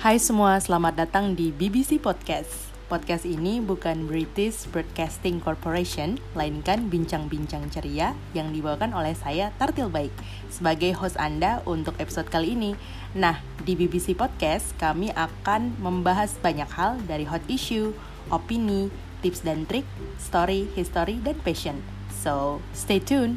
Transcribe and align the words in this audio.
Hai 0.00 0.16
semua, 0.16 0.56
selamat 0.56 0.96
datang 0.96 1.36
di 1.36 1.52
BBC 1.52 2.00
Podcast. 2.00 2.72
Podcast 2.88 3.28
ini 3.28 3.60
bukan 3.60 4.08
British 4.08 4.64
Broadcasting 4.72 5.44
Corporation, 5.44 6.16
melainkan 6.32 6.88
bincang-bincang 6.88 7.68
ceria 7.68 8.16
yang 8.32 8.48
dibawakan 8.48 8.96
oleh 8.96 9.12
saya 9.12 9.52
Tartil 9.60 9.92
Baik 9.92 10.08
sebagai 10.48 10.96
host 10.96 11.20
Anda 11.20 11.60
untuk 11.68 12.00
episode 12.00 12.32
kali 12.32 12.56
ini. 12.56 12.72
Nah, 13.12 13.44
di 13.60 13.76
BBC 13.76 14.16
Podcast 14.16 14.72
kami 14.80 15.12
akan 15.12 15.76
membahas 15.76 16.32
banyak 16.40 16.72
hal 16.72 16.96
dari 17.04 17.28
hot 17.28 17.44
issue, 17.52 17.92
opini, 18.32 18.88
tips 19.20 19.44
dan 19.44 19.68
trik, 19.68 19.84
story, 20.16 20.64
history, 20.72 21.20
dan 21.20 21.36
passion. 21.44 21.76
So, 22.08 22.64
stay 22.72 23.04
tuned. 23.04 23.36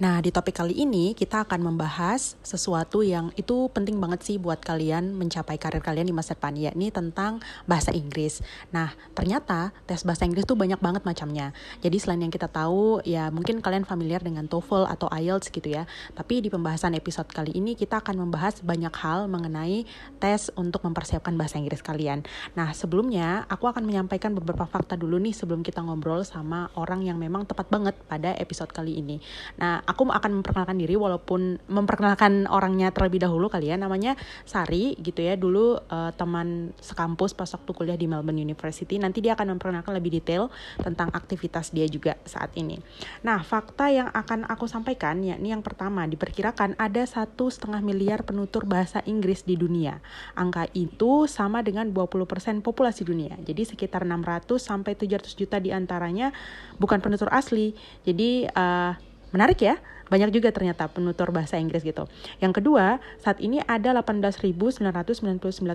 Nah, 0.00 0.24
di 0.24 0.32
topik 0.32 0.56
kali 0.56 0.80
ini 0.80 1.12
kita 1.12 1.44
akan 1.44 1.60
membahas 1.60 2.32
sesuatu 2.40 3.04
yang 3.04 3.36
itu 3.36 3.68
penting 3.68 4.00
banget 4.00 4.24
sih 4.24 4.36
buat 4.40 4.56
kalian 4.64 5.12
mencapai 5.12 5.60
karir 5.60 5.84
kalian 5.84 6.08
di 6.08 6.16
masa 6.16 6.32
depan, 6.32 6.56
yakni 6.56 6.88
tentang 6.88 7.44
bahasa 7.68 7.92
Inggris. 7.92 8.40
Nah, 8.72 8.96
ternyata 9.12 9.76
tes 9.84 10.00
bahasa 10.08 10.24
Inggris 10.24 10.48
tuh 10.48 10.56
banyak 10.56 10.80
banget 10.80 11.04
macamnya. 11.04 11.52
Jadi 11.84 12.00
selain 12.00 12.24
yang 12.24 12.32
kita 12.32 12.48
tahu, 12.48 13.04
ya 13.04 13.28
mungkin 13.28 13.60
kalian 13.60 13.84
familiar 13.84 14.24
dengan 14.24 14.48
TOEFL 14.48 14.88
atau 14.88 15.12
IELTS 15.12 15.52
gitu 15.52 15.68
ya. 15.68 15.84
Tapi 16.16 16.40
di 16.40 16.48
pembahasan 16.48 16.96
episode 16.96 17.28
kali 17.28 17.52
ini 17.52 17.76
kita 17.76 18.00
akan 18.00 18.24
membahas 18.24 18.64
banyak 18.64 18.96
hal 19.04 19.28
mengenai 19.28 19.84
tes 20.16 20.48
untuk 20.56 20.80
mempersiapkan 20.80 21.36
bahasa 21.36 21.60
Inggris 21.60 21.84
kalian. 21.84 22.24
Nah, 22.56 22.72
sebelumnya 22.72 23.44
aku 23.52 23.68
akan 23.68 23.84
menyampaikan 23.84 24.32
beberapa 24.32 24.64
fakta 24.64 24.96
dulu 24.96 25.20
nih 25.20 25.36
sebelum 25.36 25.60
kita 25.60 25.84
ngobrol 25.84 26.24
sama 26.24 26.72
orang 26.80 27.04
yang 27.04 27.20
memang 27.20 27.44
tepat 27.44 27.68
banget 27.68 27.92
pada 28.08 28.32
episode 28.40 28.72
kali 28.72 28.96
ini. 28.96 29.20
Nah, 29.60 29.89
aku 29.90 30.06
akan 30.06 30.38
memperkenalkan 30.38 30.78
diri 30.78 30.94
walaupun 30.94 31.58
memperkenalkan 31.66 32.46
orangnya 32.46 32.94
terlebih 32.94 33.26
dahulu 33.26 33.50
kali 33.50 33.74
ya. 33.74 33.76
Namanya 33.76 34.14
Sari 34.46 34.94
gitu 35.02 35.18
ya. 35.26 35.34
Dulu 35.34 35.82
uh, 35.90 36.14
teman 36.14 36.70
sekampus 36.78 37.34
pas 37.34 37.50
waktu 37.50 37.70
kuliah 37.74 37.98
di 37.98 38.06
Melbourne 38.06 38.38
University. 38.38 39.02
Nanti 39.02 39.18
dia 39.18 39.34
akan 39.34 39.58
memperkenalkan 39.58 39.90
lebih 39.98 40.22
detail 40.22 40.46
tentang 40.78 41.10
aktivitas 41.10 41.74
dia 41.74 41.90
juga 41.90 42.14
saat 42.22 42.54
ini. 42.54 42.78
Nah 43.26 43.42
fakta 43.42 43.90
yang 43.90 44.06
akan 44.14 44.46
aku 44.46 44.70
sampaikan 44.70 45.18
yakni 45.26 45.50
yang 45.50 45.66
pertama 45.66 46.06
diperkirakan 46.06 46.78
ada 46.78 47.02
satu 47.02 47.50
setengah 47.50 47.82
miliar 47.82 48.22
penutur 48.22 48.62
bahasa 48.70 49.02
Inggris 49.10 49.42
di 49.42 49.58
dunia. 49.58 49.98
Angka 50.38 50.70
itu 50.70 51.26
sama 51.26 51.66
dengan 51.66 51.90
20% 51.90 52.62
populasi 52.62 53.02
dunia. 53.02 53.34
Jadi 53.42 53.66
sekitar 53.66 54.06
600 54.06 54.60
sampai 54.62 54.94
700 54.94 55.34
juta 55.34 55.56
di 55.58 55.74
antaranya 55.74 56.30
bukan 56.78 57.02
penutur 57.02 57.26
asli. 57.32 57.74
Jadi 58.06 58.46
uh, 58.46 59.09
Menarik 59.30 59.62
ya? 59.62 59.78
Banyak 60.10 60.34
juga 60.34 60.50
ternyata 60.50 60.90
penutur 60.90 61.30
bahasa 61.30 61.54
Inggris 61.54 61.86
gitu. 61.86 62.10
Yang 62.42 62.60
kedua, 62.60 62.98
saat 63.22 63.38
ini 63.38 63.62
ada 63.62 63.94
18.999 63.94 64.82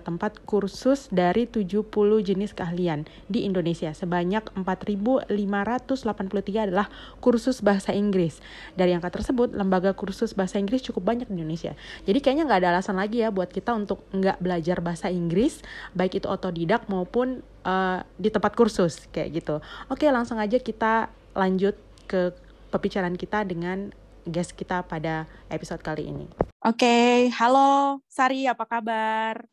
tempat 0.04 0.44
kursus 0.44 1.08
dari 1.08 1.48
70 1.48 1.88
jenis 2.20 2.52
keahlian 2.52 3.08
di 3.32 3.48
Indonesia. 3.48 3.96
Sebanyak 3.96 4.52
4.583 4.60 6.68
adalah 6.68 6.92
kursus 7.24 7.64
bahasa 7.64 7.96
Inggris. 7.96 8.44
Dari 8.76 8.92
angka 8.92 9.16
tersebut, 9.16 9.56
lembaga 9.56 9.96
kursus 9.96 10.36
bahasa 10.36 10.60
Inggris 10.60 10.84
cukup 10.84 11.16
banyak 11.16 11.32
di 11.32 11.40
Indonesia. 11.40 11.72
Jadi 12.04 12.20
kayaknya 12.20 12.44
nggak 12.52 12.60
ada 12.60 12.70
alasan 12.76 13.00
lagi 13.00 13.24
ya 13.24 13.32
buat 13.32 13.48
kita 13.48 13.72
untuk 13.72 14.04
nggak 14.12 14.44
belajar 14.44 14.84
bahasa 14.84 15.08
Inggris, 15.08 15.64
baik 15.96 16.20
itu 16.20 16.28
otodidak 16.28 16.92
maupun 16.92 17.40
uh, 17.64 18.04
di 18.20 18.28
tempat 18.28 18.52
kursus 18.52 19.08
kayak 19.16 19.40
gitu. 19.40 19.64
Oke, 19.88 20.12
langsung 20.12 20.44
aja 20.44 20.60
kita 20.60 21.08
lanjut 21.32 21.80
ke 22.06 22.32
pembicaraan 22.76 23.16
kita 23.16 23.48
dengan 23.48 23.96
guest 24.28 24.52
kita 24.60 24.84
pada 24.84 25.24
episode 25.48 25.80
kali 25.80 26.12
ini. 26.12 26.28
Oke, 26.60 26.84
okay, 26.84 27.16
halo 27.40 28.04
Sari, 28.12 28.44
apa 28.52 28.68
kabar? 28.68 29.48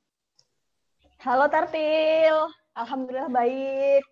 Halo 1.22 1.46
Tartil, 1.46 2.50
Alhamdulillah 2.74 3.30
baik. 3.30 4.02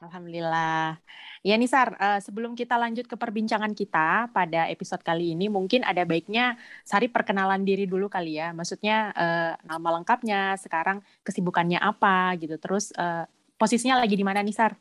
Alhamdulillah. 0.00 0.96
Ya 1.44 1.60
Nisar, 1.60 1.92
uh, 2.00 2.16
sebelum 2.24 2.56
kita 2.56 2.80
lanjut 2.80 3.04
ke 3.04 3.16
perbincangan 3.20 3.76
kita 3.76 4.32
pada 4.32 4.64
episode 4.72 5.04
kali 5.04 5.36
ini, 5.36 5.52
mungkin 5.52 5.84
ada 5.84 6.08
baiknya 6.08 6.56
Sari 6.88 7.12
perkenalan 7.12 7.60
diri 7.68 7.84
dulu 7.84 8.08
kali 8.08 8.40
ya. 8.40 8.56
Maksudnya 8.56 9.12
uh, 9.12 9.52
nama 9.68 9.88
lengkapnya, 10.00 10.56
sekarang 10.56 11.04
kesibukannya 11.20 11.76
apa 11.76 12.32
gitu. 12.40 12.56
Terus 12.56 12.96
uh, 12.96 13.28
posisinya 13.60 14.00
lagi 14.00 14.16
di 14.16 14.24
mana 14.24 14.40
Nisar? 14.40 14.72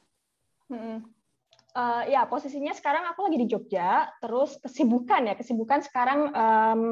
Hmm. 0.71 1.18
Uh, 1.79 2.03
ya 2.11 2.27
posisinya 2.27 2.75
sekarang 2.75 3.07
aku 3.07 3.31
lagi 3.31 3.39
di 3.39 3.47
Jogja, 3.47 4.11
terus 4.19 4.59
kesibukan 4.59 5.31
ya 5.31 5.35
kesibukan 5.39 5.79
sekarang 5.79 6.27
um, 6.35 6.83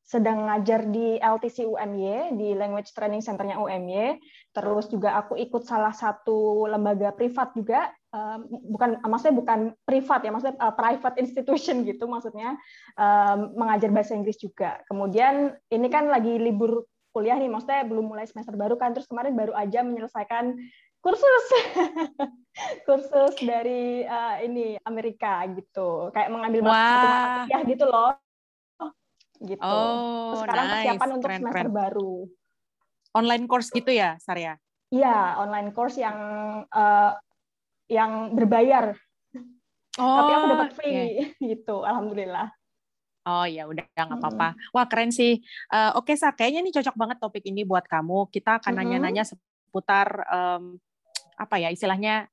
sedang 0.00 0.48
ngajar 0.48 0.88
di 0.88 1.20
LTC 1.20 1.68
UMY 1.68 2.40
di 2.40 2.56
Language 2.56 2.96
Training 2.96 3.20
Centernya 3.20 3.60
UMY, 3.60 4.16
terus 4.56 4.88
juga 4.88 5.20
aku 5.20 5.36
ikut 5.36 5.68
salah 5.68 5.92
satu 5.92 6.64
lembaga 6.64 7.12
privat 7.12 7.52
juga, 7.52 7.92
um, 8.08 8.48
bukan 8.72 9.04
maksudnya 9.04 9.36
bukan 9.36 9.60
privat 9.84 10.24
ya, 10.24 10.32
maksudnya 10.32 10.56
uh, 10.64 10.72
private 10.72 11.16
institution 11.20 11.84
gitu 11.92 12.08
maksudnya 12.08 12.56
um, 12.96 13.52
mengajar 13.52 13.92
bahasa 13.92 14.16
Inggris 14.16 14.40
juga. 14.40 14.80
Kemudian 14.88 15.60
ini 15.68 15.92
kan 15.92 16.08
lagi 16.08 16.40
libur 16.40 16.88
kuliah 17.12 17.36
nih, 17.36 17.52
maksudnya 17.52 17.84
belum 17.84 18.08
mulai 18.08 18.24
semester 18.24 18.56
baru 18.56 18.80
kan, 18.80 18.96
terus 18.96 19.04
kemarin 19.04 19.36
baru 19.36 19.52
aja 19.52 19.84
menyelesaikan 19.84 20.56
kursus 21.02 21.46
kursus 22.86 23.34
dari 23.42 24.06
uh, 24.06 24.38
ini 24.38 24.78
Amerika 24.86 25.42
gitu 25.50 26.14
kayak 26.14 26.30
mengambil 26.30 26.70
wow. 26.70 27.42
ya 27.50 27.58
gitu 27.66 27.84
loh 27.90 28.14
gitu 29.42 29.58
oh, 29.66 30.38
sekarang 30.38 30.66
nice. 30.70 30.74
persiapan 30.78 31.10
untuk 31.18 31.28
keren, 31.28 31.40
semester 31.42 31.66
keren. 31.66 31.74
baru 31.74 32.14
online 33.18 33.44
course 33.50 33.68
gitu 33.74 33.90
ya 33.90 34.14
Sarya 34.22 34.54
iya 34.94 35.42
online 35.42 35.74
course 35.74 35.98
yang 35.98 36.18
uh, 36.70 37.12
yang 37.90 38.38
berbayar 38.38 38.94
oh, 39.98 40.16
tapi 40.22 40.32
aku 40.38 40.46
dapat 40.54 40.70
free 40.78 40.94
okay. 40.94 41.10
gitu 41.58 41.82
alhamdulillah 41.82 42.54
Oh 43.22 43.46
ya 43.46 43.70
udah 43.70 43.86
nggak 43.86 44.18
apa-apa. 44.18 44.58
Wah 44.74 44.86
keren 44.90 45.14
sih. 45.14 45.38
Uh, 45.70 45.94
Oke 45.94 46.10
okay, 46.10 46.16
Sa, 46.18 46.34
kayaknya 46.34 46.66
ini 46.66 46.74
cocok 46.74 46.98
banget 46.98 47.22
topik 47.22 47.46
ini 47.46 47.62
buat 47.62 47.86
kamu. 47.86 48.26
Kita 48.34 48.58
akan 48.58 48.82
nanya-nanya 48.82 49.22
seputar 49.22 50.26
um, 50.26 50.74
apa 51.36 51.56
ya 51.60 51.68
istilahnya 51.72 52.28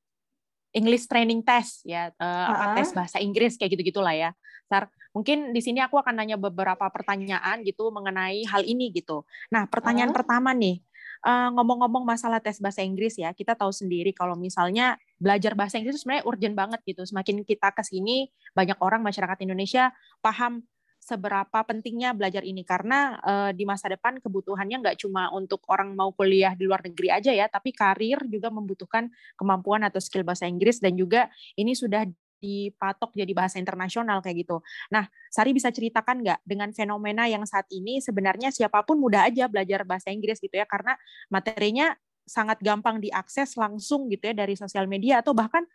English 0.69 1.09
training 1.09 1.41
test 1.41 1.81
ya 1.85 2.13
uh, 2.13 2.23
uh-huh. 2.23 2.53
apa 2.53 2.65
tes 2.77 2.93
bahasa 2.93 3.17
Inggris 3.17 3.57
kayak 3.57 3.77
gitu 3.77 3.93
gitulah 3.93 4.13
ya. 4.13 4.31
Sar, 4.69 4.85
mungkin 5.17 5.49
di 5.49 5.61
sini 5.65 5.81
aku 5.81 5.97
akan 5.97 6.13
nanya 6.21 6.37
beberapa 6.37 6.85
pertanyaan 6.93 7.65
gitu 7.65 7.89
mengenai 7.89 8.45
hal 8.45 8.61
ini 8.61 8.93
gitu. 8.93 9.25
Nah, 9.49 9.65
pertanyaan 9.65 10.13
uh-huh. 10.13 10.21
pertama 10.21 10.53
nih, 10.53 10.77
uh, 11.25 11.49
ngomong-ngomong 11.57 12.05
masalah 12.05 12.37
tes 12.37 12.61
bahasa 12.61 12.85
Inggris 12.85 13.17
ya, 13.17 13.33
kita 13.33 13.57
tahu 13.57 13.73
sendiri 13.73 14.13
kalau 14.13 14.37
misalnya 14.37 15.01
belajar 15.17 15.57
bahasa 15.57 15.81
Inggris 15.81 15.97
itu 15.97 16.05
sebenarnya 16.05 16.25
urgent 16.29 16.53
banget 16.53 16.79
gitu. 16.85 17.01
Semakin 17.01 17.41
kita 17.41 17.73
ke 17.73 17.81
sini, 17.81 18.29
banyak 18.53 18.77
orang 18.77 19.01
masyarakat 19.01 19.41
Indonesia 19.41 19.89
paham 20.21 20.61
seberapa 21.09 21.59
pentingnya 21.65 22.13
belajar 22.13 22.45
ini 22.45 22.61
karena 22.61 23.17
uh, 23.25 23.49
di 23.49 23.65
masa 23.65 23.89
depan 23.89 24.21
kebutuhannya 24.21 24.85
nggak 24.85 24.97
cuma 25.01 25.33
untuk 25.33 25.65
orang 25.65 25.97
mau 25.97 26.13
kuliah 26.13 26.53
di 26.53 26.69
luar 26.69 26.85
negeri 26.85 27.09
aja 27.09 27.33
ya, 27.33 27.49
tapi 27.49 27.73
karir 27.73 28.21
juga 28.29 28.53
membutuhkan 28.53 29.09
kemampuan 29.33 29.81
atau 29.81 29.97
skill 29.97 30.21
bahasa 30.21 30.45
Inggris 30.45 30.77
dan 30.77 30.93
juga 30.93 31.33
ini 31.57 31.73
sudah 31.73 32.05
dipatok 32.39 33.11
jadi 33.17 33.33
bahasa 33.35 33.59
internasional 33.59 34.23
kayak 34.23 34.47
gitu. 34.47 34.63
Nah, 34.95 35.09
Sari 35.27 35.51
bisa 35.51 35.69
ceritakan 35.69 36.23
nggak 36.23 36.39
dengan 36.47 36.71
fenomena 36.71 37.27
yang 37.27 37.43
saat 37.43 37.67
ini 37.69 37.99
sebenarnya 37.99 38.49
siapa 38.49 38.85
pun 38.87 38.95
mudah 38.95 39.27
aja 39.27 39.51
belajar 39.51 39.83
bahasa 39.83 40.09
Inggris 40.09 40.39
gitu 40.39 40.55
ya 40.55 40.63
karena 40.63 40.95
materinya 41.27 41.93
sangat 42.29 42.61
gampang 42.61 43.01
diakses 43.01 43.57
langsung 43.57 44.05
gitu 44.07 44.29
ya 44.29 44.35
dari 44.37 44.53
sosial 44.53 44.85
media 44.85 45.25
atau 45.25 45.33
bahkan 45.33 45.65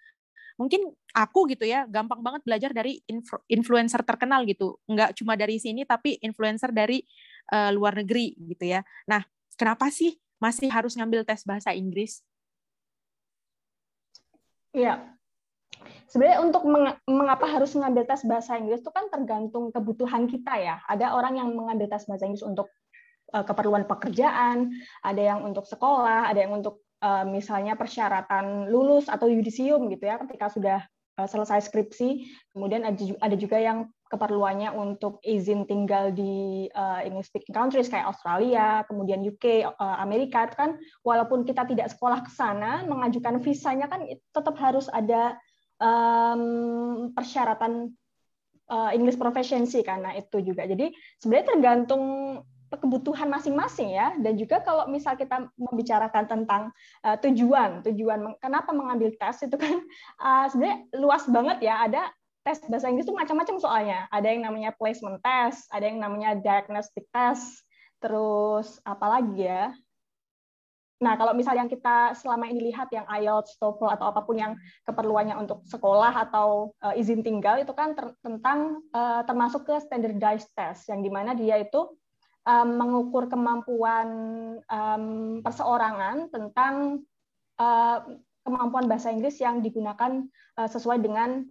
mungkin 0.54 0.94
aku 1.10 1.50
gitu 1.50 1.66
ya 1.66 1.86
gampang 1.90 2.22
banget 2.22 2.42
belajar 2.46 2.70
dari 2.70 3.02
influencer 3.50 4.02
terkenal 4.06 4.46
gitu. 4.46 4.78
Nggak 4.86 5.18
cuma 5.18 5.34
dari 5.34 5.58
sini 5.58 5.82
tapi 5.82 6.18
influencer 6.22 6.70
dari 6.70 7.02
uh, 7.50 7.70
luar 7.74 7.98
negeri 7.98 8.38
gitu 8.38 8.64
ya. 8.78 8.80
Nah 9.10 9.22
kenapa 9.58 9.90
sih 9.90 10.14
masih 10.38 10.68
harus 10.70 10.94
ngambil 10.98 11.24
tes 11.24 11.42
bahasa 11.46 11.72
Inggris? 11.72 12.20
Iya, 14.74 15.06
sebenarnya 16.10 16.42
untuk 16.42 16.66
meng 16.66 16.98
mengapa 17.06 17.46
harus 17.46 17.72
mengambil 17.78 18.04
tes 18.10 18.26
bahasa 18.26 18.58
Inggris 18.58 18.82
itu 18.82 18.90
kan 18.90 19.06
tergantung 19.08 19.70
kebutuhan 19.70 20.26
kita 20.26 20.58
ya. 20.58 20.76
Ada 20.84 21.14
orang 21.14 21.38
yang 21.38 21.48
mengambil 21.54 21.88
tes 21.88 22.04
bahasa 22.10 22.26
Inggris 22.26 22.44
untuk 22.44 22.68
uh, 23.32 23.46
keperluan 23.46 23.86
pekerjaan, 23.86 24.74
ada 25.00 25.22
yang 25.22 25.40
untuk 25.46 25.64
sekolah, 25.64 26.28
ada 26.28 26.38
yang 26.42 26.58
untuk 26.58 26.83
Eh, 27.04 27.24
misalnya 27.28 27.76
persyaratan 27.76 28.72
lulus 28.72 29.12
atau 29.12 29.28
yudisium 29.28 29.92
gitu 29.92 30.08
ya 30.08 30.16
ketika 30.24 30.48
sudah 30.48 30.80
eh, 31.20 31.28
selesai 31.28 31.68
skripsi 31.68 32.24
kemudian 32.56 32.80
ada 33.20 33.36
juga 33.36 33.60
yang 33.60 33.92
keperluannya 34.08 34.72
untuk 34.72 35.18
izin 35.26 35.66
tinggal 35.66 36.14
di 36.14 36.70
uh, 36.70 37.02
English 37.02 37.34
speaking 37.34 37.50
countries 37.50 37.90
kayak 37.90 38.06
Australia, 38.06 38.86
kemudian 38.86 39.18
UK, 39.26 39.66
uh, 39.66 39.98
Amerika 39.98 40.46
itu 40.46 40.54
kan 40.54 40.70
walaupun 41.02 41.42
kita 41.42 41.66
tidak 41.66 41.90
sekolah 41.90 42.22
ke 42.22 42.30
sana, 42.30 42.86
mengajukan 42.86 43.42
visanya 43.42 43.90
kan 43.90 44.06
tetap 44.06 44.54
harus 44.62 44.86
ada 44.86 45.34
um, 45.82 47.10
persyaratan 47.10 47.90
uh, 48.70 48.94
English 48.94 49.18
proficiency 49.18 49.82
karena 49.82 50.14
itu 50.14 50.38
juga. 50.46 50.62
Jadi 50.62 50.94
sebenarnya 51.18 51.50
tergantung 51.50 52.04
kebutuhan 52.78 53.28
masing-masing 53.30 53.94
ya. 53.94 54.14
Dan 54.18 54.38
juga 54.38 54.62
kalau 54.62 54.86
misal 54.90 55.14
kita 55.14 55.48
membicarakan 55.58 56.24
tentang 56.26 56.62
uh, 57.02 57.16
tujuan 57.20 57.82
tujuan 57.86 58.38
kenapa 58.38 58.70
mengambil 58.74 59.12
tes 59.18 59.44
itu 59.46 59.56
kan 59.56 59.82
uh, 60.20 60.46
sebenarnya 60.50 60.78
luas 60.98 61.24
banget 61.26 61.58
ya. 61.64 61.84
Ada 61.86 62.02
tes 62.44 62.60
bahasa 62.68 62.92
Inggris 62.92 63.08
itu 63.08 63.16
macam-macam 63.16 63.56
soalnya. 63.58 64.00
Ada 64.12 64.26
yang 64.28 64.42
namanya 64.44 64.70
placement 64.76 65.18
test 65.24 65.66
ada 65.72 65.88
yang 65.88 65.98
namanya 65.98 66.36
diagnostic 66.36 67.08
test 67.10 67.64
terus 68.02 68.78
apalagi 68.84 69.48
ya? 69.48 69.72
Nah, 71.02 71.20
kalau 71.20 71.36
misalnya 71.36 71.66
yang 71.66 71.72
kita 71.72 72.16
selama 72.16 72.48
ini 72.48 72.72
lihat 72.72 72.88
yang 72.94 73.04
IELTS, 73.04 73.60
TOEFL 73.60 73.98
atau 73.98 74.06
apa 74.08 74.24
pun 74.24 74.40
yang 74.40 74.56
keperluannya 74.88 75.36
untuk 75.36 75.60
sekolah 75.68 76.14
atau 76.30 76.72
uh, 76.80 76.94
izin 76.96 77.20
tinggal 77.20 77.60
itu 77.60 77.76
kan 77.76 77.92
tentang 78.24 78.80
uh, 78.94 79.20
termasuk 79.28 79.68
ke 79.68 79.74
standardized 79.84 80.48
test 80.56 80.88
yang 80.88 81.04
di 81.04 81.12
mana 81.12 81.36
dia 81.36 81.60
itu 81.60 81.92
um, 82.44 82.68
mengukur 82.76 83.26
kemampuan 83.26 84.08
um, 84.68 85.04
perseorangan 85.40 86.28
tentang 86.30 87.04
uh, 87.58 87.98
kemampuan 88.44 88.86
bahasa 88.86 89.08
Inggris 89.08 89.40
yang 89.40 89.64
digunakan 89.64 90.28
uh, 90.60 90.68
sesuai 90.68 91.00
dengan 91.00 91.48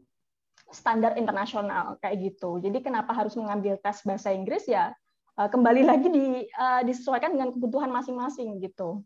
standar 0.69 1.17
internasional 1.17 1.97
kayak 2.01 2.33
gitu. 2.33 2.61
Jadi 2.61 2.81
kenapa 2.81 3.13
harus 3.13 3.37
mengambil 3.37 3.77
tes 3.81 4.01
bahasa 4.05 4.33
Inggris 4.33 4.65
ya 4.69 4.93
uh, 5.37 5.49
kembali 5.49 5.81
lagi 5.91 6.07
di, 6.09 6.45
uh, 6.53 6.81
disesuaikan 6.85 7.33
dengan 7.33 7.53
kebutuhan 7.53 7.89
masing-masing 7.89 8.61
gitu. 8.61 9.01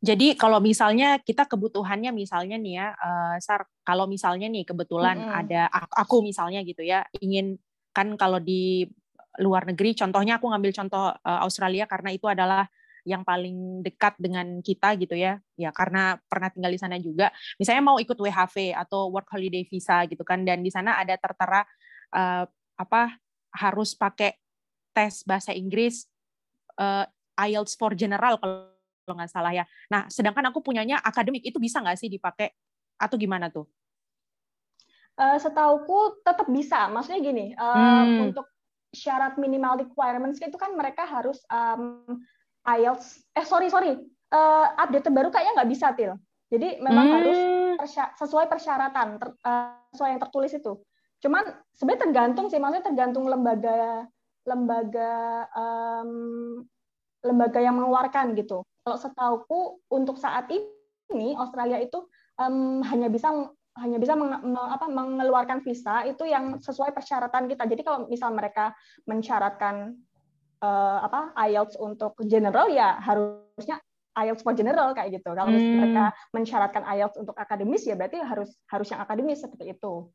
Jadi 0.00 0.32
kalau 0.32 0.64
misalnya 0.64 1.20
kita 1.20 1.44
kebutuhannya 1.44 2.08
misalnya 2.16 2.56
nih 2.56 2.74
ya, 2.80 2.88
uh, 2.96 3.36
Sar, 3.36 3.68
kalau 3.84 4.08
misalnya 4.08 4.48
nih 4.48 4.64
kebetulan 4.64 5.20
mm 5.20 5.28
-hmm. 5.28 5.40
ada 5.44 5.62
aku 5.92 6.24
misalnya 6.24 6.64
gitu 6.64 6.80
ya, 6.80 7.04
ingin 7.20 7.60
kan 7.92 8.16
kalau 8.16 8.40
di 8.40 8.88
luar 9.38 9.62
negeri, 9.68 9.94
contohnya 9.94 10.42
aku 10.42 10.50
ngambil 10.50 10.72
contoh 10.74 11.14
uh, 11.14 11.40
Australia 11.46 11.86
karena 11.86 12.10
itu 12.10 12.26
adalah 12.26 12.66
yang 13.06 13.24
paling 13.24 13.80
dekat 13.80 14.18
dengan 14.20 14.60
kita 14.60 14.92
gitu 15.00 15.16
ya, 15.16 15.40
ya 15.56 15.70
karena 15.72 16.20
pernah 16.28 16.52
tinggal 16.52 16.72
di 16.74 16.80
sana 16.80 16.96
juga. 17.00 17.32
Misalnya 17.56 17.82
mau 17.84 17.96
ikut 17.96 18.18
WHV 18.18 18.76
atau 18.76 19.08
Work 19.08 19.30
Holiday 19.32 19.64
Visa 19.64 20.04
gitu 20.04 20.20
kan, 20.26 20.44
dan 20.44 20.60
di 20.60 20.68
sana 20.68 21.00
ada 21.00 21.16
tertera 21.16 21.64
uh, 22.12 22.44
apa 22.76 23.16
harus 23.54 23.96
pakai 23.96 24.36
tes 24.92 25.22
bahasa 25.24 25.54
Inggris 25.54 26.06
uh, 26.76 27.06
IELTS 27.40 27.78
for 27.78 27.96
General 27.96 28.36
kalau 28.36 28.68
kalau 29.10 29.16
nggak 29.18 29.32
salah 29.32 29.50
ya. 29.50 29.64
Nah, 29.90 30.06
sedangkan 30.06 30.54
aku 30.54 30.62
punyanya 30.62 31.02
akademik 31.02 31.42
itu 31.42 31.58
bisa 31.58 31.82
nggak 31.82 31.98
sih 31.98 32.06
dipakai 32.06 32.54
atau 33.00 33.16
gimana 33.18 33.50
tuh? 33.50 33.66
Uh, 35.18 35.34
setauku 35.34 36.22
tetap 36.22 36.46
bisa. 36.46 36.86
Maksudnya 36.86 37.18
gini, 37.18 37.46
uh, 37.58 37.74
hmm. 38.06 38.30
untuk 38.30 38.46
syarat 38.90 39.38
minimal 39.38 39.78
requirements 39.86 40.42
itu 40.42 40.54
kan 40.58 40.74
mereka 40.74 41.06
harus 41.06 41.38
um, 41.50 42.02
IELTS. 42.66 43.22
Eh 43.34 43.46
sorry 43.46 43.70
sorry, 43.70 43.96
uh, 44.34 44.66
update 44.78 45.06
terbaru 45.06 45.30
kayaknya 45.30 45.62
nggak 45.62 45.70
bisa 45.70 45.86
til. 45.94 46.18
Jadi 46.50 46.82
memang 46.82 47.06
hmm. 47.06 47.14
harus 47.14 47.38
persya 47.78 48.04
sesuai 48.18 48.50
persyaratan 48.50 49.22
ter, 49.22 49.28
uh, 49.46 49.78
sesuai 49.94 50.10
yang 50.18 50.22
tertulis 50.22 50.52
itu. 50.52 50.72
Cuman 51.22 51.44
sebenarnya 51.76 52.10
tergantung 52.10 52.46
sih, 52.50 52.58
maksudnya 52.58 52.90
tergantung 52.90 53.30
lembaga 53.30 54.08
lembaga 54.48 55.46
um, 55.54 56.10
lembaga 57.22 57.60
yang 57.62 57.76
mengeluarkan 57.78 58.34
gitu. 58.34 58.66
Kalau 58.82 58.98
setauku 58.98 59.60
untuk 59.92 60.16
saat 60.16 60.48
ini 60.50 61.36
Australia 61.36 61.78
itu 61.78 62.02
um, 62.40 62.80
hanya 62.82 63.12
bisa 63.12 63.30
hanya 63.80 63.96
bisa 63.96 64.12
meng, 64.14 64.36
apa, 64.54 64.86
mengeluarkan 64.86 65.64
visa 65.64 66.04
itu 66.04 66.28
yang 66.28 66.60
sesuai 66.60 66.92
persyaratan 66.92 67.48
kita. 67.48 67.64
Jadi 67.64 67.82
kalau 67.82 68.06
misal 68.06 68.30
mereka 68.36 68.76
mensyaratkan 69.08 69.96
uh, 70.60 70.98
apa 71.02 71.32
IELTS 71.48 71.80
untuk 71.80 72.14
general 72.28 72.68
ya 72.68 73.00
harusnya 73.00 73.80
IELTS 74.14 74.44
for 74.44 74.52
general 74.52 74.92
kayak 74.92 75.20
gitu. 75.20 75.32
Kalau 75.32 75.50
hmm. 75.50 75.76
mereka 75.80 76.04
mensyaratkan 76.36 76.84
IELTS 76.84 77.16
untuk 77.16 77.34
akademis 77.34 77.88
ya 77.88 77.96
berarti 77.96 78.20
harus 78.20 78.52
harus 78.68 78.88
yang 78.92 79.00
akademis 79.00 79.40
seperti 79.40 79.72
itu. 79.72 80.12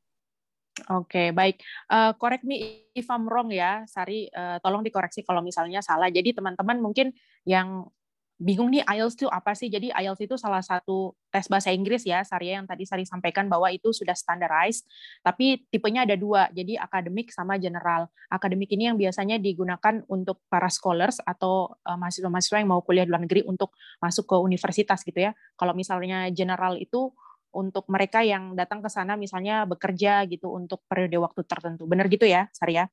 Oke, 0.92 1.08
okay, 1.08 1.28
baik. 1.32 1.64
Uh, 1.88 2.12
correct 2.20 2.44
me 2.44 2.84
if 2.92 3.08
I'm 3.08 3.32
wrong 3.32 3.48
ya, 3.48 3.88
Sari. 3.88 4.28
Uh, 4.28 4.60
tolong 4.60 4.84
dikoreksi 4.84 5.24
kalau 5.24 5.40
misalnya 5.40 5.80
salah. 5.80 6.12
Jadi 6.12 6.36
teman-teman 6.36 6.84
mungkin 6.84 7.16
yang 7.48 7.88
bingung 8.36 8.68
nih 8.68 8.84
IELTS 8.84 9.16
itu 9.16 9.28
apa 9.32 9.56
sih? 9.56 9.72
Jadi 9.72 9.96
IELTS 9.96 10.28
itu 10.28 10.36
salah 10.36 10.60
satu 10.60 11.16
tes 11.32 11.48
bahasa 11.48 11.72
Inggris 11.72 12.04
ya, 12.04 12.20
Sari 12.28 12.52
yang 12.52 12.68
tadi 12.68 12.84
Sari 12.84 13.08
sampaikan 13.08 13.48
bahwa 13.48 13.72
itu 13.72 13.96
sudah 13.96 14.12
standardized, 14.12 14.84
tapi 15.24 15.64
tipenya 15.72 16.04
ada 16.04 16.20
dua, 16.20 16.52
jadi 16.52 16.80
akademik 16.80 17.32
sama 17.32 17.56
general. 17.56 18.12
Akademik 18.28 18.68
ini 18.76 18.92
yang 18.92 18.98
biasanya 19.00 19.40
digunakan 19.40 20.04
untuk 20.12 20.44
para 20.52 20.68
scholars 20.68 21.24
atau 21.24 21.72
uh, 21.88 21.96
mahasiswa-mahasiswa 21.96 22.60
yang 22.60 22.70
mau 22.76 22.84
kuliah 22.84 23.08
di 23.08 23.12
luar 23.16 23.24
negeri 23.24 23.48
untuk 23.48 23.72
masuk 24.04 24.28
ke 24.28 24.36
universitas 24.36 25.00
gitu 25.08 25.20
ya. 25.20 25.32
Kalau 25.56 25.72
misalnya 25.72 26.28
general 26.36 26.76
itu 26.76 27.16
untuk 27.56 27.88
mereka 27.88 28.20
yang 28.20 28.52
datang 28.52 28.84
ke 28.84 28.92
sana 28.92 29.16
misalnya 29.16 29.64
bekerja 29.64 30.28
gitu 30.28 30.52
untuk 30.52 30.84
periode 30.92 31.16
waktu 31.24 31.48
tertentu. 31.48 31.88
Benar 31.88 32.12
gitu 32.12 32.28
ya, 32.28 32.52
Sari 32.52 32.84
ya? 32.84 32.86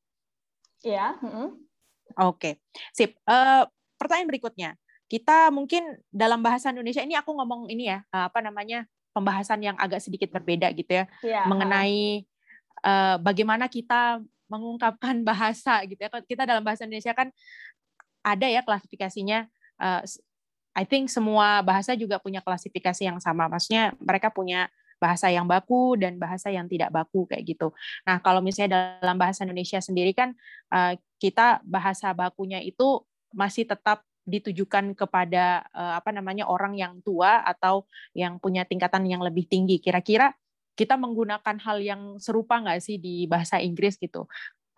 Iya. 0.87 1.19
Mm 1.19 1.31
-hmm. 1.31 1.49
Oke, 2.13 2.37
okay. 2.37 2.55
sip. 2.93 3.17
Uh, 3.25 3.65
pertanyaan 3.97 4.29
berikutnya 4.29 4.71
kita 5.13 5.53
mungkin 5.53 6.01
dalam 6.09 6.41
bahasa 6.41 6.73
Indonesia 6.73 7.05
ini 7.05 7.13
aku 7.13 7.37
ngomong 7.37 7.69
ini 7.69 7.93
ya 7.93 8.01
apa 8.09 8.41
namanya 8.41 8.89
pembahasan 9.13 9.61
yang 9.61 9.77
agak 9.77 10.01
sedikit 10.01 10.33
berbeda 10.33 10.73
gitu 10.73 10.89
ya, 10.89 11.05
ya. 11.21 11.45
mengenai 11.45 12.25
uh, 12.81 13.21
bagaimana 13.21 13.69
kita 13.69 14.25
mengungkapkan 14.49 15.21
bahasa 15.29 15.85
gitu 15.85 16.01
ya 16.01 16.09
kita 16.25 16.49
dalam 16.49 16.65
bahasa 16.65 16.89
Indonesia 16.89 17.13
kan 17.13 17.29
ada 18.25 18.49
ya 18.49 18.65
klasifikasinya 18.65 19.53
uh, 19.85 20.01
I 20.73 20.89
think 20.89 21.13
semua 21.13 21.61
bahasa 21.61 21.93
juga 21.93 22.17
punya 22.17 22.41
klasifikasi 22.41 23.05
yang 23.05 23.21
sama 23.21 23.53
maksudnya 23.53 23.93
mereka 24.01 24.33
punya 24.33 24.73
bahasa 24.97 25.29
yang 25.29 25.45
baku 25.45 26.01
dan 26.01 26.17
bahasa 26.17 26.47
yang 26.47 26.71
tidak 26.71 26.95
baku 26.95 27.27
kayak 27.27 27.43
gitu. 27.43 27.75
Nah, 28.07 28.23
kalau 28.23 28.39
misalnya 28.39 29.03
dalam 29.03 29.19
bahasa 29.19 29.43
Indonesia 29.43 29.83
sendiri 29.83 30.15
kan 30.15 30.31
uh, 30.71 30.95
kita 31.19 31.59
bahasa 31.67 32.15
bakunya 32.15 32.63
itu 32.63 33.03
masih 33.35 33.67
tetap 33.67 34.07
ditujukan 34.23 34.95
kepada 34.95 35.67
uh, 35.75 35.99
apa 35.99 36.15
namanya 36.15 36.47
orang 36.47 36.79
yang 36.79 37.03
tua 37.03 37.43
atau 37.43 37.87
yang 38.15 38.39
punya 38.39 38.63
tingkatan 38.63 39.07
yang 39.07 39.23
lebih 39.23 39.47
tinggi. 39.51 39.83
Kira-kira 39.83 40.31
kita 40.79 40.97
menggunakan 40.97 41.57
hal 41.61 41.79
yang 41.83 42.03
serupa 42.23 42.63
nggak 42.63 42.81
sih 42.81 42.97
di 42.97 43.27
bahasa 43.27 43.59
Inggris 43.59 43.99
gitu? 43.99 44.31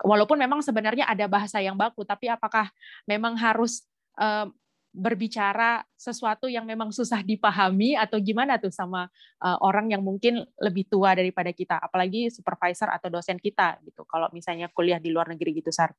Walaupun 0.03 0.35
memang 0.35 0.59
sebenarnya 0.59 1.07
ada 1.07 1.23
bahasa 1.29 1.63
yang 1.63 1.79
baku, 1.79 2.03
tapi 2.03 2.27
apakah 2.27 2.67
memang 3.07 3.39
harus 3.39 3.87
uh, 4.19 4.49
berbicara 4.95 5.83
sesuatu 5.99 6.47
yang 6.47 6.63
memang 6.63 6.87
susah 6.87 7.19
dipahami 7.19 7.99
atau 7.99 8.15
gimana 8.19 8.55
tuh 8.55 8.71
sama 8.71 9.11
uh, 9.43 9.59
orang 9.59 9.91
yang 9.91 9.99
mungkin 9.99 10.47
lebih 10.59 10.87
tua 10.87 11.11
daripada 11.15 11.51
kita, 11.51 11.79
apalagi 11.83 12.31
supervisor 12.31 12.87
atau 12.87 13.11
dosen 13.11 13.35
kita 13.35 13.79
gitu. 13.83 14.07
Kalau 14.07 14.31
misalnya 14.31 14.71
kuliah 14.71 14.99
di 14.99 15.11
luar 15.11 15.27
negeri 15.31 15.59
gitu, 15.59 15.71
Sar. 15.71 15.91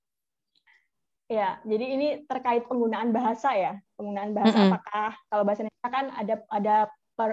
Ya, 1.26 1.58
jadi 1.66 1.84
ini 1.98 2.08
terkait 2.30 2.70
penggunaan 2.70 3.10
bahasa 3.10 3.50
ya. 3.50 3.74
Penggunaan 3.98 4.30
bahasa 4.30 4.54
mm 4.54 4.62
-hmm. 4.62 4.70
apakah 4.70 5.10
kalau 5.26 5.42
bahasa 5.42 5.60
Indonesia 5.66 5.90
kan 5.90 6.06
ada 6.14 6.34
ada 6.54 6.76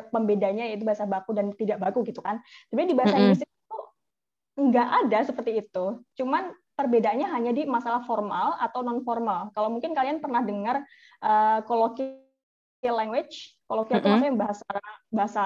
pembedanya 0.10 0.66
yaitu 0.66 0.82
bahasa 0.82 1.06
baku 1.06 1.38
dan 1.38 1.54
tidak 1.54 1.78
baku 1.78 2.02
gitu 2.10 2.18
kan. 2.26 2.42
Tapi 2.74 2.90
di 2.90 2.98
bahasa 2.98 3.14
mm 3.14 3.22
-hmm. 3.22 3.30
Inggris 3.38 3.46
itu 3.46 3.78
nggak 4.58 4.90
ada 5.06 5.20
seperti 5.22 5.52
itu. 5.62 5.86
Cuman 6.18 6.58
perbedaannya 6.74 7.30
hanya 7.30 7.52
di 7.54 7.70
masalah 7.70 8.02
formal 8.10 8.58
atau 8.58 8.82
non 8.82 9.06
formal. 9.06 9.54
Kalau 9.54 9.70
mungkin 9.70 9.94
kalian 9.94 10.18
pernah 10.18 10.42
dengar 10.42 10.82
uh, 11.22 11.62
colloquial 11.70 12.98
language, 12.98 13.54
colloquial 13.70 14.02
mm 14.02 14.10
-hmm. 14.10 14.10
itu 14.10 14.18
maksudnya 14.18 14.34
bahasa 14.42 14.70
bahasa 15.14 15.44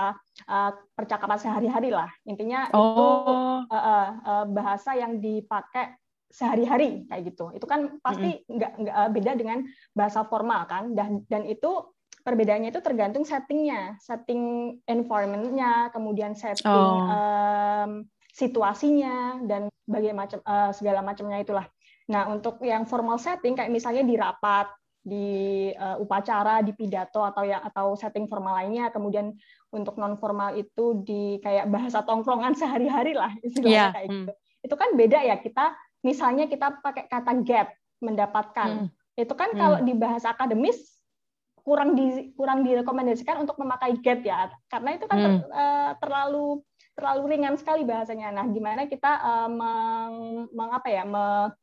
uh, 0.48 0.72
percakapan 0.96 1.36
sehari-hari 1.36 1.92
lah. 1.92 2.08
Intinya 2.24 2.72
oh. 2.72 2.80
itu 2.80 3.04
uh, 3.04 3.76
uh, 3.76 4.08
uh, 4.24 4.46
bahasa 4.48 4.96
yang 4.96 5.20
dipakai 5.20 6.00
sehari-hari 6.28 7.08
kayak 7.08 7.34
gitu. 7.34 7.52
Itu 7.56 7.66
kan 7.66 8.00
pasti 8.04 8.44
nggak 8.48 8.72
nggak 8.84 8.96
eh, 8.96 9.10
beda 9.12 9.32
dengan 9.40 9.60
bahasa 9.96 10.28
formal 10.28 10.68
kan. 10.68 10.94
Dan 10.94 11.24
dan 11.32 11.48
itu 11.48 11.96
perbedaannya 12.28 12.76
itu 12.76 12.84
tergantung 12.84 13.24
settingnya, 13.24 13.96
setting 14.04 14.76
environmentnya, 14.84 15.88
kemudian 15.96 16.36
setting 16.36 16.68
oh. 16.68 17.08
um, 17.08 17.92
situasinya 18.36 19.40
dan 19.48 19.72
bagaimana 19.88 20.28
macam 20.28 20.40
uh, 20.44 20.76
segala 20.76 21.00
macamnya 21.00 21.40
itulah. 21.40 21.66
Nah 22.12 22.28
untuk 22.28 22.60
yang 22.64 22.84
formal 22.84 23.16
setting 23.16 23.56
kayak 23.56 23.72
misalnya 23.72 24.04
di 24.04 24.16
rapat, 24.20 24.68
di 25.08 25.28
uh, 25.72 26.04
upacara, 26.04 26.60
di 26.60 26.76
pidato 26.76 27.24
atau 27.24 27.48
yang 27.48 27.64
atau 27.64 27.96
setting 27.96 28.28
formal 28.28 28.60
lainnya, 28.60 28.92
kemudian 28.92 29.32
untuk 29.72 29.96
non 29.96 30.20
formal 30.20 30.52
itu 30.60 31.00
di 31.08 31.40
kayak 31.40 31.72
bahasa 31.72 32.04
tongkrongan 32.04 32.56
sehari-hari 32.60 33.16
lah 33.16 33.32
istilahnya 33.40 33.72
yeah. 33.88 33.92
kayak 33.96 34.08
hmm. 34.12 34.16
gitu. 34.28 34.34
Itu 34.68 34.76
kan 34.76 34.90
beda 35.00 35.20
ya 35.24 35.40
kita 35.40 35.72
misalnya 36.08 36.48
kita 36.48 36.80
pakai 36.80 37.12
kata 37.12 37.44
get 37.44 37.76
mendapatkan 38.00 38.88
hmm. 38.88 39.20
itu 39.20 39.34
kan 39.36 39.52
hmm. 39.52 39.60
kalau 39.60 39.78
di 39.84 39.92
bahasa 39.92 40.32
akademis 40.32 40.80
kurang 41.68 42.00
di 42.00 42.32
kurang 42.40 42.64
direkomendasikan 42.64 43.44
untuk 43.44 43.60
memakai 43.60 44.00
get 44.00 44.24
ya 44.24 44.48
karena 44.72 44.96
itu 44.96 45.06
kan 45.12 45.18
ter, 45.20 45.32
uh, 45.52 45.92
terlalu 46.00 46.64
terlalu 46.98 47.38
ringan 47.38 47.56
sekali 47.62 47.86
bahasanya. 47.86 48.34
Nah, 48.34 48.50
gimana 48.50 48.90
kita 48.90 49.22
uh, 49.22 49.50
meng, 49.54 50.50
meng 50.50 50.72
apa 50.74 50.90
ya, 50.90 51.06
me, 51.06 51.54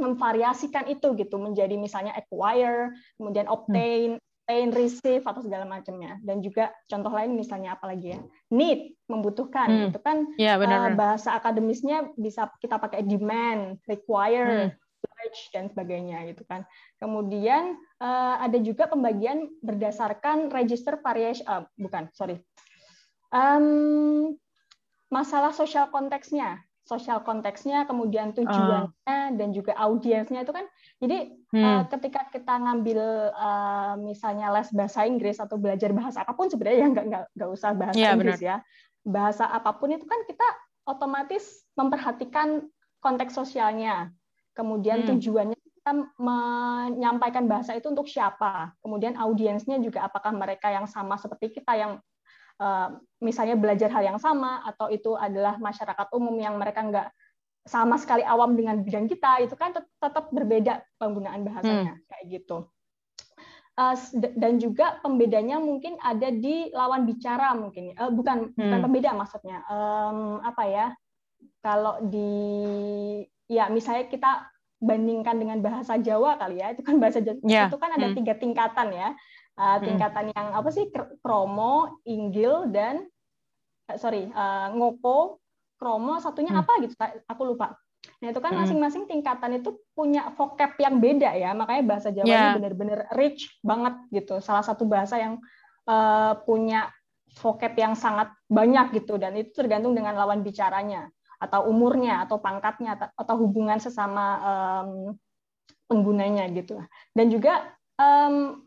memvariasikan 0.00 0.88
itu 0.88 1.12
gitu 1.12 1.36
menjadi 1.36 1.76
misalnya 1.76 2.16
acquire, 2.16 2.96
kemudian 3.20 3.44
hmm. 3.44 3.54
obtain, 3.54 4.10
hmm. 4.16 4.29
Obtain, 4.50 4.74
receive 4.74 5.22
atau 5.22 5.40
segala 5.46 5.62
macamnya. 5.62 6.18
Dan 6.26 6.42
juga 6.42 6.74
contoh 6.90 7.14
lain 7.14 7.38
misalnya 7.38 7.78
apa 7.78 7.94
lagi 7.94 8.18
ya? 8.18 8.20
Need, 8.50 8.98
membutuhkan. 9.06 9.68
Hmm. 9.70 9.88
Itu 9.94 10.02
kan 10.02 10.26
ya, 10.34 10.58
benar, 10.58 10.90
uh, 10.90 10.98
bahasa 10.98 11.38
akademisnya 11.38 12.10
bisa 12.18 12.50
kita 12.58 12.82
pakai 12.82 13.06
demand, 13.06 13.78
require, 13.86 14.74
hmm. 14.74 15.50
dan 15.54 15.64
sebagainya 15.70 16.26
gitu 16.34 16.42
kan. 16.50 16.66
Kemudian 16.98 17.78
uh, 18.02 18.42
ada 18.42 18.58
juga 18.58 18.90
pembagian 18.90 19.46
berdasarkan 19.62 20.50
register 20.50 20.98
variation 20.98 21.46
uh, 21.46 21.62
bukan, 21.78 22.10
sorry. 22.10 22.42
Um, 23.30 24.34
masalah 25.06 25.54
sosial 25.54 25.86
konteksnya, 25.94 26.58
sosial 26.90 27.22
konteksnya, 27.22 27.86
kemudian 27.86 28.34
tujuannya 28.34 28.90
uh. 29.06 29.30
dan 29.38 29.48
juga 29.54 29.78
audiensnya 29.78 30.42
itu 30.42 30.50
kan. 30.50 30.66
Jadi 30.98 31.38
hmm. 31.54 31.62
uh, 31.62 31.82
ketika 31.86 32.26
kita 32.34 32.54
ngambil 32.58 33.30
uh, 33.30 33.94
misalnya 34.02 34.50
les 34.50 34.66
bahasa 34.74 35.06
Inggris 35.06 35.38
atau 35.38 35.54
belajar 35.54 35.94
bahasa 35.94 36.26
apa 36.26 36.34
pun 36.34 36.50
sebenarnya 36.50 36.78
ya 36.82 36.88
nggak 37.30 37.50
usah 37.54 37.70
bahasa 37.78 37.94
ya, 37.94 38.18
Inggris 38.18 38.42
benar. 38.42 38.50
ya, 38.50 38.56
bahasa 39.06 39.46
apa 39.46 39.70
pun 39.78 39.94
itu 39.94 40.02
kan 40.02 40.18
kita 40.26 40.48
otomatis 40.90 41.62
memperhatikan 41.78 42.66
konteks 42.98 43.38
sosialnya, 43.38 44.10
kemudian 44.58 45.06
hmm. 45.06 45.14
tujuannya 45.14 45.58
kita 45.80 45.92
menyampaikan 46.20 47.48
bahasa 47.48 47.72
itu 47.72 47.88
untuk 47.88 48.10
siapa, 48.10 48.74
kemudian 48.82 49.16
audiensnya 49.16 49.78
juga 49.80 50.04
apakah 50.04 50.34
mereka 50.34 50.68
yang 50.68 50.84
sama 50.84 51.16
seperti 51.16 51.54
kita 51.56 51.72
yang 51.78 51.92
misalnya 53.24 53.56
belajar 53.56 53.88
hal 53.88 54.04
yang 54.04 54.20
sama 54.20 54.60
atau 54.68 54.92
itu 54.92 55.16
adalah 55.16 55.56
masyarakat 55.56 56.12
umum 56.12 56.36
yang 56.36 56.60
mereka 56.60 56.84
nggak 56.84 57.08
sama 57.64 58.00
sekali 58.00 58.24
awam 58.24 58.56
dengan 58.56 58.80
bidang 58.80 59.08
kita 59.08 59.44
itu 59.44 59.56
kan 59.56 59.76
tetap 59.76 60.32
berbeda 60.32 60.80
penggunaan 60.96 61.44
bahasanya 61.44 61.96
hmm. 61.96 62.04
kayak 62.08 62.24
gitu 62.28 62.68
uh, 63.76 63.96
dan 64.16 64.56
juga 64.56 65.00
pembedanya 65.04 65.60
mungkin 65.60 66.00
ada 66.00 66.32
di 66.32 66.72
lawan 66.72 67.04
bicara 67.04 67.52
mungkin 67.52 67.92
uh, 67.96 68.08
bukan 68.12 68.52
hmm. 68.52 68.60
bukan 68.60 68.80
pembeda 68.84 69.10
maksudnya 69.12 69.64
um, 69.68 70.40
apa 70.40 70.62
ya 70.68 70.86
kalau 71.60 72.00
di 72.08 72.32
ya 73.48 73.68
misalnya 73.68 74.08
kita 74.08 74.48
bandingkan 74.80 75.36
dengan 75.36 75.60
bahasa 75.60 76.00
Jawa 76.00 76.40
kali 76.40 76.64
ya 76.64 76.72
itu 76.72 76.80
kan 76.80 76.96
bahasa 76.96 77.20
Jawa 77.20 77.36
yeah. 77.44 77.68
itu 77.68 77.76
kan 77.76 77.92
ada 77.92 78.08
hmm. 78.08 78.16
tiga 78.16 78.34
tingkatan 78.40 78.88
ya 78.96 79.08
uh, 79.60 79.78
tingkatan 79.84 80.32
hmm. 80.32 80.34
yang 80.34 80.48
apa 80.56 80.68
sih 80.72 80.88
kromo, 81.20 82.00
inggil 82.08 82.72
dan 82.72 83.04
uh, 83.92 83.96
sorry 84.00 84.32
uh, 84.32 84.72
ngoko, 84.72 85.36
kromo 85.76 86.16
satunya 86.16 86.56
hmm. 86.56 86.62
apa 86.64 86.72
gitu 86.80 86.94
aku 87.28 87.42
lupa. 87.44 87.76
Nah 88.24 88.32
itu 88.32 88.40
kan 88.40 88.56
hmm. 88.56 88.60
masing-masing 88.64 89.04
tingkatan 89.04 89.60
itu 89.60 89.76
punya 89.92 90.32
vocab 90.32 90.72
yang 90.80 90.96
beda 90.96 91.36
ya 91.36 91.52
makanya 91.52 91.82
bahasa 91.84 92.08
Jawa 92.08 92.24
yeah. 92.24 92.56
ini 92.56 92.64
benar-benar 92.64 93.00
rich 93.12 93.60
banget 93.60 93.94
gitu. 94.08 94.40
Salah 94.40 94.64
satu 94.64 94.88
bahasa 94.88 95.20
yang 95.20 95.36
uh, 95.84 96.32
punya 96.48 96.88
vocab 97.38 97.76
yang 97.76 97.94
sangat 97.94 98.32
banyak 98.50 98.96
gitu 98.96 99.20
dan 99.20 99.36
itu 99.38 99.54
tergantung 99.54 99.94
dengan 99.94 100.18
lawan 100.18 100.42
bicaranya 100.42 101.06
atau 101.40 101.70
umurnya 101.70 102.26
atau 102.26 102.42
pangkatnya 102.42 102.98
atau 103.16 103.34
hubungan 103.38 103.78
sesama 103.80 104.26
um, 104.42 104.90
penggunanya 105.88 106.50
gitu 106.52 106.82
dan 107.16 107.26
juga 107.32 107.70
um, 107.96 108.60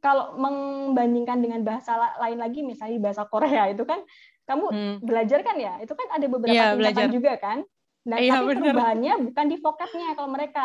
kalau 0.00 0.36
membandingkan 0.40 1.44
dengan 1.44 1.60
bahasa 1.60 2.16
lain 2.20 2.40
lagi 2.40 2.64
misalnya 2.64 2.98
bahasa 3.00 3.28
Korea 3.28 3.68
itu 3.68 3.84
kan 3.84 4.00
kamu 4.44 4.66
hmm. 4.72 4.96
belajar 5.04 5.40
kan 5.40 5.56
ya 5.56 5.80
itu 5.80 5.92
kan 5.92 6.06
ada 6.12 6.26
beberapa 6.28 6.56
yeah, 6.56 6.72
tingkatan 6.76 7.12
juga 7.12 7.32
kan 7.40 7.58
dan 8.04 8.18
yeah, 8.20 8.32
tapi 8.36 8.44
bener. 8.52 8.60
perubahannya 8.60 9.14
bukan 9.32 9.46
di 9.48 9.56
vocabnya 9.60 10.08
kalau 10.16 10.30
mereka 10.32 10.64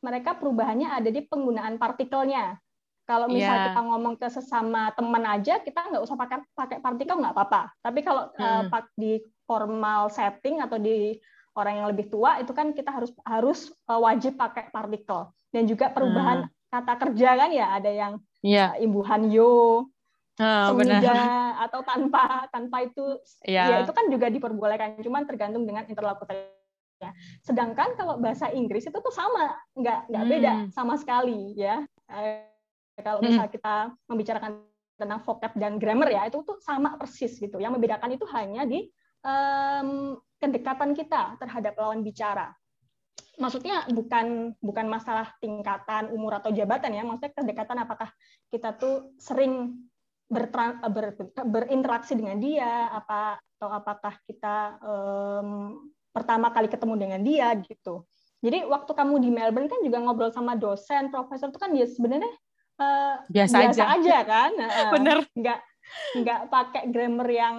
mereka 0.00 0.30
perubahannya 0.40 0.88
ada 0.88 1.10
di 1.12 1.20
penggunaan 1.24 1.76
partikelnya 1.76 2.56
kalau 3.04 3.28
misal 3.28 3.52
yeah. 3.52 3.64
kita 3.72 3.80
ngomong 3.84 4.14
ke 4.16 4.28
sesama 4.28 4.92
teman 4.96 5.24
aja 5.24 5.60
kita 5.60 5.80
nggak 5.92 6.02
usah 6.04 6.16
pakai 6.16 6.38
pakai 6.56 6.78
partikel 6.80 7.16
nggak 7.20 7.36
apa-apa 7.36 7.62
tapi 7.84 8.00
kalau 8.00 8.32
hmm. 8.32 8.72
uh, 8.72 8.84
di 8.96 9.20
formal 9.44 10.08
setting 10.08 10.64
atau 10.64 10.80
di 10.80 11.16
orang 11.56 11.84
yang 11.84 11.88
lebih 11.92 12.08
tua 12.08 12.40
itu 12.40 12.52
kan 12.56 12.72
kita 12.72 12.88
harus 12.92 13.10
harus 13.26 13.72
uh, 13.90 14.00
wajib 14.00 14.40
pakai 14.40 14.72
partikel 14.72 15.28
dan 15.52 15.68
juga 15.68 15.92
perubahan 15.92 16.48
hmm. 16.48 16.52
kata 16.72 16.94
kerja 17.08 17.28
kan 17.36 17.50
ya 17.52 17.66
ada 17.76 17.90
yang 17.90 18.12
yeah. 18.44 18.76
imbuhan 18.80 19.28
yo 19.28 19.86
Oh, 20.40 20.72
semida 20.72 21.52
atau 21.68 21.84
tanpa 21.84 22.48
tanpa 22.48 22.88
itu 22.88 23.04
yeah. 23.44 23.68
ya 23.68 23.76
itu 23.84 23.92
kan 23.92 24.08
juga 24.08 24.32
diperbolehkan 24.32 24.96
cuman 25.04 25.28
tergantung 25.28 25.68
dengan 25.68 25.84
interlokutornya 25.84 27.12
sedangkan 27.44 27.92
kalau 28.00 28.16
bahasa 28.16 28.48
Inggris 28.48 28.88
itu 28.88 28.96
tuh 29.04 29.12
sama 29.12 29.52
nggak 29.76 30.08
nggak 30.08 30.24
hmm. 30.24 30.32
beda 30.32 30.52
sama 30.72 30.96
sekali 30.96 31.52
ya 31.60 31.84
eh, 32.08 32.48
kalau 33.04 33.20
misal 33.20 33.48
hmm. 33.48 33.52
kita 33.52 33.74
membicarakan 34.08 34.64
tentang 34.96 35.20
vocab 35.28 35.52
dan 35.60 35.76
grammar 35.76 36.08
ya 36.08 36.24
itu 36.24 36.40
tuh 36.40 36.56
sama 36.64 36.96
persis 36.96 37.36
gitu 37.36 37.60
yang 37.60 37.76
membedakan 37.76 38.16
itu 38.16 38.24
hanya 38.32 38.64
di 38.64 38.88
um, 39.20 40.16
kedekatan 40.40 40.96
kita 40.96 41.36
terhadap 41.36 41.76
lawan 41.76 42.00
bicara 42.00 42.52
maksudnya 43.40 43.88
bukan 43.88 44.52
bukan 44.60 44.86
masalah 44.86 45.32
tingkatan 45.40 46.12
umur 46.12 46.38
atau 46.38 46.52
jabatan 46.52 46.92
ya 46.92 47.02
maksudnya 47.02 47.32
kedekatan 47.32 47.78
apakah 47.80 48.12
kita 48.52 48.76
tuh 48.76 49.16
sering 49.16 49.80
bertran, 50.30 50.78
ber, 50.94 51.18
berinteraksi 51.42 52.14
dengan 52.14 52.38
dia 52.38 52.86
apa 52.94 53.40
atau 53.58 53.68
apakah 53.72 54.14
kita 54.28 54.78
um, 54.78 55.48
pertama 56.14 56.54
kali 56.54 56.70
ketemu 56.70 56.94
dengan 56.96 57.20
dia 57.20 57.50
gitu. 57.58 58.06
Jadi 58.40 58.64
waktu 58.64 58.92
kamu 58.94 59.20
di 59.20 59.30
Melbourne 59.34 59.68
kan 59.68 59.80
juga 59.84 59.98
ngobrol 60.00 60.32
sama 60.32 60.56
dosen 60.56 61.12
profesor 61.12 61.52
itu 61.52 61.60
kan 61.60 61.74
dia 61.76 61.84
sebenarnya 61.84 62.32
uh, 62.80 63.20
biasa, 63.28 63.56
biasa 63.68 63.82
aja. 63.84 63.84
aja 63.98 64.18
kan? 64.24 64.50
Uh, 64.80 64.90
bener. 64.96 65.18
Nggak 65.36 65.58
nggak 66.16 66.40
pakai 66.50 66.82
grammar 66.90 67.28
yang 67.30 67.56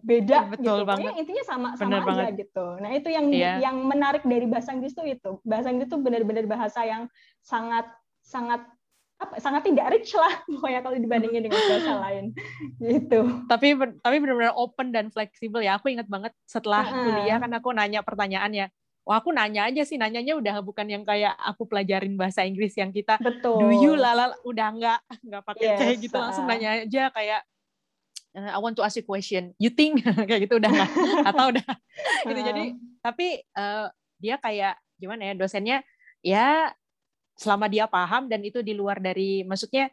beda 0.00 0.52
Betul 0.54 0.82
gitu. 0.82 0.88
Banget. 0.88 1.12
intinya 1.18 1.44
sama 1.44 1.68
sama 1.76 2.00
aja 2.00 2.06
banget. 2.06 2.46
gitu. 2.46 2.66
Nah, 2.80 2.90
itu 2.94 3.08
yang 3.10 3.26
yeah. 3.32 3.56
yang 3.60 3.76
menarik 3.84 4.22
dari 4.22 4.46
bahasa 4.48 4.72
Inggris 4.72 4.94
itu 4.94 5.04
itu. 5.18 5.30
Bahasa 5.42 5.68
Inggris 5.72 5.88
itu 5.90 5.98
benar-benar 5.98 6.44
bahasa 6.46 6.84
yang 6.86 7.10
sangat 7.42 7.86
sangat 8.22 8.64
apa 9.16 9.40
sangat 9.40 9.64
tidak 9.64 9.96
rich 9.96 10.12
lah 10.12 10.28
pokoknya 10.52 10.80
kalau 10.84 10.96
dibandingin 11.00 11.48
dengan 11.48 11.62
bahasa 11.68 11.92
lain 12.08 12.24
gitu. 12.80 13.20
Tapi 13.48 13.68
tapi 14.04 14.16
benar-benar 14.20 14.54
open 14.56 14.92
dan 14.92 15.08
fleksibel 15.08 15.64
ya. 15.64 15.80
Aku 15.80 15.88
ingat 15.88 16.08
banget 16.08 16.32
setelah 16.44 16.84
uh 16.84 16.92
-huh. 16.92 17.04
kuliah 17.04 17.38
kan 17.40 17.50
aku 17.56 17.68
nanya 17.72 18.04
pertanyaan 18.04 18.52
ya. 18.52 18.66
Wah 19.06 19.22
aku 19.22 19.30
nanya 19.30 19.70
aja 19.70 19.86
sih, 19.86 19.94
nanyanya 19.94 20.34
udah 20.34 20.66
bukan 20.66 20.82
yang 20.90 21.06
kayak 21.06 21.38
aku 21.38 21.62
pelajarin 21.70 22.18
bahasa 22.18 22.42
Inggris 22.42 22.74
yang 22.74 22.90
kita 22.90 23.22
Betul. 23.22 23.62
do 23.62 23.68
you 23.78 23.94
lala 23.94 24.34
udah 24.42 24.68
nggak 24.74 24.98
nggak 25.30 25.42
pakai 25.46 25.62
yes, 25.62 25.78
kayak 25.78 25.96
gitu 26.02 26.16
langsung 26.18 26.44
nanya 26.50 26.82
aja 26.82 27.14
kayak 27.14 27.40
eh, 28.34 28.50
I 28.50 28.58
want 28.58 28.74
to 28.74 28.82
ask 28.82 28.98
you 28.98 29.06
question, 29.06 29.54
you 29.62 29.70
think? 29.70 30.02
Kayak 30.28 30.50
gitu 30.50 30.58
udah 30.58 30.70
nggak 30.74 30.90
atau 31.30 31.54
udah 31.54 31.70
gitu. 32.26 32.40
Jadi 32.50 32.64
tapi 32.98 33.46
uh, 33.54 33.86
dia 34.18 34.42
kayak 34.42 34.74
gimana 34.98 35.22
ya 35.30 35.32
dosennya 35.38 35.78
ya 36.26 36.74
selama 37.38 37.70
dia 37.70 37.86
paham 37.86 38.26
dan 38.26 38.42
itu 38.42 38.58
di 38.58 38.74
luar 38.74 38.98
dari 38.98 39.46
maksudnya 39.46 39.86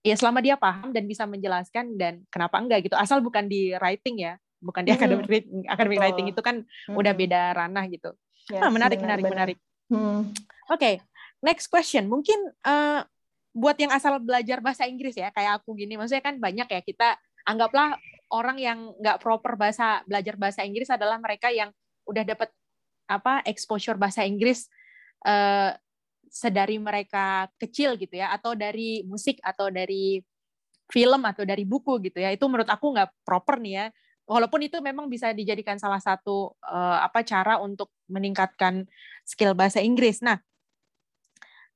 ya 0.00 0.16
selama 0.16 0.40
dia 0.40 0.56
paham 0.56 0.96
dan 0.96 1.04
bisa 1.04 1.28
menjelaskan 1.28 2.00
dan 2.00 2.24
kenapa 2.32 2.56
enggak 2.56 2.88
gitu. 2.88 2.96
Asal 2.96 3.20
bukan 3.20 3.52
di 3.52 3.76
writing 3.76 4.16
ya 4.16 4.40
bukan 4.64 4.88
di 4.88 4.96
academic 4.96 5.28
writing, 5.28 5.68
academic 5.68 5.98
writing 6.00 6.26
itu 6.32 6.40
kan 6.40 6.64
hmm. 6.64 6.96
udah 6.96 7.12
beda 7.12 7.52
ranah 7.52 7.84
gitu 7.92 8.16
Yes, 8.46 8.62
ah, 8.62 8.70
menarik, 8.70 8.98
benar, 9.02 9.18
menarik, 9.18 9.24
benar. 9.26 9.34
menarik. 9.34 9.58
Hmm. 9.90 10.30
Oke, 10.70 10.78
okay. 10.78 10.94
next 11.42 11.66
question. 11.66 12.06
Mungkin 12.06 12.38
uh, 12.62 13.02
buat 13.56 13.74
yang 13.78 13.90
asal 13.90 14.18
belajar 14.22 14.62
bahasa 14.62 14.86
Inggris 14.86 15.18
ya, 15.18 15.34
kayak 15.34 15.62
aku 15.62 15.74
gini, 15.74 15.98
maksudnya 15.98 16.22
kan 16.22 16.38
banyak 16.38 16.68
ya 16.70 16.80
kita 16.82 17.18
anggaplah 17.46 17.98
orang 18.30 18.58
yang 18.58 18.78
nggak 18.98 19.22
proper 19.22 19.54
bahasa 19.54 20.02
belajar 20.06 20.34
bahasa 20.34 20.66
Inggris 20.66 20.90
adalah 20.90 21.18
mereka 21.22 21.50
yang 21.50 21.70
udah 22.06 22.22
dapat 22.26 22.50
apa 23.06 23.42
exposure 23.46 23.94
bahasa 23.94 24.26
Inggris 24.26 24.66
uh, 25.26 25.70
sedari 26.26 26.78
mereka 26.78 27.46
kecil 27.58 27.94
gitu 27.98 28.18
ya, 28.18 28.30
atau 28.34 28.54
dari 28.54 29.02
musik 29.06 29.38
atau 29.42 29.70
dari 29.70 30.22
film 30.86 31.22
atau 31.26 31.42
dari 31.42 31.66
buku 31.66 31.98
gitu 32.10 32.22
ya. 32.22 32.30
Itu 32.30 32.46
menurut 32.46 32.70
aku 32.70 32.94
nggak 32.94 33.26
proper 33.26 33.58
nih 33.58 33.74
ya 33.74 33.86
walaupun 34.26 34.66
itu 34.66 34.82
memang 34.82 35.06
bisa 35.06 35.30
dijadikan 35.30 35.78
salah 35.78 36.02
satu 36.02 36.52
uh, 36.66 36.98
apa 37.00 37.22
cara 37.22 37.62
untuk 37.62 37.94
meningkatkan 38.10 38.84
skill 39.22 39.54
bahasa 39.54 39.78
Inggris. 39.80 40.20
Nah, 40.20 40.42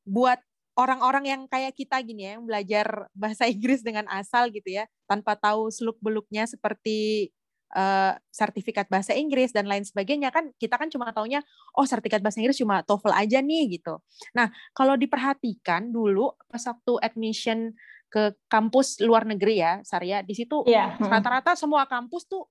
buat 0.02 0.42
orang-orang 0.75 1.25
yang 1.30 1.42
kayak 1.47 1.78
kita 1.78 2.02
gini 2.02 2.26
ya, 2.26 2.30
yang 2.38 2.45
belajar 2.45 3.07
bahasa 3.14 3.47
Inggris 3.47 3.80
dengan 3.87 4.11
asal 4.11 4.50
gitu 4.50 4.66
ya, 4.66 4.90
tanpa 5.07 5.38
tahu 5.38 5.71
seluk-beluknya 5.71 6.50
seperti 6.50 7.30
uh, 7.75 8.19
sertifikat 8.30 8.90
bahasa 8.90 9.14
Inggris 9.14 9.54
dan 9.54 9.71
lain 9.71 9.87
sebagainya 9.87 10.35
kan 10.35 10.50
kita 10.59 10.75
kan 10.75 10.90
cuma 10.90 11.14
taunya 11.14 11.42
oh 11.78 11.87
sertifikat 11.87 12.23
bahasa 12.23 12.42
Inggris 12.42 12.59
cuma 12.59 12.83
TOEFL 12.83 13.14
aja 13.14 13.38
nih 13.42 13.78
gitu. 13.80 14.02
Nah, 14.35 14.50
kalau 14.75 14.99
diperhatikan 14.99 15.90
dulu 15.90 16.35
pas 16.50 16.62
waktu 16.66 16.92
admission 17.02 17.75
ke 18.11 18.35
kampus 18.50 18.99
luar 19.00 19.23
negeri 19.25 19.62
ya, 19.62 19.73
Sarya. 19.87 20.21
Di 20.26 20.35
situ 20.35 20.67
yeah. 20.67 20.99
rata-rata 20.99 21.55
semua 21.55 21.87
kampus 21.87 22.26
tuh 22.26 22.50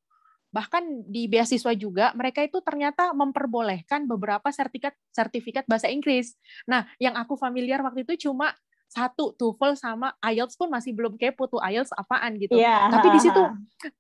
bahkan 0.50 0.82
di 1.06 1.30
beasiswa 1.30 1.78
juga 1.78 2.10
mereka 2.18 2.42
itu 2.42 2.58
ternyata 2.66 3.14
memperbolehkan 3.14 4.10
beberapa 4.10 4.50
sertifikat 4.50 4.98
sertifikat 5.14 5.70
bahasa 5.70 5.92
Inggris. 5.94 6.34
Nah, 6.66 6.90
yang 6.98 7.14
aku 7.14 7.38
familiar 7.38 7.86
waktu 7.86 8.02
itu 8.02 8.30
cuma 8.30 8.58
satu 8.90 9.38
TOEFL 9.38 9.78
sama 9.78 10.18
IELTS 10.26 10.58
pun 10.58 10.74
masih 10.74 10.98
belum 10.98 11.14
kepo 11.22 11.46
tuh 11.46 11.62
IELTS 11.62 11.94
apaan 11.94 12.42
gitu. 12.42 12.58
Yeah. 12.58 12.90
Tapi 12.90 13.14
di 13.14 13.20
situ 13.22 13.42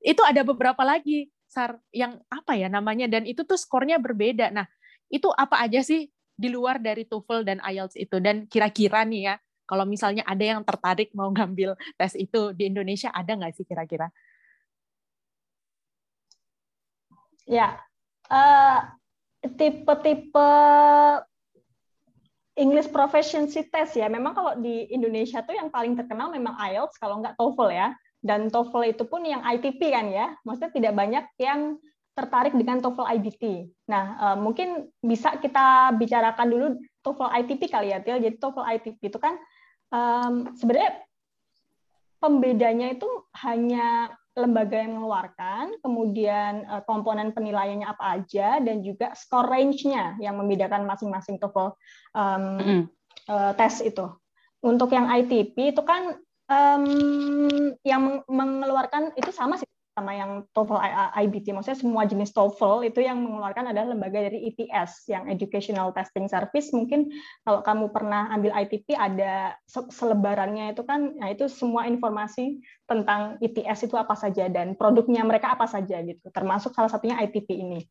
itu 0.02 0.22
ada 0.26 0.42
beberapa 0.42 0.82
lagi 0.82 1.30
sar 1.46 1.78
yang 1.94 2.18
apa 2.34 2.58
ya 2.58 2.66
namanya 2.66 3.06
dan 3.06 3.30
itu 3.30 3.46
tuh 3.46 3.58
skornya 3.58 4.02
berbeda. 4.02 4.50
Nah, 4.50 4.66
itu 5.14 5.30
apa 5.30 5.62
aja 5.62 5.86
sih 5.86 6.10
di 6.34 6.50
luar 6.50 6.82
dari 6.82 7.06
TOEFL 7.06 7.46
dan 7.46 7.58
IELTS 7.62 7.94
itu 8.00 8.18
dan 8.18 8.50
kira-kira 8.50 9.06
nih 9.06 9.22
ya 9.30 9.36
kalau 9.70 9.86
misalnya 9.86 10.26
ada 10.26 10.42
yang 10.42 10.66
tertarik 10.66 11.14
mau 11.14 11.30
ngambil 11.30 11.78
tes 11.94 12.18
itu 12.18 12.50
di 12.58 12.74
Indonesia 12.74 13.14
ada 13.14 13.38
nggak 13.38 13.54
sih 13.54 13.66
kira-kira? 13.70 14.10
Ya, 17.46 17.78
uh, 18.30 18.80
tipe-tipe 19.42 20.50
English 22.60 22.92
Proficiency 22.92 23.64
Test 23.72 23.96
ya. 23.96 24.12
Memang 24.12 24.36
kalau 24.36 24.54
di 24.60 24.92
Indonesia 24.92 25.40
tuh 25.40 25.56
yang 25.56 25.72
paling 25.72 25.96
terkenal 25.96 26.30
memang 26.30 26.60
IELTS 26.60 27.00
kalau 27.00 27.24
nggak 27.24 27.40
TOEFL 27.40 27.70
ya. 27.72 27.96
Dan 28.20 28.52
TOEFL 28.52 28.92
itu 28.92 29.08
pun 29.08 29.24
yang 29.24 29.40
ITP 29.40 29.80
kan 29.96 30.12
ya. 30.12 30.36
Maksudnya 30.44 30.72
tidak 30.76 30.94
banyak 30.94 31.26
yang 31.40 31.80
tertarik 32.12 32.52
dengan 32.52 32.84
TOEFL 32.84 33.08
IBT. 33.16 33.72
Nah, 33.88 34.06
uh, 34.20 34.38
mungkin 34.38 34.92
bisa 35.00 35.40
kita 35.40 35.96
bicarakan 35.96 36.48
dulu 36.52 36.66
TOEFL 37.00 37.32
ITP 37.32 37.72
kali 37.72 37.96
ya, 37.96 38.04
Til. 38.04 38.20
Jadi 38.20 38.36
TOEFL 38.36 38.68
ITP 38.76 39.00
itu 39.08 39.20
kan 39.24 39.40
um, 39.94 40.54
sebenarnya 40.58 41.04
pembedanya 42.20 42.94
itu 42.94 43.08
hanya 43.46 44.12
lembaga 44.40 44.80
yang 44.80 44.96
mengeluarkan, 44.98 45.78
kemudian 45.84 46.64
uh, 46.70 46.82
komponen 46.88 47.36
penilaiannya 47.36 47.88
apa 47.88 48.24
aja, 48.24 48.64
dan 48.64 48.82
juga 48.82 49.12
score 49.14 49.52
range-nya 49.52 50.16
yang 50.24 50.40
membedakan 50.40 50.88
masing-masing 50.88 51.38
TOEFL 51.38 51.76
um, 52.16 52.44
mm. 52.58 52.84
uh, 53.28 53.52
tes 53.60 53.84
itu. 53.84 54.08
Untuk 54.64 54.92
yang 54.96 55.08
ITP 55.12 55.76
itu 55.76 55.84
kan 55.84 56.20
um, 56.50 56.84
yang 57.86 58.24
mengeluarkan 58.28 59.14
itu 59.16 59.32
sama 59.32 59.56
sih 59.56 59.69
sama 60.00 60.16
yang 60.16 60.48
TOEFL 60.56 60.80
IBT, 61.20 61.52
maksudnya 61.52 61.76
semua 61.76 62.08
jenis 62.08 62.32
TOEFL 62.32 62.88
itu 62.88 63.04
yang 63.04 63.20
mengeluarkan 63.20 63.76
adalah 63.76 63.92
lembaga 63.92 64.24
dari 64.24 64.48
ETS, 64.48 65.12
yang 65.12 65.28
Educational 65.28 65.92
Testing 65.92 66.32
Service. 66.32 66.72
Mungkin 66.72 67.12
kalau 67.44 67.60
kamu 67.60 67.92
pernah 67.92 68.32
ambil 68.32 68.56
ITP 68.56 68.96
ada 68.96 69.60
selebarannya 69.68 70.72
itu 70.72 70.88
kan, 70.88 71.20
nah 71.20 71.28
itu 71.28 71.52
semua 71.52 71.84
informasi 71.92 72.64
tentang 72.88 73.36
ETS 73.44 73.92
itu 73.92 74.00
apa 74.00 74.16
saja 74.16 74.48
dan 74.48 74.80
produknya 74.80 75.28
mereka 75.28 75.52
apa 75.60 75.68
saja 75.68 76.00
gitu, 76.00 76.32
termasuk 76.32 76.72
salah 76.72 76.88
satunya 76.88 77.20
ITP 77.20 77.52
ini. 77.60 77.84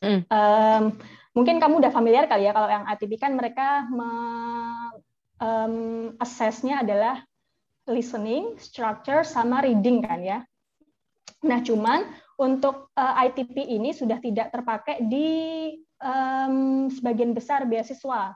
Mm. 0.00 0.24
Um, 0.32 0.82
mungkin 1.36 1.60
kamu 1.60 1.84
udah 1.84 1.92
familiar 1.92 2.24
kali 2.24 2.48
ya 2.48 2.56
kalau 2.56 2.72
yang 2.72 2.88
ITP 2.88 3.20
kan 3.20 3.36
mereka 3.36 3.84
me, 3.92 4.10
um, 5.44 6.16
assessnya 6.18 6.80
adalah 6.80 7.20
listening, 7.84 8.56
structure, 8.56 9.22
sama 9.24 9.60
reading 9.60 10.00
kan 10.00 10.20
ya. 10.24 10.38
Nah, 11.44 11.60
cuman 11.60 12.08
untuk 12.40 12.90
uh, 12.96 13.14
eh, 13.20 13.30
ITP 13.30 13.56
ini 13.62 13.94
sudah 13.94 14.18
tidak 14.18 14.50
terpakai 14.50 15.04
di 15.06 15.70
um, 16.00 16.88
sebagian 16.90 17.36
besar 17.36 17.68
beasiswa. 17.68 18.34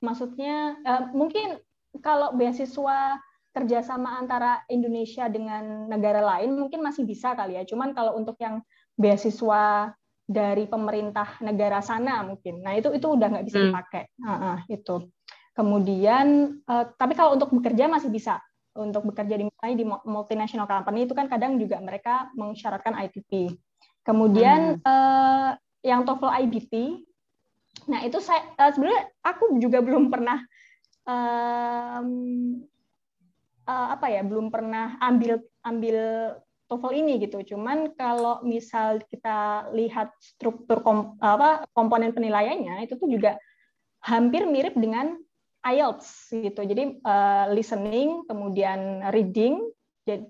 Maksudnya 0.00 0.78
uh, 0.86 1.04
mungkin 1.12 1.58
kalau 2.00 2.32
beasiswa 2.38 3.18
kerjasama 3.56 4.20
antara 4.20 4.60
Indonesia 4.68 5.32
dengan 5.32 5.88
negara 5.88 6.20
lain 6.20 6.52
mungkin 6.56 6.84
masih 6.84 7.08
bisa 7.08 7.34
kali 7.34 7.56
ya. 7.58 7.64
Cuman 7.64 7.92
kalau 7.92 8.16
untuk 8.16 8.36
yang 8.40 8.60
beasiswa 8.96 9.92
dari 10.26 10.66
pemerintah 10.66 11.38
negara 11.38 11.78
sana 11.78 12.26
mungkin, 12.26 12.58
nah 12.58 12.74
itu 12.74 12.90
itu 12.90 13.06
udah 13.06 13.30
nggak 13.30 13.46
bisa 13.46 13.58
hmm. 13.62 13.66
dipakai. 13.70 14.04
Hmm. 14.20 14.26
Uh, 14.26 14.32
uh, 14.32 14.58
itu. 14.70 14.96
Kemudian, 15.56 16.26
uh, 16.68 16.84
tapi 17.00 17.16
kalau 17.16 17.32
untuk 17.32 17.48
bekerja 17.48 17.88
masih 17.88 18.12
bisa 18.12 18.44
untuk 18.76 19.12
bekerja 19.12 19.34
di 19.40 19.48
di 19.74 19.84
multinational 19.84 20.68
company 20.68 21.08
itu 21.08 21.16
kan 21.16 21.26
kadang 21.26 21.56
juga 21.56 21.80
mereka 21.80 22.28
mensyaratkan 22.36 22.94
ITP. 23.08 23.50
Kemudian 24.06 24.78
hmm. 24.78 24.86
uh, 24.86 25.58
yang 25.82 26.06
TOEFL 26.06 26.46
IBT, 26.46 26.74
nah 27.90 28.06
itu 28.06 28.22
saya 28.22 28.46
uh, 28.54 28.70
sebenarnya 28.70 29.10
aku 29.26 29.58
juga 29.58 29.82
belum 29.82 30.14
pernah 30.14 30.38
um, 31.02 32.10
uh, 33.66 33.88
apa 33.98 34.06
ya, 34.06 34.22
belum 34.22 34.54
pernah 34.54 34.94
ambil 35.02 35.42
ambil 35.66 35.98
TOEFL 36.70 36.92
ini 36.94 37.12
gitu. 37.26 37.42
Cuman 37.54 37.94
kalau 37.98 38.42
misal 38.46 39.02
kita 39.10 39.70
lihat 39.74 40.14
struktur 40.22 40.82
kom, 40.86 41.18
apa 41.18 41.66
komponen 41.74 42.14
penilaiannya 42.14 42.86
itu 42.86 42.94
tuh 42.98 43.10
juga 43.10 43.38
hampir 44.06 44.46
mirip 44.46 44.78
dengan 44.78 45.18
IELTS 45.66 46.30
gitu. 46.30 46.60
Jadi 46.62 47.02
uh, 47.02 47.50
listening, 47.50 48.22
kemudian 48.30 49.02
reading, 49.10 49.62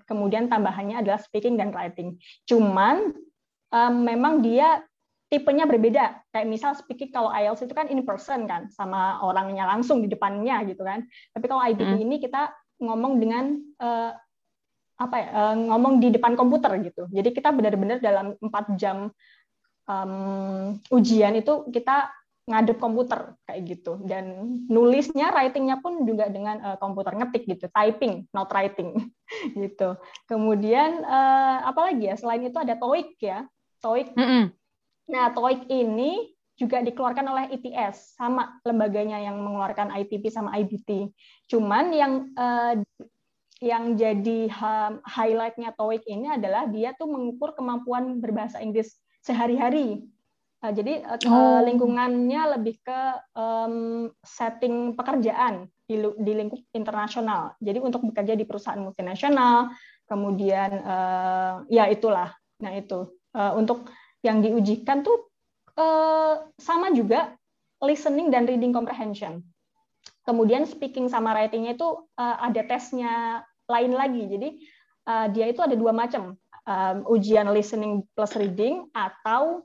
kemudian 0.09 0.49
tambahannya 0.49 1.05
adalah 1.05 1.21
speaking 1.21 1.61
dan 1.61 1.71
writing. 1.73 2.17
Cuman 2.49 3.13
um, 3.71 3.95
memang 4.01 4.41
dia 4.41 4.81
tipenya 5.29 5.69
berbeda. 5.69 6.25
Kayak 6.33 6.49
misal 6.49 6.73
speaking 6.79 7.13
kalau 7.13 7.29
IELTS 7.29 7.67
itu 7.69 7.75
kan 7.77 7.91
in 7.93 8.01
person 8.07 8.49
kan, 8.49 8.73
sama 8.73 9.21
orangnya 9.21 9.69
langsung 9.69 10.01
di 10.01 10.09
depannya 10.09 10.65
gitu 10.65 10.81
kan. 10.87 11.05
Tapi 11.37 11.45
kalau 11.45 11.63
IBT 11.63 12.01
hmm. 12.01 12.05
ini 12.07 12.17
kita 12.23 12.55
ngomong 12.81 13.21
dengan 13.21 13.57
uh, 13.83 14.13
apa 14.97 15.17
ya, 15.21 15.29
uh, 15.29 15.55
ngomong 15.57 16.01
di 16.01 16.09
depan 16.09 16.33
komputer 16.39 16.73
gitu. 16.81 17.05
Jadi 17.13 17.37
kita 17.37 17.53
benar-benar 17.53 18.01
dalam 18.01 18.33
empat 18.41 18.81
jam 18.81 19.13
um, 19.85 20.73
ujian 20.89 21.37
itu 21.37 21.69
kita 21.69 22.09
ngadep 22.47 22.79
komputer 22.79 23.35
kayak 23.47 23.63
gitu. 23.67 23.99
Dan 24.07 24.57
nulisnya 24.71 25.35
writingnya 25.35 25.83
pun 25.83 26.07
juga 26.07 26.31
dengan 26.31 26.63
uh, 26.63 26.77
komputer 26.79 27.19
ngetik 27.19 27.47
gitu 27.47 27.67
typing 27.75 28.27
not 28.31 28.51
writing 28.55 29.11
gitu. 29.63 29.99
Kemudian 30.31 31.03
uh, 31.03 31.67
apa 31.67 31.93
lagi 31.93 32.11
ya? 32.11 32.15
Selain 32.15 32.43
itu 32.47 32.57
ada 32.57 32.79
TOEIC 32.79 33.19
ya 33.19 33.45
TOEIC 33.87 34.09
mm 34.17 34.27
-hmm. 34.27 34.45
nah 35.13 35.31
TOEIC 35.31 35.71
ini 35.71 36.35
juga 36.57 36.81
dikeluarkan 36.81 37.27
oleh 37.29 37.45
ITS 37.53 38.17
sama 38.17 38.57
lembaganya 38.65 39.21
yang 39.21 39.37
mengeluarkan 39.39 39.93
ITP 39.93 40.33
sama 40.33 40.57
IBT 40.57 41.13
cuman 41.53 41.93
yang 41.93 42.13
uh, 42.35 42.75
yang 43.61 43.97
jadi 43.97 44.53
highlightnya 45.05 45.73
TOEIC 45.77 46.05
ini 46.09 46.29
adalah 46.29 46.69
dia 46.69 46.93
tuh 46.93 47.09
mengukur 47.09 47.57
kemampuan 47.57 48.21
berbahasa 48.21 48.61
Inggris 48.61 49.01
sehari-hari 49.25 50.05
Uh, 50.67 50.75
jadi 50.75 51.07
uh, 51.07 51.19
oh. 51.31 51.63
lingkungannya 51.63 52.59
lebih 52.59 52.83
ke 52.83 53.01
um, 53.39 54.11
setting 54.27 54.99
pekerjaan 54.99 55.71
di, 55.87 56.03
di 56.19 56.33
lingkup 56.35 56.59
internasional. 56.75 57.55
Jadi 57.63 57.79
untuk 57.79 58.03
bekerja 58.11 58.35
di 58.35 58.43
perusahaan 58.43 58.83
multinasional, 58.83 59.71
kemudian 60.11 60.83
uh, 60.83 61.63
ya 61.71 61.87
itulah. 61.87 62.35
Nah 62.67 62.75
itu 62.75 63.15
uh, 63.39 63.55
untuk 63.55 63.87
yang 64.27 64.43
diujikan 64.43 65.07
tuh 65.07 65.31
uh, 65.79 66.51
sama 66.59 66.91
juga 66.91 67.39
listening 67.79 68.35
dan 68.35 68.51
reading 68.51 68.75
comprehension. 68.75 69.47
Kemudian 70.27 70.67
speaking 70.67 71.07
sama 71.07 71.31
writingnya 71.31 71.79
itu 71.79 72.11
uh, 72.19 72.37
ada 72.43 72.67
tesnya 72.67 73.47
lain 73.71 73.95
lagi. 73.95 74.27
Jadi 74.27 74.49
uh, 75.07 75.31
dia 75.31 75.47
itu 75.47 75.63
ada 75.63 75.79
dua 75.79 75.95
macam, 75.95 76.35
um, 76.67 76.97
ujian 77.15 77.47
listening 77.55 78.03
plus 78.19 78.35
reading 78.35 78.91
atau 78.91 79.63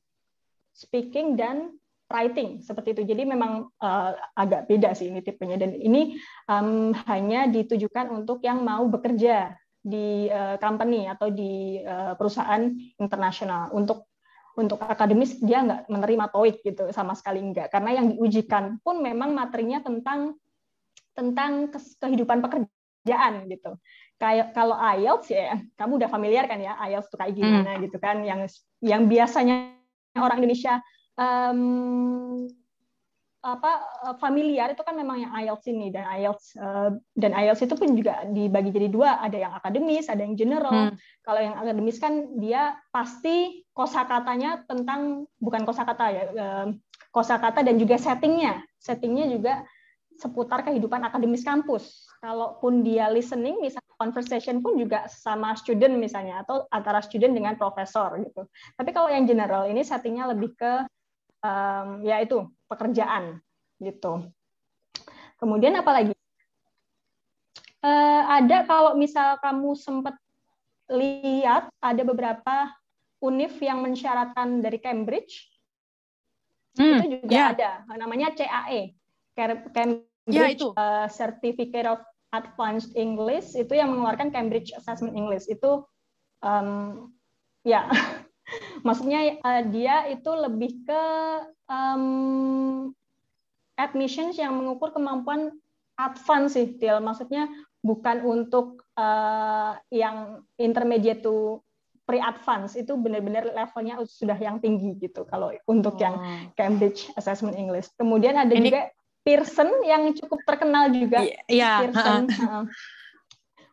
speaking 0.82 1.38
dan 1.38 1.78
writing 2.12 2.60
seperti 2.60 2.98
itu. 2.98 3.04
Jadi 3.08 3.24
memang 3.24 3.72
uh, 3.80 4.12
agak 4.36 4.68
beda 4.68 4.92
sih 4.92 5.08
ini 5.08 5.24
tipenya 5.24 5.56
dan 5.56 5.78
ini 5.78 6.20
um, 6.50 6.92
hanya 7.08 7.48
ditujukan 7.48 8.12
untuk 8.12 8.44
yang 8.44 8.66
mau 8.66 8.84
bekerja 8.90 9.56
di 9.82 10.28
uh, 10.30 10.60
company 10.62 11.08
atau 11.08 11.32
di 11.32 11.80
uh, 11.82 12.14
perusahaan 12.20 12.68
internasional. 13.00 13.72
Untuk 13.72 14.12
untuk 14.60 14.84
akademis 14.84 15.40
dia 15.40 15.64
nggak 15.64 15.88
menerima 15.88 16.26
TOEIC 16.28 16.58
gitu 16.68 16.84
sama 16.92 17.16
sekali 17.16 17.40
enggak 17.40 17.72
karena 17.72 18.04
yang 18.04 18.12
diujikan 18.12 18.84
pun 18.84 19.00
memang 19.00 19.32
materinya 19.32 19.80
tentang 19.80 20.36
tentang 21.16 21.72
kehidupan 21.72 22.44
pekerjaan 22.44 23.48
gitu. 23.48 23.80
Kayak 24.20 24.54
kalau 24.54 24.76
IELTS 24.76 25.28
ya 25.32 25.56
kamu 25.80 26.04
udah 26.04 26.10
familiar 26.12 26.46
kan 26.52 26.60
ya 26.60 26.76
IELTS 26.84 27.08
itu 27.08 27.16
kayak 27.16 27.34
gimana 27.34 27.72
hmm. 27.74 27.82
gitu 27.88 27.98
kan 27.98 28.18
yang 28.28 28.44
yang 28.84 29.08
biasanya 29.08 29.81
orang 30.20 30.44
Indonesia 30.44 30.82
um, 31.16 32.50
apa 33.42 33.82
familiar 34.22 34.70
itu 34.70 34.86
kan 34.86 34.94
memang 34.94 35.18
yang 35.18 35.34
IELTS 35.34 35.66
ini 35.74 35.90
dan 35.90 36.06
IELTS 36.06 36.62
uh, 36.62 36.94
dan 37.18 37.34
IELTS 37.34 37.66
itu 37.66 37.74
pun 37.74 37.90
juga 37.98 38.22
dibagi 38.30 38.70
jadi 38.70 38.86
dua. 38.86 39.18
Ada 39.18 39.38
yang 39.42 39.54
akademis 39.58 40.14
ada 40.14 40.22
yang 40.22 40.38
general. 40.38 40.94
Hmm. 40.94 40.96
kalau 41.26 41.42
yang 41.42 41.58
akademis 41.58 41.98
kan 41.98 42.38
dia 42.38 42.78
pasti 42.94 43.66
kosakatanya 43.74 44.70
tentang 44.70 45.26
bukan 45.42 45.66
kosakata 45.66 46.06
ya 46.14 46.24
uh, 46.38 46.68
kosakata 47.10 47.66
dan 47.66 47.82
juga 47.82 47.98
settingnya. 47.98 48.62
Settingnya 48.78 49.26
juga 49.34 49.66
seputar 50.22 50.62
kehidupan 50.62 51.02
akademis 51.02 51.42
kampus. 51.42 52.06
Kalaupun 52.22 52.86
dia 52.86 53.10
listening 53.10 53.58
misalnya 53.58 53.91
conversation 54.02 54.66
pun 54.66 54.82
juga 54.82 55.06
sama 55.06 55.54
student 55.54 55.94
misalnya 56.02 56.42
atau 56.42 56.66
antara 56.74 57.06
student 57.06 57.38
dengan 57.38 57.54
profesor 57.54 58.18
gitu. 58.18 58.50
Tapi 58.74 58.90
kalau 58.90 59.14
yang 59.14 59.30
general 59.30 59.70
ini 59.70 59.86
settingnya 59.86 60.34
lebih 60.34 60.58
ke 60.58 60.74
um, 61.46 62.02
ya 62.02 62.18
itu 62.26 62.50
pekerjaan 62.66 63.38
gitu. 63.78 64.26
Kemudian 65.38 65.78
apa 65.78 65.92
lagi? 65.94 66.14
Uh, 67.82 68.24
ada 68.42 68.66
kalau 68.66 68.98
misal 68.98 69.38
kamu 69.42 69.78
sempat 69.78 70.18
lihat 70.90 71.70
ada 71.82 72.02
beberapa 72.02 72.70
univ 73.22 73.54
yang 73.62 73.82
mensyaratkan 73.82 74.62
dari 74.62 74.78
Cambridge 74.78 75.50
hmm, 76.78 76.86
itu 76.98 77.06
juga 77.22 77.34
yeah. 77.34 77.50
ada 77.54 77.72
namanya 77.98 78.34
CAE 78.38 78.94
Cambridge 79.34 80.06
yeah, 80.30 80.50
itu. 80.52 80.74
Uh, 80.78 81.08
Certificate 81.10 81.88
of 81.90 82.02
Advanced 82.32 82.96
English 82.96 83.54
itu 83.60 83.76
yang 83.76 83.92
mengeluarkan 83.92 84.32
Cambridge 84.32 84.72
Assessment 84.76 85.16
English 85.20 85.48
itu 85.52 85.84
um, 86.44 87.12
ya 87.68 87.88
maksudnya 88.88 89.40
uh, 89.44 89.64
dia 89.68 90.08
itu 90.12 90.32
lebih 90.32 90.84
ke 90.88 91.04
um, 91.68 92.92
admissions 93.80 94.38
yang 94.38 94.56
mengukur 94.56 94.94
kemampuan 94.94 95.52
advance 95.98 96.58
sih, 96.58 96.78
Til. 96.78 97.02
Maksudnya 97.02 97.50
bukan 97.82 98.22
untuk 98.26 98.86
uh, 98.98 99.78
yang 99.90 100.46
intermediate 100.62 101.26
to 101.26 101.62
pre-advance 102.06 102.76
itu 102.76 102.98
benar-benar 102.98 103.50
levelnya 103.54 104.02
sudah 104.04 104.36
yang 104.36 104.60
tinggi 104.60 104.98
gitu 105.00 105.24
kalau 105.30 105.54
untuk 105.70 105.96
oh. 105.98 106.02
yang 106.02 106.16
Cambridge 106.58 107.08
Assessment 107.16 107.56
English. 107.56 107.90
Kemudian 107.96 108.36
ada 108.38 108.52
Ini... 108.52 108.68
juga 108.68 108.82
Pearson 109.22 109.70
yang 109.86 110.10
cukup 110.18 110.42
terkenal 110.44 110.90
juga. 110.90 111.22
Iya. 111.22 111.40
Yeah. 111.48 111.78
Pearson. 111.86 112.24
Uh, 112.32 112.66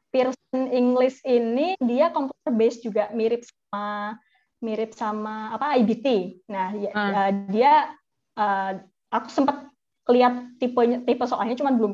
Pearson 0.08 0.62
English 0.72 1.20
ini 1.24 1.76
dia 1.84 2.08
computer 2.08 2.52
based 2.52 2.80
juga 2.80 3.12
mirip 3.12 3.44
sama 3.44 4.16
mirip 4.58 4.90
sama 4.96 5.54
apa 5.54 5.76
IBT. 5.78 6.40
Nah, 6.48 6.72
uh. 6.74 7.30
dia 7.52 7.92
uh, 8.36 8.72
aku 9.12 9.28
sempat 9.28 9.68
lihat 10.08 10.56
tipe 10.56 10.80
tipe 11.04 11.24
soalnya 11.28 11.56
cuma 11.56 11.76
belum 11.76 11.92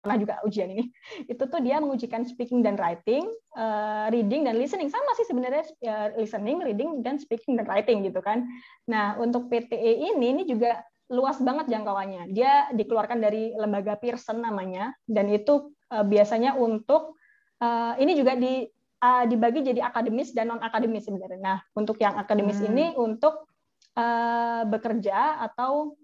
pernah 0.00 0.16
juga 0.16 0.40
ujian 0.48 0.72
ini 0.72 0.88
itu 1.32 1.42
tuh 1.44 1.60
dia 1.60 1.76
mengujikan 1.82 2.24
speaking 2.24 2.64
dan 2.64 2.78
writing 2.80 3.26
uh, 3.58 4.08
reading 4.08 4.48
dan 4.48 4.56
listening 4.56 4.88
sama 4.88 5.10
sih 5.18 5.28
sebenarnya 5.28 5.64
uh, 5.84 6.08
listening 6.16 6.62
reading 6.64 7.04
dan 7.04 7.20
speaking 7.20 7.60
dan 7.60 7.68
writing 7.68 8.00
gitu 8.06 8.22
kan 8.24 8.48
nah 8.88 9.18
untuk 9.20 9.52
PTE 9.52 10.14
ini 10.16 10.40
ini 10.40 10.42
juga 10.48 10.80
luas 11.10 11.42
banget 11.42 11.66
jangkauannya 11.66 12.30
dia 12.30 12.70
dikeluarkan 12.70 13.18
dari 13.18 13.50
lembaga 13.58 13.98
Pearson 13.98 14.38
namanya 14.38 14.94
dan 15.10 15.26
itu 15.26 15.74
uh, 15.90 16.06
biasanya 16.06 16.54
untuk 16.54 17.18
uh, 17.58 17.98
ini 17.98 18.14
juga 18.14 18.38
di 18.38 18.62
uh, 19.02 19.24
dibagi 19.26 19.66
jadi 19.66 19.82
akademis 19.90 20.30
dan 20.30 20.54
non 20.54 20.62
akademis 20.62 21.10
sebenarnya 21.10 21.40
nah 21.42 21.58
untuk 21.74 21.98
yang 21.98 22.14
akademis 22.14 22.62
hmm. 22.62 22.68
ini 22.70 22.84
untuk 22.94 23.50
uh, 23.98 24.62
bekerja 24.70 25.42
atau 25.50 25.98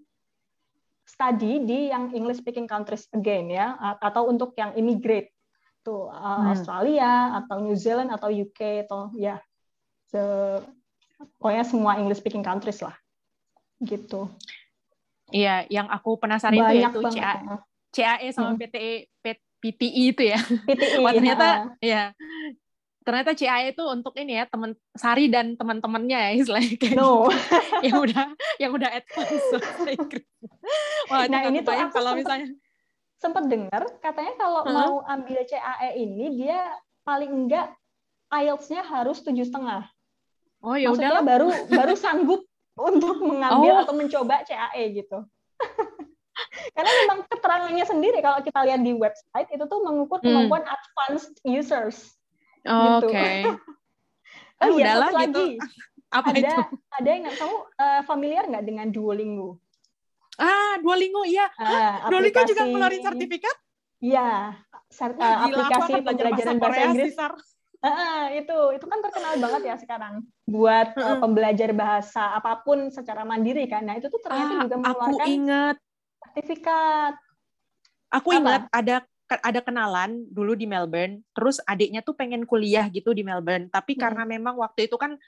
study 1.07 1.63
di 1.63 1.87
yang 1.87 2.11
English 2.11 2.43
speaking 2.43 2.67
countries 2.67 3.07
again 3.15 3.47
ya 3.47 3.79
atau 4.03 4.27
untuk 4.27 4.51
yang 4.59 4.75
immigrate 4.75 5.31
tuh 5.87 6.11
uh, 6.11 6.19
hmm. 6.19 6.51
Australia 6.51 7.39
atau 7.39 7.63
New 7.63 7.79
Zealand 7.79 8.11
atau 8.11 8.27
UK 8.27 8.83
atau 8.83 9.07
ya 9.15 9.39
so, 10.11 10.19
pokoknya 11.39 11.63
semua 11.63 11.95
English 11.95 12.19
speaking 12.19 12.43
countries 12.43 12.83
lah 12.83 12.91
gitu. 13.81 14.27
Iya, 15.31 15.67
yang 15.67 15.87
aku 15.91 16.15
penasaran 16.15 16.55
Banyak 16.55 16.91
itu, 16.95 16.99
itu 17.03 17.09
CA, 17.19 17.33
CAE 17.91 18.27
sama 18.31 18.55
hmm. 18.55 18.59
PTE 18.63 18.93
PTI 19.57 20.03
itu 20.13 20.23
ya. 20.23 20.39
PTI. 20.39 20.99
Wah, 21.03 21.11
ternyata 21.11 21.47
ya 21.83 22.13
ternyata 23.07 23.31
CIA 23.31 23.71
itu 23.71 23.79
untuk 23.87 24.11
ini 24.19 24.35
ya 24.35 24.43
teman 24.51 24.75
Sari 24.91 25.31
dan 25.31 25.55
teman-temannya 25.55 26.19
ya 26.27 26.31
istilahnya 26.43 26.75
kayak 26.75 26.99
no. 26.99 27.31
gitu. 27.31 27.39
yang 27.87 27.97
udah 28.03 28.23
yang 28.59 28.71
udah 28.75 28.89
advance 28.91 29.47
Wah, 31.07 31.23
nah 31.31 31.47
ini 31.47 31.63
tuh 31.63 31.71
aku 31.71 31.95
kalau 31.95 32.19
misalnya 32.19 32.51
sempat 33.15 33.47
dengar 33.47 33.87
katanya 34.03 34.35
kalau 34.35 34.59
huh? 34.67 34.75
mau 34.75 34.93
ambil 35.07 35.39
CAE 35.47 35.95
ini 35.95 36.35
dia 36.35 36.67
paling 37.07 37.31
enggak 37.31 37.71
IELTS-nya 38.27 38.83
harus 38.83 39.23
tujuh 39.23 39.47
setengah. 39.47 39.87
Oh 40.59 40.75
ya 40.75 40.91
udah 40.91 41.23
baru 41.23 41.47
baru 41.71 41.95
sanggup 41.95 42.43
untuk 42.77 43.17
mengambil 43.25 43.73
oh. 43.73 43.83
atau 43.83 43.93
mencoba 43.97 44.45
CAE 44.45 45.01
gitu. 45.01 45.25
Karena 46.77 46.91
memang 47.05 47.25
keterangannya 47.25 47.85
sendiri 47.89 48.21
kalau 48.21 48.39
kita 48.45 48.61
lihat 48.61 48.81
di 48.85 48.93
website 48.93 49.49
itu 49.49 49.65
tuh 49.65 49.81
mengukur 49.81 50.21
hmm. 50.21 50.25
kemampuan 50.29 50.63
hmm. 50.63 50.73
advanced 50.77 51.33
users 51.41 51.97
gitu. 52.61 53.07
Oke. 53.09 53.09
Okay. 53.09 53.35
oh 54.61 54.69
iya, 54.77 54.91
satu 55.01 55.09
gitu. 55.09 55.17
lagi. 55.17 55.47
Apa 56.17 56.31
ada, 56.31 56.39
itu? 56.39 56.55
Ada 56.95 57.09
yang 57.11 57.23
kamu 57.35 57.57
uh, 57.57 58.01
familiar 58.07 58.43
nggak 58.47 58.63
dengan 58.63 58.87
Duolingo? 58.93 59.59
Ah, 60.39 60.79
Duolingo 60.79 61.27
iya. 61.27 61.51
Uh, 61.57 62.07
Duolingo 62.07 62.41
juga 62.47 62.63
ngeluarin 62.63 63.03
sertifikat? 63.03 63.57
Iya, 63.97 64.53
sert, 64.87 65.17
uh, 65.17 65.37
aplikasi 65.49 66.05
pembelajaran 66.05 66.61
bahasa, 66.61 66.81
Inggris. 66.93 67.17
Uh, 67.81 68.25
itu 68.33 68.57
itu 68.77 68.85
kan 68.89 68.99
terkenal 69.01 69.33
banget 69.37 69.61
ya 69.73 69.75
sekarang 69.77 70.25
buat 70.47 70.95
uh, 70.95 71.19
pembelajar 71.19 71.75
bahasa 71.75 72.31
apa 72.31 72.63
pun 72.63 72.87
secara 72.87 73.27
mandiri 73.27 73.67
kan. 73.67 73.83
Nah 73.83 73.99
itu 73.99 74.07
tuh 74.07 74.23
ternyata 74.23 74.53
ah, 74.55 74.59
juga 74.63 74.75
mengeluarkan 74.79 75.11
aku 75.11 75.27
ingat. 75.27 75.75
sertifikat. 76.23 77.13
Aku 78.07 78.31
Apa? 78.31 78.39
ingat 78.39 78.63
ada 78.71 78.95
ada 79.27 79.59
kenalan 79.59 80.23
dulu 80.31 80.55
di 80.55 80.63
Melbourne, 80.63 81.19
terus 81.35 81.59
adiknya 81.67 81.99
tuh 81.99 82.15
pengen 82.15 82.47
kuliah 82.47 82.87
gitu 82.87 83.11
di 83.11 83.27
Melbourne, 83.27 83.67
tapi 83.67 83.99
hmm. 83.99 83.99
karena 83.99 84.23
memang 84.23 84.55
waktu 84.55 84.87
itu 84.87 84.95
kan 84.95 85.19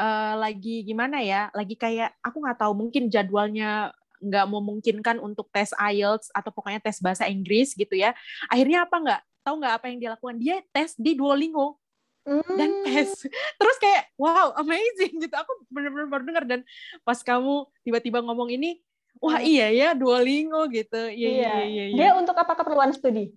uh, 0.00 0.34
lagi 0.40 0.88
gimana 0.88 1.20
ya, 1.20 1.52
lagi 1.52 1.76
kayak 1.76 2.16
aku 2.24 2.40
nggak 2.40 2.56
tahu 2.64 2.72
mungkin 2.72 3.12
jadwalnya 3.12 3.92
nggak 4.24 4.46
memungkinkan 4.48 5.20
untuk 5.20 5.52
tes 5.52 5.76
IELTS 5.76 6.32
atau 6.32 6.48
pokoknya 6.48 6.80
tes 6.80 6.96
bahasa 7.04 7.28
Inggris 7.28 7.76
gitu 7.76 7.92
ya. 7.92 8.16
Akhirnya 8.48 8.88
apa 8.88 8.96
nggak? 8.96 9.22
Tahu 9.42 9.54
nggak 9.58 9.74
apa 9.76 9.86
yang 9.90 9.98
dia 10.00 10.10
lakukan? 10.16 10.36
Dia 10.40 10.56
tes 10.72 10.96
di 10.96 11.12
Duolingo 11.18 11.81
dan 12.28 12.70
hmm. 12.70 12.84
tes. 12.86 13.26
Terus 13.58 13.76
kayak 13.82 14.10
wow 14.18 14.54
amazing 14.62 15.22
gitu. 15.22 15.34
Aku 15.34 15.52
benar-benar 15.68 16.08
baru 16.08 16.24
dengar 16.26 16.44
dan 16.46 16.60
pas 17.02 17.18
kamu 17.20 17.66
tiba-tiba 17.82 18.22
ngomong 18.22 18.54
ini, 18.54 18.78
wah 19.18 19.42
iya 19.42 19.68
ya 19.74 19.88
Duolingo 19.94 20.66
gitu. 20.70 21.10
Iya 21.10 21.28
iya 21.28 21.32
iya. 21.36 21.54
iya. 21.66 21.84
iya. 21.90 21.96
Dia 21.98 22.10
untuk 22.18 22.34
apa 22.38 22.54
keperluan 22.54 22.94
studi? 22.94 23.34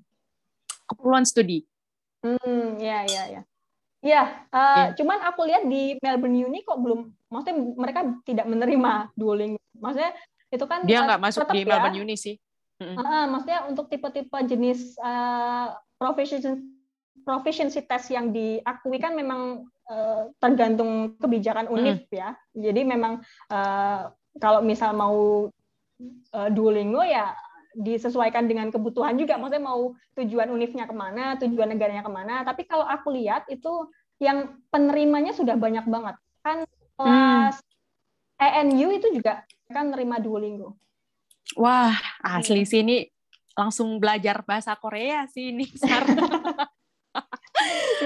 keperluan 0.86 1.26
studi. 1.26 1.66
Hmm, 2.22 2.78
ya, 2.82 3.06
ya, 3.06 3.24
ya. 3.30 3.42
Ya, 4.06 4.24
uh, 4.54 4.62
yeah. 4.62 4.88
cuman 4.94 5.18
aku 5.26 5.50
lihat 5.50 5.66
di 5.66 5.98
Melbourne 5.98 6.46
Uni 6.46 6.62
kok 6.62 6.78
belum, 6.78 7.10
maksudnya 7.26 7.58
mereka 7.74 8.06
tidak 8.22 8.46
menerima 8.46 9.10
Duolingo. 9.18 9.58
Maksudnya 9.82 10.14
itu 10.54 10.66
kan 10.70 10.86
dia 10.86 11.02
nggak 11.02 11.22
masuk 11.26 11.50
di 11.50 11.66
ya, 11.66 11.74
Melbourne 11.74 12.00
Uni 12.06 12.14
sih. 12.14 12.38
Mm-hmm. 12.78 13.02
Uh, 13.02 13.26
maksudnya 13.34 13.60
untuk 13.66 13.90
tipe-tipe 13.90 14.38
jenis 14.46 14.94
uh, 15.02 15.74
proficiency 15.98 16.54
proficiency 17.26 17.82
test 17.84 18.14
yang 18.14 18.30
diakui 18.30 19.02
kan 19.02 19.18
memang 19.18 19.66
uh, 19.90 20.30
tergantung 20.38 21.18
kebijakan 21.18 21.68
univ 21.68 22.06
mm. 22.06 22.14
ya. 22.14 22.38
Jadi 22.54 22.82
memang 22.86 23.26
uh, 23.50 24.14
kalau 24.38 24.62
misal 24.62 24.94
mau 24.94 25.50
uh, 26.32 26.50
Duolingo 26.54 27.02
ya 27.02 27.34
disesuaikan 27.76 28.48
dengan 28.48 28.72
kebutuhan 28.72 29.18
juga. 29.20 29.36
Maksudnya 29.36 29.66
mau 29.66 29.98
tujuan 30.16 30.48
univnya 30.54 30.86
ke 30.88 30.96
mana, 30.96 31.36
tujuan 31.42 31.74
negaranya 31.74 32.06
ke 32.06 32.12
mana. 32.14 32.46
Tapi 32.46 32.64
kalau 32.70 32.88
aku 32.88 33.12
lihat 33.12 33.50
itu 33.52 33.90
yang 34.22 34.62
penerimanya 34.72 35.36
sudah 35.36 35.60
banyak 35.60 35.84
banget. 35.90 36.16
Kan 36.40 36.64
kelas 36.96 37.60
hmm. 37.60 38.40
ENU 38.40 38.88
itu 38.96 39.08
juga 39.12 39.44
kan 39.68 39.92
nerima 39.92 40.22
Duolingo. 40.22 40.78
Wah, 41.60 41.94
asli 42.24 42.64
hmm. 42.64 42.70
sih 42.70 42.80
ini 42.82 42.98
langsung 43.56 44.00
belajar 44.00 44.44
bahasa 44.44 44.76
Korea 44.76 45.28
sih 45.32 45.52
ini. 45.52 45.68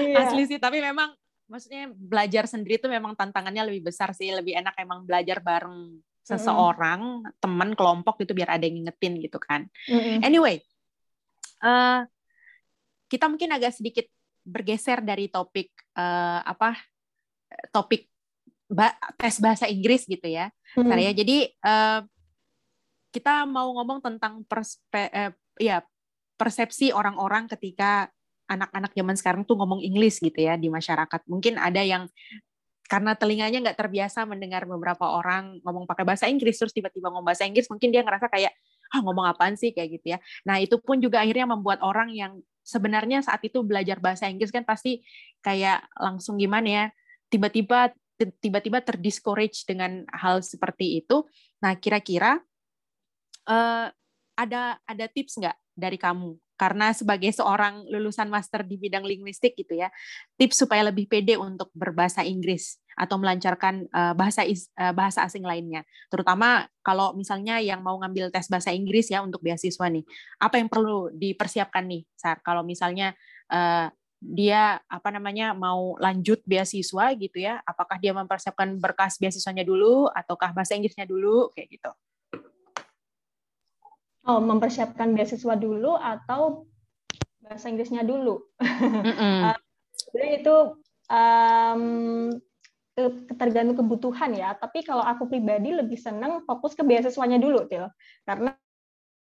iya. 0.00 0.24
Asli 0.24 0.42
sih, 0.48 0.58
tapi 0.58 0.80
memang 0.80 1.12
maksudnya 1.50 1.90
belajar 1.90 2.46
sendiri 2.46 2.78
itu 2.78 2.86
memang 2.86 3.18
tantangannya 3.18 3.66
lebih 3.66 3.90
besar 3.90 4.14
sih, 4.14 4.30
lebih 4.30 4.54
enak 4.54 4.78
emang 4.78 5.02
belajar 5.02 5.42
bareng 5.42 5.98
seseorang, 6.22 7.26
mm-hmm. 7.26 7.36
teman, 7.42 7.70
kelompok 7.74 8.22
gitu 8.22 8.38
biar 8.38 8.54
ada 8.54 8.62
yang 8.62 8.80
ngingetin 8.80 9.18
gitu 9.18 9.38
kan. 9.42 9.66
Mm-hmm. 9.90 10.18
Anyway, 10.22 10.62
uh, 11.66 12.06
kita 13.10 13.26
mungkin 13.26 13.50
agak 13.50 13.74
sedikit 13.74 14.06
bergeser 14.46 15.02
dari 15.02 15.26
topik 15.26 15.74
uh, 15.98 16.40
apa 16.46 16.78
topik 17.74 18.06
ba- 18.70 18.94
tes 19.18 19.42
bahasa 19.42 19.66
Inggris 19.66 20.06
gitu 20.06 20.30
ya, 20.30 20.54
mm-hmm. 20.78 21.18
Jadi 21.18 21.38
uh, 21.66 22.00
kita 23.10 23.42
mau 23.50 23.74
ngomong 23.74 23.98
tentang 23.98 24.46
perspe, 24.46 25.10
uh, 25.10 25.34
ya 25.58 25.82
persepsi 26.38 26.94
orang-orang 26.94 27.50
ketika 27.50 28.06
anak-anak 28.50 28.90
zaman 28.92 29.14
sekarang 29.14 29.42
tuh 29.46 29.54
ngomong 29.54 29.78
Inggris 29.78 30.18
gitu 30.18 30.34
ya 30.34 30.58
di 30.58 30.66
masyarakat. 30.66 31.22
Mungkin 31.30 31.56
ada 31.56 31.80
yang 31.86 32.10
karena 32.90 33.14
telinganya 33.14 33.62
nggak 33.62 33.78
terbiasa 33.78 34.26
mendengar 34.26 34.66
beberapa 34.66 35.06
orang 35.06 35.62
ngomong 35.62 35.86
pakai 35.86 36.02
bahasa 36.02 36.26
Inggris 36.26 36.58
terus 36.58 36.74
tiba-tiba 36.74 37.06
ngomong 37.06 37.22
bahasa 37.22 37.46
Inggris 37.46 37.70
mungkin 37.70 37.94
dia 37.94 38.02
ngerasa 38.02 38.26
kayak 38.26 38.50
ah 38.90 38.98
ngomong 39.06 39.30
apaan 39.30 39.54
sih 39.54 39.70
kayak 39.70 40.02
gitu 40.02 40.06
ya 40.10 40.18
nah 40.42 40.58
itu 40.58 40.74
pun 40.82 40.98
juga 40.98 41.22
akhirnya 41.22 41.46
membuat 41.46 41.86
orang 41.86 42.10
yang 42.10 42.42
sebenarnya 42.66 43.22
saat 43.22 43.46
itu 43.46 43.62
belajar 43.62 44.02
bahasa 44.02 44.26
Inggris 44.26 44.50
kan 44.50 44.66
pasti 44.66 45.06
kayak 45.38 45.86
langsung 46.02 46.34
gimana 46.34 46.66
ya 46.66 46.84
tiba-tiba 47.30 47.94
tiba-tiba 48.28 48.84
terdiscourage 48.84 49.64
dengan 49.64 50.04
hal 50.12 50.44
seperti 50.44 51.00
itu. 51.00 51.24
Nah, 51.64 51.72
kira-kira 51.80 52.36
uh, 53.48 53.86
ada 54.36 54.76
ada 54.84 55.06
tips 55.08 55.40
nggak 55.40 55.56
dari 55.80 55.96
kamu? 55.96 56.36
Karena 56.60 56.92
sebagai 56.92 57.32
seorang 57.32 57.88
lulusan 57.88 58.28
master 58.28 58.68
di 58.68 58.76
bidang 58.76 59.00
linguistik 59.00 59.56
gitu 59.56 59.80
ya, 59.80 59.88
tips 60.36 60.60
supaya 60.60 60.84
lebih 60.92 61.08
pede 61.08 61.40
untuk 61.40 61.72
berbahasa 61.72 62.20
Inggris 62.20 62.76
atau 63.00 63.16
melancarkan 63.16 63.88
uh, 63.88 64.12
bahasa 64.12 64.44
is, 64.44 64.68
uh, 64.76 64.92
bahasa 64.92 65.24
asing 65.24 65.40
lainnya. 65.40 65.88
Terutama 66.12 66.68
kalau 66.84 67.16
misalnya 67.16 67.56
yang 67.64 67.80
mau 67.80 67.96
ngambil 68.04 68.28
tes 68.28 68.44
bahasa 68.52 68.76
Inggris 68.76 69.08
ya 69.08 69.24
untuk 69.24 69.40
beasiswa 69.40 69.88
nih, 69.88 70.04
apa 70.36 70.60
yang 70.60 70.68
perlu 70.68 71.08
dipersiapkan 71.16 71.88
nih, 71.88 72.04
Sar? 72.12 72.44
Kalau 72.44 72.60
misalnya 72.60 73.16
uh, 73.48 73.88
dia 74.20 74.76
apa 74.84 75.08
namanya 75.08 75.56
mau 75.56 75.96
lanjut 75.96 76.44
beasiswa 76.44 77.16
gitu 77.16 77.40
ya 77.40 77.56
apakah 77.64 77.96
dia 77.96 78.12
mempersiapkan 78.12 78.76
berkas 78.76 79.16
beasiswanya 79.16 79.64
dulu 79.64 80.12
ataukah 80.12 80.52
bahasa 80.52 80.76
Inggrisnya 80.76 81.08
dulu 81.08 81.48
kayak 81.56 81.72
gitu 81.72 81.90
oh 84.26 84.40
mempersiapkan 84.42 85.16
beasiswa 85.16 85.54
dulu 85.56 85.96
atau 85.96 86.66
bahasa 87.40 87.72
Inggrisnya 87.72 88.04
dulu 88.04 88.40
mm 88.60 89.02
-mm. 89.04 89.38
uh, 89.48 89.56
itu 90.28 90.56
um, 91.08 91.82
tergantung 93.40 93.80
kebutuhan 93.80 94.36
ya 94.36 94.52
tapi 94.58 94.84
kalau 94.84 95.00
aku 95.00 95.30
pribadi 95.30 95.72
lebih 95.72 95.96
senang 95.96 96.44
fokus 96.44 96.76
ke 96.76 96.84
beasiswanya 96.84 97.40
dulu 97.40 97.64
Til 97.64 97.88
karena 98.28 98.52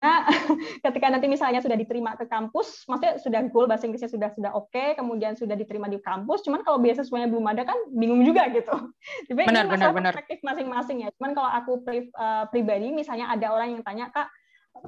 ketika 0.85 1.07
nanti 1.09 1.25
misalnya 1.25 1.59
sudah 1.61 1.77
diterima 1.77 2.13
ke 2.19 2.25
kampus, 2.29 2.85
maksudnya 2.85 3.17
sudah 3.17 3.39
goal 3.49 3.65
bahasa 3.65 3.89
Inggrisnya 3.89 4.11
sudah 4.11 4.29
sudah 4.33 4.51
oke, 4.53 4.69
okay, 4.71 4.93
kemudian 4.93 5.33
sudah 5.33 5.57
diterima 5.57 5.89
di 5.89 5.97
kampus, 6.01 6.45
cuman 6.45 6.61
kalau 6.61 6.77
beasiswanya 6.81 7.27
belum 7.29 7.45
ada 7.49 7.65
kan 7.65 7.77
bingung 7.93 8.21
juga 8.21 8.47
gitu. 8.53 8.73
Jadi 9.31 9.45
benar, 9.49 9.65
ini 9.65 9.73
benar, 9.73 9.89
benar. 9.93 10.11
perspektif 10.13 10.39
masing-masing 10.45 10.97
ya. 11.05 11.09
Cuman 11.17 11.31
kalau 11.33 11.49
aku 11.49 11.71
pri, 11.81 12.09
uh, 12.15 12.45
pribadi, 12.49 12.91
misalnya 12.93 13.31
ada 13.31 13.49
orang 13.49 13.79
yang 13.79 13.83
tanya 13.85 14.11
kak, 14.13 14.29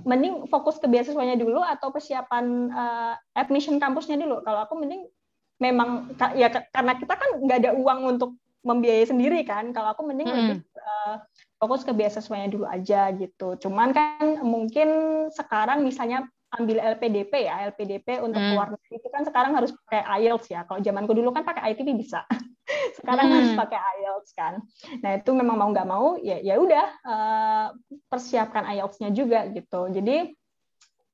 mending 0.03 0.45
fokus 0.51 0.77
ke 0.77 0.85
beasiswanya 0.85 1.39
dulu 1.39 1.63
atau 1.63 1.89
persiapan 1.89 2.69
uh, 2.69 3.13
admission 3.33 3.79
kampusnya 3.81 4.19
dulu. 4.19 4.43
Kalau 4.43 4.63
aku 4.65 4.77
mending 4.79 5.07
memang 5.57 6.13
ya 6.37 6.53
karena 6.69 6.93
kita 6.99 7.17
kan 7.17 7.29
nggak 7.41 7.59
ada 7.65 7.71
uang 7.73 8.17
untuk 8.17 8.37
membiayai 8.61 9.07
sendiri 9.07 9.41
kan. 9.47 9.71
Kalau 9.71 9.95
aku 9.95 10.05
mending 10.05 10.27
hmm. 10.27 10.37
lebih 10.37 10.57
uh, 10.77 11.23
fokus 11.57 11.81
ke 11.87 11.91
beasiswanya 11.95 12.51
dulu 12.51 12.65
aja 12.67 13.09
gitu. 13.15 13.55
Cuman 13.57 13.95
kan 13.95 14.43
mungkin 14.43 14.89
sekarang 15.33 15.81
misalnya 15.81 16.27
ambil 16.55 16.79
LPDP 16.79 17.47
ya, 17.47 17.67
LPDP 17.71 18.23
untuk 18.23 18.39
hmm. 18.39 18.55
luar 18.55 18.71
negeri 18.71 19.03
itu 19.03 19.07
kan 19.11 19.27
sekarang 19.27 19.51
harus 19.55 19.75
pakai 19.87 20.03
IELTS 20.23 20.47
ya. 20.47 20.63
Kalau 20.63 20.79
zamanku 20.79 21.11
dulu 21.11 21.35
kan 21.35 21.43
pakai 21.43 21.75
ITB 21.75 21.95
bisa. 21.95 22.23
sekarang 22.99 23.27
hmm. 23.31 23.35
harus 23.35 23.51
pakai 23.55 23.79
IELTS 23.79 24.29
kan. 24.35 24.53
Nah, 24.99 25.11
itu 25.15 25.31
memang 25.31 25.55
mau 25.55 25.69
nggak 25.71 25.87
mau 25.87 26.19
ya 26.19 26.37
ya 26.43 26.59
udah 26.59 26.87
uh, 27.07 27.67
persiapkan 28.11 28.67
IELTS-nya 28.67 29.09
juga 29.15 29.47
gitu. 29.51 29.87
Jadi 29.87 30.35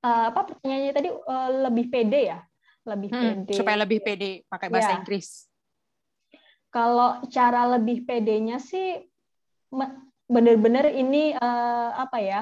uh, 0.01 0.25
apa 0.33 0.41
pertanyaannya 0.49 0.93
tadi 0.93 1.09
uh, 1.13 1.49
lebih 1.69 1.85
pede 1.93 2.21
ya? 2.33 2.39
Lebih 2.83 3.09
hmm, 3.13 3.21
pede. 3.21 3.53
Supaya 3.53 3.77
lebih 3.85 3.99
pede 4.01 4.43
pakai 4.49 4.67
bahasa 4.73 4.97
ya. 4.97 4.99
Inggris. 4.99 5.45
Kalau 6.73 7.21
cara 7.29 7.77
lebih 7.77 8.01
pedenya 8.01 8.57
sih 8.57 8.97
benar-benar 10.25 10.89
ini 10.89 11.37
uh, 11.37 11.89
apa 11.97 12.17
ya 12.17 12.41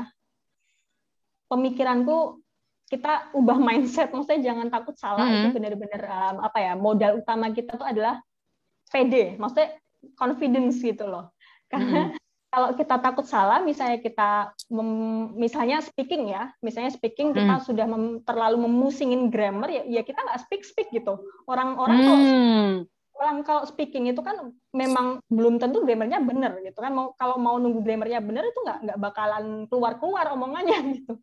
pemikiranku 1.52 2.40
kita 2.88 3.32
ubah 3.36 3.60
mindset 3.68 4.12
maksudnya 4.12 4.52
jangan 4.52 4.68
takut 4.72 4.96
salah 4.96 5.28
mm 5.28 5.32
-hmm. 5.32 5.40
itu 5.40 5.48
benar-benar 5.56 6.02
um, 6.08 6.36
apa 6.48 6.60
ya 6.60 6.74
modal 6.80 7.20
utama 7.20 7.52
kita 7.52 7.76
tuh 7.76 7.88
adalah 7.88 8.20
PD 8.92 9.40
maksudnya 9.40 9.80
confidence 10.20 10.78
gitu 10.84 11.08
loh 11.08 11.32
karena 11.72 12.12
mm 12.12 12.12
-hmm. 12.12 12.20
kalau 12.52 12.70
kita 12.76 12.96
takut 13.00 13.24
salah 13.24 13.64
misalnya 13.64 14.04
kita 14.04 14.52
mem, 14.68 15.32
misalnya 15.40 15.80
speaking 15.80 16.36
ya 16.36 16.52
misalnya 16.60 16.92
speaking 16.92 17.32
kita 17.32 17.58
mm. 17.58 17.64
sudah 17.64 17.88
mem, 17.88 18.20
terlalu 18.28 18.68
memusingin 18.68 19.32
grammar 19.32 19.72
ya 19.72 19.84
ya 19.88 20.02
kita 20.04 20.20
nggak 20.20 20.42
speak 20.44 20.68
speak 20.68 20.92
gitu 20.92 21.24
orang-orang 21.48 21.98
mm. 21.98 22.06
kalau 22.06 22.20
orang 23.22 23.38
kalau 23.46 23.64
speaking 23.70 24.10
itu 24.10 24.20
kan 24.26 24.50
memang 24.74 25.22
belum 25.30 25.62
tentu 25.62 25.86
grammarnya 25.86 26.18
benar 26.26 26.58
gitu 26.66 26.82
kan 26.82 26.90
mau 26.90 27.14
kalau 27.14 27.38
mau 27.38 27.62
nunggu 27.62 27.86
grammarnya 27.86 28.18
benar 28.18 28.42
itu 28.50 28.60
nggak 28.66 28.80
nggak 28.90 29.00
bakalan 29.00 29.70
keluar 29.70 30.02
keluar 30.02 30.26
omongannya 30.34 30.80
gitu 30.98 31.14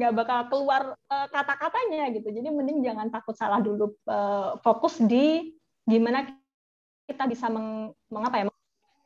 nggak 0.00 0.12
bakal 0.16 0.38
keluar 0.48 0.82
uh, 1.12 1.26
kata-katanya 1.28 2.08
gitu 2.16 2.32
jadi 2.32 2.48
mending 2.48 2.80
jangan 2.80 3.12
takut 3.12 3.36
salah 3.36 3.60
dulu 3.60 3.92
uh, 4.08 4.56
fokus 4.64 4.96
di 5.04 5.52
gimana 5.84 6.24
kita 7.06 7.24
bisa 7.26 7.46
meng, 7.50 7.92
mengapa 8.08 8.36
ya 8.42 8.44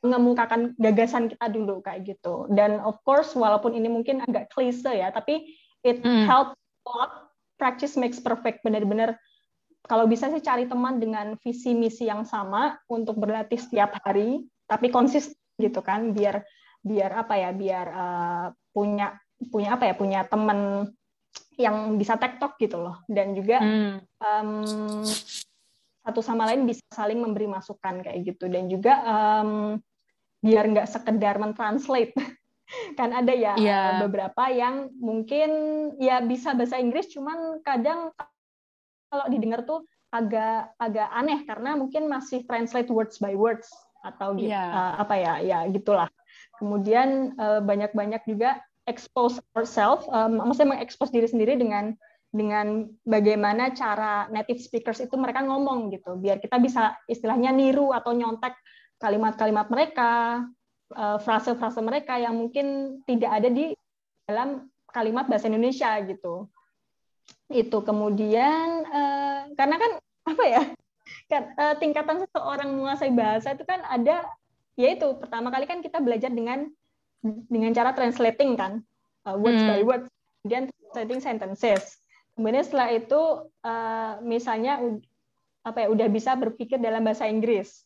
mengemukakan 0.05 0.77
gagasan 0.79 1.27
kita 1.27 1.51
dulu 1.51 1.83
kayak 1.83 2.07
gitu 2.07 2.47
dan 2.53 2.79
of 2.85 3.01
course 3.03 3.35
walaupun 3.35 3.75
ini 3.75 3.91
mungkin 3.91 4.23
agak 4.23 4.53
klise 4.53 4.87
ya 4.87 5.11
tapi 5.11 5.57
it 5.83 6.05
hmm. 6.05 6.29
help 6.29 6.55
a 6.87 6.91
lot 6.95 7.13
practice 7.57 7.99
makes 7.99 8.21
perfect 8.23 8.63
benar-benar 8.63 9.19
kalau 9.87 10.07
bisa 10.07 10.31
sih 10.31 10.43
cari 10.43 10.67
teman 10.67 10.99
dengan 10.99 11.35
visi 11.41 11.73
misi 11.73 12.07
yang 12.07 12.27
sama 12.27 12.79
untuk 12.87 13.19
berlatih 13.19 13.59
setiap 13.59 13.99
hari 14.05 14.47
tapi 14.67 14.91
konsisten 14.93 15.39
gitu 15.57 15.81
kan 15.81 16.13
biar 16.13 16.45
biar 16.85 17.11
apa 17.27 17.35
ya 17.35 17.51
biar 17.51 17.87
uh, 17.91 18.47
punya 18.71 19.17
punya 19.51 19.75
apa 19.75 19.91
ya 19.91 19.95
punya 19.97 20.21
teman 20.29 20.91
yang 21.57 21.97
bisa 21.97 22.21
tektok 22.21 22.61
gitu 22.61 22.77
loh 22.77 23.01
dan 23.09 23.33
juga 23.33 23.59
hmm. 23.65 23.97
um, 24.21 25.01
satu 26.07 26.23
sama 26.23 26.47
lain 26.47 26.71
bisa 26.71 26.87
saling 26.95 27.19
memberi 27.19 27.51
masukan 27.51 27.99
kayak 28.07 28.23
gitu 28.23 28.47
dan 28.47 28.71
juga 28.71 28.95
um, 29.03 29.83
biar 30.39 30.71
nggak 30.71 30.87
sekedar 30.87 31.43
mentranslate 31.43 32.15
kan 32.99 33.11
ada 33.11 33.35
ya 33.35 33.59
yeah. 33.59 33.99
beberapa 33.99 34.47
yang 34.55 34.95
mungkin 35.03 35.51
ya 35.99 36.23
bisa 36.23 36.55
bahasa 36.55 36.79
Inggris 36.79 37.11
cuman 37.11 37.59
kadang 37.67 38.15
kalau 39.11 39.27
didengar 39.27 39.67
tuh 39.67 39.83
agak 40.15 40.71
agak 40.79 41.09
aneh 41.11 41.43
karena 41.43 41.75
mungkin 41.75 42.07
masih 42.07 42.47
translate 42.47 42.91
words 42.91 43.19
by 43.19 43.35
words 43.35 43.67
atau 44.07 44.39
gitu 44.39 44.55
yeah. 44.55 44.71
uh, 44.71 44.93
apa 45.03 45.15
ya 45.19 45.35
ya 45.43 45.59
gitulah. 45.67 46.07
Kemudian 46.63 47.37
uh, 47.37 47.61
banyak-banyak 47.61 48.23
juga 48.25 48.63
expose 48.87 49.43
ourselves, 49.59 50.07
um, 50.15 50.39
maksudnya 50.41 50.79
mengekspos 50.79 51.11
diri 51.11 51.27
sendiri 51.27 51.59
dengan 51.59 51.99
dengan 52.37 52.85
bagaimana 53.03 53.73
cara 53.73 54.29
native 54.29 54.61
speakers 54.61 55.01
itu 55.01 55.17
mereka 55.17 55.41
ngomong 55.41 55.89
gitu, 55.91 56.21
biar 56.21 56.37
kita 56.37 56.61
bisa 56.61 56.93
istilahnya 57.09 57.51
niru 57.51 57.97
atau 57.97 58.13
nyontek 58.13 58.53
kalimat-kalimat 59.01 59.67
mereka, 59.73 60.45
uh, 60.93 61.19
frase-frase 61.19 61.81
mereka 61.81 62.21
yang 62.21 62.37
mungkin 62.37 63.01
tidak 63.09 63.31
ada 63.33 63.49
di 63.49 63.73
dalam 64.29 64.69
kalimat 64.93 65.25
bahasa 65.27 65.49
Indonesia 65.49 65.97
gitu. 66.05 66.47
Itu 67.49 67.81
kemudian 67.83 68.85
uh, 68.85 69.41
karena 69.57 69.77
kan 69.81 69.93
apa 70.27 70.45
ya 70.45 70.63
kan 71.31 71.43
uh, 71.57 71.75
tingkatan 71.81 72.23
seseorang 72.29 72.71
menguasai 72.77 73.13
bahasa 73.15 73.55
itu 73.55 73.65
kan 73.65 73.83
ada 73.87 74.27
yaitu 74.77 75.09
pertama 75.17 75.49
kali 75.49 75.65
kan 75.65 75.81
kita 75.81 76.03
belajar 76.03 76.29
dengan 76.29 76.69
dengan 77.49 77.73
cara 77.73 77.97
translating 77.97 78.59
kan 78.59 78.85
words 79.41 79.63
hmm. 79.63 79.71
by 79.73 79.83
words 79.83 80.07
kemudian 80.43 80.71
translating 80.71 81.21
sentences 81.23 81.99
kemudian 82.37 82.63
setelah 82.63 82.93
itu 82.93 83.23
uh, 83.65 84.21
misalnya 84.23 84.79
apa 85.67 85.83
ya 85.83 85.89
udah 85.91 86.07
bisa 86.13 86.39
berpikir 86.39 86.79
dalam 86.79 87.03
bahasa 87.03 87.27
Inggris 87.27 87.83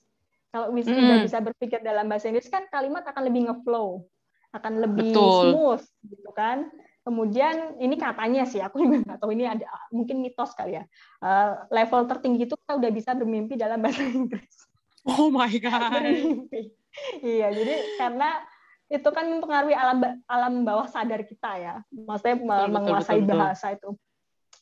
kalau 0.50 0.74
bisa 0.74 0.90
hmm. 0.90 1.00
udah 1.06 1.18
bisa 1.24 1.38
berpikir 1.38 1.80
dalam 1.80 2.10
bahasa 2.10 2.28
Inggris 2.28 2.50
kan 2.50 2.66
kalimat 2.68 3.06
akan 3.06 3.22
lebih 3.30 3.48
ngeflow 3.48 4.04
akan 4.50 4.72
lebih 4.82 5.14
Betul. 5.14 5.54
smooth 5.54 5.84
gitu 6.10 6.30
kan 6.34 6.68
Kemudian 7.00 7.80
ini 7.80 7.96
katanya 7.96 8.44
sih, 8.44 8.60
aku 8.60 8.84
juga 8.84 9.00
nggak 9.00 9.18
tahu 9.24 9.32
ini 9.32 9.48
ada 9.48 9.64
mungkin 9.88 10.20
mitos 10.20 10.52
kali 10.52 10.76
ya. 10.76 10.84
Uh, 11.24 11.64
level 11.72 12.04
tertinggi 12.04 12.44
itu 12.44 12.54
kita 12.60 12.76
udah 12.76 12.90
bisa 12.92 13.10
bermimpi 13.16 13.56
dalam 13.56 13.80
bahasa 13.80 14.04
Inggris. 14.04 14.68
Oh 15.08 15.32
my 15.32 15.48
god. 15.56 15.90
Bermimpi. 15.96 16.76
Iya, 17.24 17.56
jadi 17.56 17.74
karena 17.96 18.44
itu 18.92 19.08
kan 19.16 19.24
mempengaruhi 19.32 19.72
alam 19.72 20.22
alam 20.28 20.54
bawah 20.60 20.84
sadar 20.92 21.24
kita 21.24 21.56
ya. 21.56 21.74
Maksudnya 21.88 22.36
betul, 22.36 22.68
menguasai 22.68 23.20
betul, 23.24 23.32
bahasa 23.32 23.66
betul. 23.72 23.76
itu. 23.80 23.90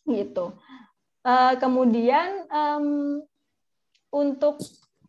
Gitu. 0.09 0.57
Uh, 1.23 1.55
kemudian 1.61 2.49
um, 2.49 3.21
untuk 4.09 4.57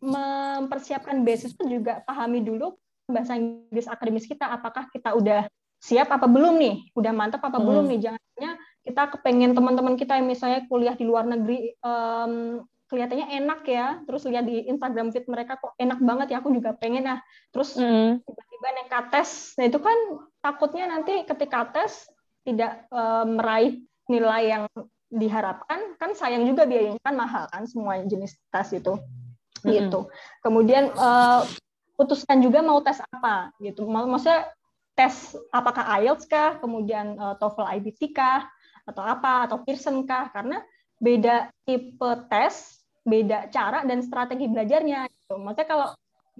mempersiapkan 0.00 1.24
basis 1.24 1.56
itu 1.56 1.80
juga 1.80 2.04
pahami 2.04 2.44
dulu 2.44 2.76
bahasa 3.08 3.36
Inggris 3.36 3.88
akademis 3.90 4.24
kita 4.24 4.48
apakah 4.48 4.88
kita 4.92 5.12
udah 5.12 5.48
siap 5.80 6.12
apa 6.12 6.28
belum 6.28 6.60
nih? 6.60 6.76
Udah 6.94 7.12
mantap 7.12 7.40
apa 7.42 7.56
hmm. 7.58 7.66
belum 7.66 7.84
nih? 7.90 7.98
Jangannya 8.08 8.50
kita 8.84 9.02
kepengen 9.16 9.52
teman-teman 9.52 9.94
kita 9.96 10.16
yang 10.16 10.28
misalnya 10.28 10.64
kuliah 10.68 10.94
di 10.96 11.04
luar 11.04 11.24
negeri 11.28 11.74
um, 11.84 12.64
kelihatannya 12.90 13.38
enak 13.38 13.60
ya, 13.70 14.02
terus 14.02 14.26
lihat 14.26 14.44
di 14.50 14.66
Instagram 14.66 15.14
feed 15.14 15.30
mereka 15.30 15.54
kok 15.62 15.78
enak 15.78 16.02
banget 16.02 16.26
ya, 16.34 16.36
aku 16.42 16.50
juga 16.50 16.74
pengen 16.74 17.06
nah. 17.06 17.18
Terus 17.54 17.78
hmm. 17.78 18.24
tiba-tiba 18.26 18.68
nekat 18.82 19.04
tes. 19.14 19.30
Nah, 19.56 19.64
itu 19.70 19.78
kan 19.78 19.98
takutnya 20.42 20.90
nanti 20.90 21.22
ketika 21.22 21.70
tes 21.70 22.10
tidak 22.42 22.88
um, 22.90 23.38
meraih 23.38 23.78
nilai 24.10 24.42
yang 24.58 24.64
diharapkan 25.10 25.94
kan 25.98 26.10
sayang 26.14 26.46
juga 26.46 26.66
biayanya 26.66 26.98
kan 27.02 27.14
mahal 27.14 27.46
kan 27.50 27.66
semua 27.66 28.02
jenis 28.02 28.34
tes 28.50 28.74
itu. 28.74 28.98
Gitu. 29.62 30.00
Kemudian 30.42 30.90
uh, 30.98 31.46
putuskan 31.94 32.42
juga 32.42 32.62
mau 32.62 32.82
tes 32.82 32.98
apa 33.14 33.54
gitu. 33.62 33.86
Maksudnya 33.86 34.50
tes 34.98 35.38
apakah 35.54 35.86
IELTS 36.02 36.26
kah 36.26 36.58
kemudian 36.58 37.14
uh, 37.18 37.34
TOEFL 37.38 37.70
IBT 37.78 38.10
kah 38.10 38.46
atau 38.86 39.02
apa 39.06 39.46
atau 39.46 39.62
Pearson 39.62 40.02
kah. 40.06 40.30
Karena 40.34 40.58
beda 40.98 41.50
tipe 41.64 42.10
tes 42.28 42.80
beda 43.00 43.48
cara 43.48 43.82
dan 43.88 44.04
strategi 44.04 44.44
belajarnya 44.44 45.08
gitu. 45.08 45.40
maksudnya 45.40 45.68
kalau 45.68 45.88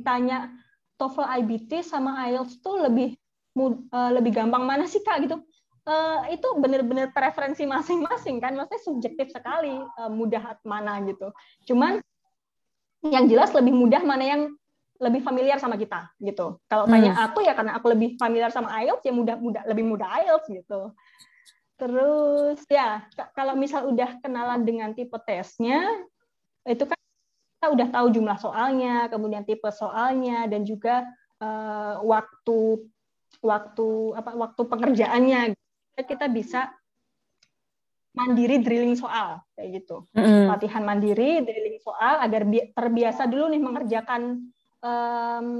tanya 0.04 0.52
TOEFL 1.00 1.26
IBT 1.40 1.80
sama 1.80 2.28
IELTS 2.28 2.60
tuh 2.60 2.84
lebih 2.84 3.16
uh, 3.56 4.10
lebih 4.12 4.36
gampang 4.36 4.68
mana 4.68 4.84
sih 4.84 5.00
kak 5.00 5.24
gitu 5.24 5.40
uh, 5.86 6.26
itu 6.28 6.48
benar-benar 6.58 7.14
preferensi 7.14 7.64
masing-masing 7.64 8.42
kan 8.42 8.56
maksudnya 8.56 8.82
subjektif 8.82 9.32
sekali 9.32 9.78
uh, 9.78 10.10
mudah 10.10 10.58
mana 10.66 11.00
gitu. 11.06 11.32
Cuman 11.68 12.02
yang 13.06 13.24
jelas 13.30 13.52
lebih 13.56 13.72
mudah 13.72 14.04
mana 14.04 14.24
yang 14.24 14.42
lebih 15.00 15.24
familiar 15.24 15.56
sama 15.56 15.80
kita 15.80 16.12
gitu. 16.20 16.60
Kalau 16.68 16.84
hmm. 16.84 16.92
tanya 16.92 17.12
aku 17.24 17.40
ya 17.40 17.56
karena 17.56 17.80
aku 17.80 17.88
lebih 17.88 18.20
familiar 18.20 18.52
sama 18.52 18.68
IELTS 18.84 19.04
ya 19.08 19.12
mudah 19.16 19.36
mudah 19.40 19.62
lebih 19.64 19.84
mudah 19.88 20.08
IELTS 20.20 20.46
gitu. 20.52 20.92
Terus 21.80 22.60
ya 22.68 23.08
kalau 23.32 23.56
misal 23.56 23.88
udah 23.88 24.20
kenalan 24.20 24.68
dengan 24.68 24.92
tipe 24.92 25.16
tesnya 25.24 25.80
itu 26.68 26.84
kan 26.84 26.98
kita 27.56 27.66
udah 27.72 27.88
tahu 27.88 28.06
jumlah 28.12 28.36
soalnya 28.36 29.08
kemudian 29.08 29.48
tipe 29.48 29.68
soalnya 29.72 30.44
dan 30.44 30.68
juga 30.68 31.08
uh, 31.40 32.04
waktu 32.04 32.84
waktu 33.40 33.88
apa 34.20 34.30
waktu 34.36 34.62
pengerjaannya 34.68 35.40
kita 36.04 36.26
bisa 36.28 36.70
mandiri 38.10 38.58
drilling 38.58 38.98
soal 38.98 39.38
kayak 39.54 39.82
gitu. 39.82 40.02
Mm. 40.18 40.50
latihan 40.50 40.82
mandiri 40.82 41.46
drilling 41.46 41.78
soal 41.78 42.18
agar 42.18 42.42
terbiasa 42.74 43.30
dulu 43.30 43.50
nih 43.54 43.62
mengerjakan 43.62 44.22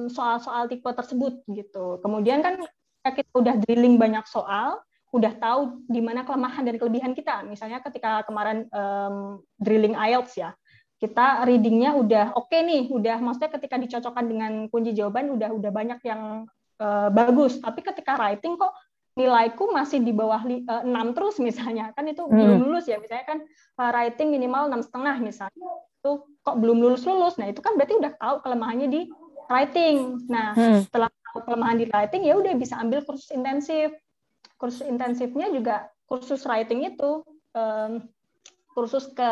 soal-soal 0.08 0.64
tipe 0.64 0.88
tersebut 0.88 1.44
gitu. 1.52 2.00
Kemudian 2.00 2.40
kan 2.40 2.56
kita 3.04 3.28
udah 3.36 3.54
drilling 3.60 4.00
banyak 4.00 4.24
soal 4.24 4.80
udah 5.12 5.34
tahu 5.36 5.84
di 5.90 6.00
mana 6.00 6.24
kelemahan 6.24 6.64
dan 6.64 6.80
kelebihan 6.80 7.12
kita. 7.12 7.44
Misalnya 7.44 7.84
ketika 7.84 8.24
kemarin 8.24 8.64
um, 8.72 9.44
drilling 9.60 9.92
IELTS 9.92 10.40
ya 10.40 10.56
kita 11.00 11.48
readingnya 11.48 11.96
udah 11.96 12.36
oke 12.36 12.52
okay 12.52 12.60
nih 12.60 12.92
udah 12.92 13.16
maksudnya 13.24 13.56
ketika 13.56 13.80
dicocokkan 13.80 14.24
dengan 14.28 14.52
kunci 14.68 14.92
jawaban 14.92 15.32
udah 15.32 15.48
udah 15.48 15.70
banyak 15.72 16.00
yang 16.04 16.44
uh, 16.76 17.08
bagus. 17.08 17.56
Tapi 17.58 17.80
ketika 17.80 18.20
writing 18.20 18.60
kok 18.60 18.70
nilaiku 19.20 19.68
masih 19.68 20.00
di 20.00 20.16
bawah 20.16 20.40
eh, 20.48 20.64
6 20.64 21.16
terus 21.16 21.36
misalnya 21.36 21.92
kan 21.92 22.08
itu 22.08 22.24
hmm. 22.24 22.32
belum 22.32 22.58
lulus 22.64 22.88
ya 22.88 22.96
misalnya 22.96 23.26
kan 23.28 23.38
uh, 23.76 23.90
writing 23.92 24.32
minimal 24.32 24.72
enam 24.72 24.80
setengah 24.80 25.20
misalnya 25.20 25.68
itu 26.00 26.12
kok 26.40 26.56
belum 26.56 26.80
lulus 26.80 27.04
lulus 27.04 27.36
nah 27.36 27.44
itu 27.52 27.60
kan 27.60 27.76
berarti 27.76 28.00
udah 28.00 28.12
tahu 28.16 28.36
kelemahannya 28.40 28.88
di 28.88 29.00
writing 29.52 30.24
nah 30.32 30.56
hmm. 30.56 30.88
setelah 30.88 31.12
tahu 31.12 31.38
kelemahan 31.44 31.76
di 31.76 31.86
writing 31.92 32.22
ya 32.24 32.34
udah 32.40 32.54
bisa 32.56 32.80
ambil 32.80 33.04
kursus 33.04 33.28
intensif 33.28 33.92
kursus 34.56 34.84
intensifnya 34.88 35.52
juga 35.52 35.92
kursus 36.08 36.48
writing 36.48 36.88
itu 36.88 37.20
um, 37.52 38.08
kursus 38.72 39.12
ke 39.12 39.30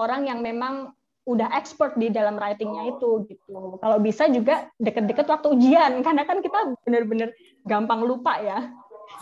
orang 0.00 0.24
yang 0.24 0.40
memang 0.40 0.96
udah 1.28 1.52
expert 1.54 1.94
di 2.00 2.08
dalam 2.08 2.40
writingnya 2.40 2.96
itu 2.96 3.28
gitu. 3.28 3.78
Kalau 3.78 3.98
bisa 4.00 4.26
juga 4.32 4.66
deket-deket 4.80 5.26
waktu 5.28 5.46
ujian 5.52 5.92
karena 6.06 6.24
kan 6.24 6.40
kita 6.40 6.74
bener-bener 6.82 7.30
gampang 7.68 8.02
lupa 8.02 8.40
ya. 8.40 8.72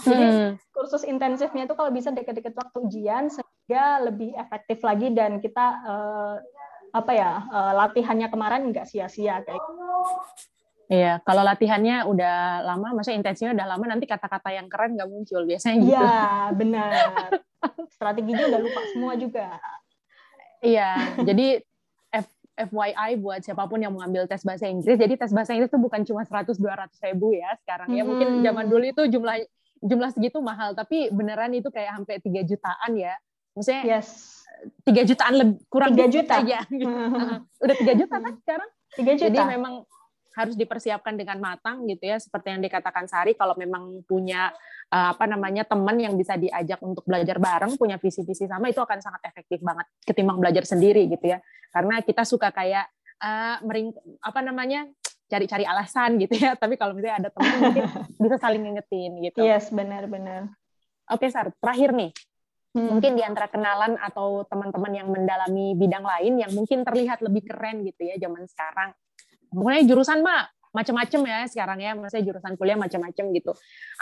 Jadi 0.02 0.24
hmm. 0.24 0.50
kursus 0.70 1.02
intensifnya 1.02 1.66
itu 1.66 1.74
kalau 1.74 1.90
bisa 1.90 2.14
deket-deket 2.14 2.54
waktu 2.54 2.78
ujian 2.86 3.30
sehingga 3.30 4.06
lebih 4.06 4.34
efektif 4.38 4.78
lagi 4.86 5.10
dan 5.10 5.42
kita 5.42 5.66
uh, 5.82 6.34
apa 6.94 7.12
ya 7.12 7.30
uh, 7.50 7.72
latihannya 7.84 8.28
kemarin 8.30 8.70
nggak 8.70 8.86
sia-sia 8.86 9.42
kayak. 9.42 9.58
Gitu. 9.58 9.82
Iya, 10.88 11.20
kalau 11.20 11.44
latihannya 11.44 12.08
udah 12.08 12.64
lama, 12.64 12.96
maksudnya 12.96 13.20
intensinya 13.20 13.52
udah 13.52 13.66
lama, 13.76 13.84
nanti 13.92 14.08
kata-kata 14.08 14.56
yang 14.56 14.72
keren 14.72 14.96
nggak 14.96 15.10
muncul 15.12 15.44
biasanya 15.44 15.76
gitu. 15.84 15.92
Iya, 15.92 16.24
benar. 16.56 16.92
Strateginya 17.92 18.44
udah 18.48 18.60
lupa 18.64 18.80
semua 18.96 19.12
juga. 19.20 19.60
Iya, 20.64 21.12
jadi 21.28 21.60
FYI 22.58 23.22
buat 23.22 23.44
siapa 23.44 23.68
pun 23.70 23.78
yang 23.78 23.94
mengambil 23.94 24.26
tes 24.26 24.42
bahasa 24.42 24.66
Inggris, 24.66 24.98
jadi 24.98 25.14
tes 25.14 25.30
bahasa 25.30 25.54
Inggris 25.54 25.70
itu 25.70 25.78
bukan 25.78 26.02
cuma 26.02 26.26
100-200 26.26 26.90
ribu 27.12 27.36
ya 27.36 27.54
sekarang 27.62 27.92
ya. 27.94 28.02
Mungkin 28.02 28.42
zaman 28.42 28.66
dulu 28.66 28.84
itu 28.88 29.02
jumlah 29.06 29.46
jumlah 29.82 30.10
segitu 30.14 30.38
mahal 30.42 30.74
tapi 30.74 31.10
beneran 31.14 31.54
itu 31.54 31.68
kayak 31.70 31.98
sampai 31.98 32.18
tiga 32.22 32.42
jutaan 32.44 32.92
ya. 32.94 33.14
Maksudnya 33.54 33.82
yes. 33.98 34.42
tiga 34.86 35.02
jutaan 35.02 35.34
lebih 35.34 35.56
kurang 35.66 35.94
tiga 35.94 36.06
juta. 36.10 36.34
aja 36.42 36.58
gitu. 36.70 36.94
udah 37.64 37.76
tiga 37.78 37.92
juta 37.98 38.16
kan 38.22 38.34
sekarang? 38.42 38.70
Tiga 38.94 39.12
juta. 39.18 39.26
Jadi 39.30 39.38
memang 39.58 39.74
harus 40.38 40.54
dipersiapkan 40.54 41.18
dengan 41.18 41.42
matang 41.42 41.82
gitu 41.90 42.06
ya 42.06 42.14
seperti 42.22 42.54
yang 42.54 42.62
dikatakan 42.62 43.10
Sari 43.10 43.34
kalau 43.34 43.58
memang 43.58 44.06
punya 44.06 44.54
uh, 44.94 45.10
apa 45.10 45.26
namanya 45.26 45.66
teman 45.66 45.98
yang 45.98 46.14
bisa 46.14 46.38
diajak 46.38 46.78
untuk 46.78 47.02
belajar 47.02 47.42
bareng 47.42 47.74
punya 47.74 47.98
visi-visi 47.98 48.46
sama 48.46 48.70
itu 48.70 48.78
akan 48.78 49.02
sangat 49.02 49.26
efektif 49.26 49.58
banget 49.66 49.90
ketimbang 50.06 50.38
belajar 50.38 50.62
sendiri 50.62 51.10
gitu 51.10 51.34
ya. 51.34 51.42
Karena 51.74 51.98
kita 52.06 52.22
suka 52.22 52.54
kayak 52.54 52.86
uh, 53.18 53.58
mering 53.66 53.90
apa 54.22 54.40
namanya 54.40 54.86
cari-cari 55.28 55.64
alasan 55.68 56.16
gitu 56.18 56.34
ya. 56.34 56.56
Tapi 56.56 56.74
kalau 56.80 56.96
misalnya 56.96 57.28
ada 57.28 57.30
teman 57.30 57.54
mungkin 57.60 57.84
bisa 58.24 58.36
saling 58.40 58.62
ngingetin 58.64 59.12
gitu. 59.22 59.40
Yes, 59.44 59.68
benar-benar. 59.68 60.48
Oke, 61.12 61.28
Sar. 61.28 61.52
Terakhir 61.60 61.92
nih. 61.94 62.10
Hmm. 62.76 62.96
Mungkin 62.96 63.16
di 63.16 63.22
antara 63.24 63.48
kenalan 63.48 63.96
atau 63.96 64.44
teman-teman 64.44 64.92
yang 64.92 65.08
mendalami 65.08 65.72
bidang 65.76 66.04
lain 66.04 66.32
yang 66.40 66.52
mungkin 66.52 66.84
terlihat 66.84 67.24
lebih 67.24 67.48
keren 67.48 67.84
gitu 67.84 68.04
ya 68.04 68.20
zaman 68.20 68.44
sekarang. 68.44 68.92
Mulai 69.52 69.88
jurusan 69.88 70.20
mah 70.20 70.48
macam-macam 70.68 71.20
ya 71.24 71.38
sekarang 71.48 71.78
ya, 71.80 71.96
maksudnya 71.96 72.24
jurusan 72.28 72.52
kuliah 72.60 72.76
macam-macam 72.76 73.24
gitu. 73.32 73.52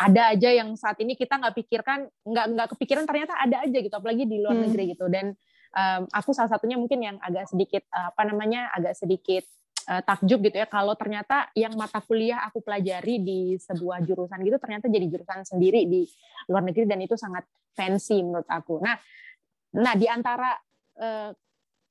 Ada 0.03 0.35
aja 0.35 0.51
yang 0.51 0.75
saat 0.75 0.99
ini 0.99 1.15
kita 1.15 1.39
nggak 1.39 1.55
pikirkan, 1.63 2.11
nggak 2.27 2.47
nggak 2.59 2.69
kepikiran 2.75 3.05
ternyata 3.07 3.39
ada 3.39 3.63
aja 3.63 3.79
gitu, 3.79 3.95
apalagi 3.95 4.27
di 4.27 4.43
luar 4.43 4.59
hmm. 4.59 4.65
negeri 4.67 4.85
gitu. 4.99 5.07
Dan 5.07 5.31
um, 5.73 6.03
aku 6.11 6.35
salah 6.35 6.51
satunya 6.51 6.75
mungkin 6.75 6.99
yang 6.99 7.17
agak 7.23 7.47
sedikit 7.47 7.87
apa 7.95 8.27
namanya, 8.27 8.75
agak 8.75 8.99
sedikit 8.99 9.47
uh, 9.87 10.03
takjub 10.03 10.43
gitu 10.43 10.57
ya. 10.59 10.67
Kalau 10.69 10.95
ternyata 10.99 11.51
yang 11.55 11.75
mata 11.79 12.03
kuliah 12.03 12.43
aku 12.47 12.61
pelajari 12.61 13.23
di 13.23 13.41
sebuah 13.57 14.03
jurusan 14.03 14.43
gitu 14.43 14.59
ternyata 14.59 14.91
jadi 14.91 15.07
jurusan 15.07 15.47
sendiri 15.47 15.87
di 15.87 16.03
luar 16.51 16.63
negeri 16.67 16.85
dan 16.85 17.01
itu 17.03 17.15
sangat 17.15 17.47
fancy 17.73 18.21
menurut 18.21 18.49
aku. 18.51 18.83
Nah, 18.83 18.99
nah 19.79 19.95
di 19.95 20.07
antara 20.11 20.55
uh, 21.01 21.31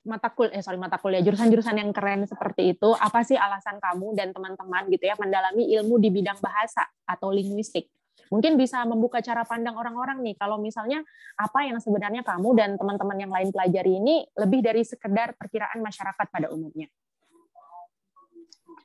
mata 0.06 0.30
kuliah 0.30 0.54
eh 0.54 0.62
sorry 0.62 0.78
mata 0.78 1.02
kuliah 1.02 1.18
jurusan-jurusan 1.18 1.82
yang 1.82 1.90
keren 1.90 2.30
seperti 2.30 2.78
itu 2.78 2.94
apa 2.94 3.26
sih 3.26 3.34
alasan 3.34 3.82
kamu 3.82 4.14
dan 4.14 4.30
teman-teman 4.30 4.86
gitu 4.86 5.02
ya 5.02 5.18
mendalami 5.18 5.66
ilmu 5.66 5.98
di 5.98 6.14
bidang 6.14 6.38
bahasa 6.38 6.86
atau 7.08 7.32
linguistik? 7.32 7.90
Mungkin 8.26 8.58
bisa 8.58 8.82
membuka 8.82 9.22
cara 9.22 9.46
pandang 9.46 9.78
orang-orang 9.78 10.18
nih. 10.18 10.34
Kalau 10.34 10.58
misalnya 10.58 10.98
apa 11.38 11.62
yang 11.62 11.78
sebenarnya 11.78 12.26
kamu 12.26 12.58
dan 12.58 12.74
teman-teman 12.74 13.18
yang 13.22 13.30
lain 13.30 13.54
pelajari 13.54 14.02
ini 14.02 14.26
lebih 14.34 14.66
dari 14.66 14.82
sekedar 14.82 15.38
perkiraan 15.38 15.78
masyarakat 15.78 16.26
pada 16.26 16.50
umumnya 16.50 16.90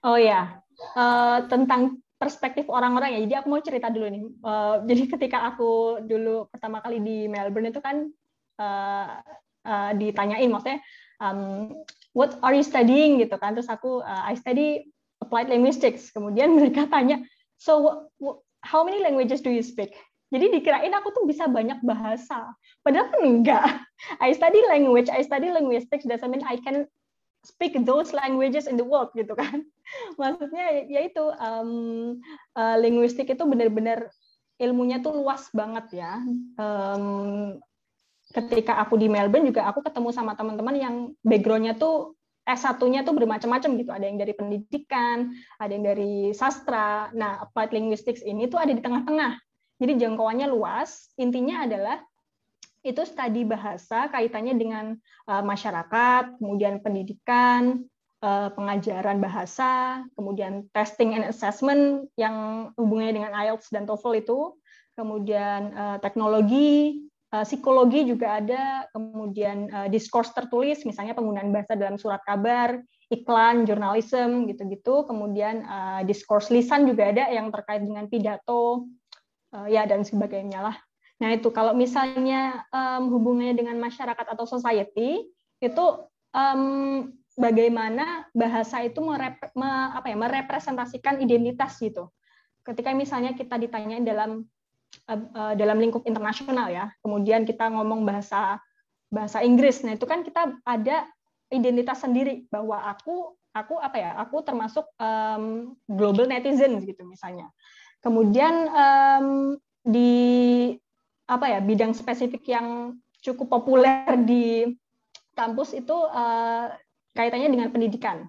Oh 0.01 0.17
ya, 0.17 0.57
uh, 0.97 1.45
tentang 1.45 2.01
perspektif 2.17 2.69
orang-orang 2.69 3.17
ya. 3.17 3.19
Jadi 3.25 3.33
aku 3.37 3.47
mau 3.49 3.61
cerita 3.61 3.89
dulu 3.89 4.07
nih. 4.09 4.23
Uh, 4.41 4.75
jadi 4.85 5.03
ketika 5.09 5.37
aku 5.53 6.01
dulu 6.05 6.49
pertama 6.49 6.81
kali 6.81 7.01
di 7.01 7.25
Melbourne 7.29 7.69
itu 7.69 7.81
kan 7.81 8.09
uh, 8.61 9.21
uh, 9.65 9.91
ditanyain, 9.97 10.49
maksudnya 10.49 10.81
um, 11.21 11.73
what 12.17 12.37
are 12.41 12.53
you 12.53 12.65
studying 12.65 13.21
gitu 13.21 13.37
kan? 13.37 13.53
Terus 13.53 13.69
aku 13.69 14.01
uh, 14.01 14.23
I 14.25 14.33
study 14.37 14.89
applied 15.21 15.53
linguistics. 15.53 16.09
Kemudian 16.09 16.53
mereka 16.57 16.89
tanya, 16.89 17.21
so 17.61 18.05
how 18.65 18.81
many 18.81 19.01
languages 19.01 19.41
do 19.41 19.53
you 19.53 19.61
speak? 19.61 19.93
Jadi 20.31 20.61
dikirain 20.61 20.93
aku 20.95 21.11
tuh 21.13 21.25
bisa 21.27 21.45
banyak 21.45 21.83
bahasa. 21.85 22.53
Padahal 22.81 23.11
kan 23.13 23.21
enggak. 23.21 23.65
I 24.23 24.33
study 24.33 24.65
language, 24.65 25.13
I 25.13 25.21
study 25.21 25.53
linguistics 25.53 26.09
doesn't 26.09 26.29
mean 26.29 26.41
I 26.41 26.57
can 26.57 26.89
speak 27.41 27.73
those 27.83 28.13
languages 28.13 28.69
in 28.69 28.77
the 28.77 28.85
world 28.85 29.09
gitu 29.17 29.33
kan 29.33 29.65
maksudnya 30.21 30.85
yaitu 30.87 31.21
um, 31.41 31.71
uh, 32.53 32.77
linguistik 32.77 33.29
itu 33.29 33.43
benar-benar 33.43 34.09
ilmunya 34.61 35.01
tuh 35.01 35.17
luas 35.17 35.49
banget 35.51 36.05
ya 36.05 36.21
um, 36.61 37.57
ketika 38.31 38.79
aku 38.79 38.95
di 38.95 39.11
Melbourne 39.11 39.49
juga 39.49 39.67
aku 39.67 39.83
ketemu 39.83 40.09
sama 40.13 40.37
teman-teman 40.37 40.75
yang 40.77 40.95
backgroundnya 41.25 41.75
tuh 41.75 42.15
S1-nya 42.41 43.05
tuh 43.05 43.13
bermacam-macam 43.13 43.69
gitu. 43.77 43.91
Ada 43.93 44.05
yang 44.09 44.17
dari 44.17 44.33
pendidikan, 44.33 45.37
ada 45.61 45.71
yang 45.71 45.85
dari 45.85 46.33
sastra. 46.33 47.13
Nah, 47.13 47.45
applied 47.45 47.69
linguistics 47.69 48.25
ini 48.25 48.49
tuh 48.49 48.57
ada 48.57 48.73
di 48.73 48.81
tengah-tengah. 48.81 49.37
Jadi 49.77 49.93
jangkauannya 50.01 50.49
luas. 50.49 51.13
Intinya 51.21 51.69
adalah 51.69 52.01
itu 52.81 53.01
studi 53.05 53.45
bahasa 53.45 54.09
kaitannya 54.09 54.57
dengan 54.57 54.85
uh, 55.29 55.43
masyarakat, 55.45 56.41
kemudian 56.41 56.81
pendidikan, 56.81 57.85
uh, 58.25 58.49
pengajaran 58.53 59.21
bahasa, 59.21 60.01
kemudian 60.17 60.65
testing 60.73 61.13
and 61.13 61.29
assessment 61.29 62.09
yang 62.17 62.69
hubungannya 62.77 63.21
dengan 63.21 63.33
IELTS 63.37 63.69
dan 63.69 63.85
TOEFL 63.85 64.25
itu, 64.25 64.39
kemudian 64.97 65.73
uh, 65.77 65.97
teknologi, 66.01 67.05
uh, 67.33 67.45
psikologi 67.45 68.05
juga 68.09 68.41
ada, 68.41 68.89
kemudian 68.93 69.69
uh, 69.69 69.87
diskurs 69.87 70.33
tertulis, 70.33 70.81
misalnya 70.81 71.13
penggunaan 71.13 71.53
bahasa 71.53 71.77
dalam 71.77 72.01
surat 72.01 72.21
kabar, 72.25 72.81
iklan, 73.11 73.67
jurnalisme, 73.67 74.47
gitu-gitu. 74.47 75.03
Kemudian 75.03 75.67
uh, 75.67 76.01
diskurs 76.07 76.47
lisan 76.47 76.87
juga 76.87 77.11
ada 77.11 77.27
yang 77.29 77.51
terkait 77.51 77.83
dengan 77.83 78.07
pidato, 78.07 78.87
uh, 79.53 79.67
ya 79.67 79.83
dan 79.85 80.01
sebagainya 80.01 80.71
lah. 80.71 80.77
Nah 81.21 81.37
itu 81.37 81.53
kalau 81.53 81.77
misalnya 81.77 82.65
um, 82.73 83.13
hubungannya 83.13 83.53
dengan 83.53 83.77
masyarakat 83.77 84.25
atau 84.25 84.49
society 84.49 85.29
itu 85.61 85.85
um, 86.33 87.13
bagaimana 87.37 88.25
bahasa 88.33 88.81
itu 88.81 88.97
merep, 89.05 89.37
me, 89.53 89.69
apa 89.93 90.09
ya, 90.09 90.17
merepresentasikan 90.17 91.21
identitas 91.21 91.77
gitu. 91.77 92.09
Ketika 92.65 92.89
misalnya 92.97 93.37
kita 93.37 93.61
ditanya 93.61 94.01
dalam 94.01 94.49
uh, 95.07 95.53
dalam 95.53 95.77
lingkup 95.77 96.09
internasional 96.09 96.73
ya, 96.73 96.89
kemudian 97.05 97.45
kita 97.45 97.69
ngomong 97.69 98.01
bahasa 98.01 98.57
bahasa 99.11 99.43
Inggris, 99.45 99.83
nah 99.85 99.93
itu 99.93 100.07
kan 100.07 100.23
kita 100.25 100.57
ada 100.63 101.05
identitas 101.51 101.99
sendiri 101.99 102.47
bahwa 102.47 102.79
aku 102.79 103.35
aku 103.51 103.75
apa 103.77 103.97
ya, 103.99 104.11
aku 104.17 104.39
termasuk 104.41 104.87
um, 104.97 105.75
global 105.85 106.25
netizen 106.25 106.79
gitu 106.81 107.03
misalnya. 107.05 107.51
Kemudian 108.01 108.71
um, 108.71 109.27
di 109.85 110.73
apa 111.27 111.45
ya 111.47 111.59
bidang 111.61 111.93
spesifik 111.95 112.43
yang 112.49 112.97
cukup 113.21 113.47
populer 113.61 114.17
di 114.25 114.65
kampus 115.37 115.77
itu 115.77 115.93
uh, 115.93 116.67
kaitannya 117.15 117.49
dengan 117.49 117.69
pendidikan. 117.71 118.27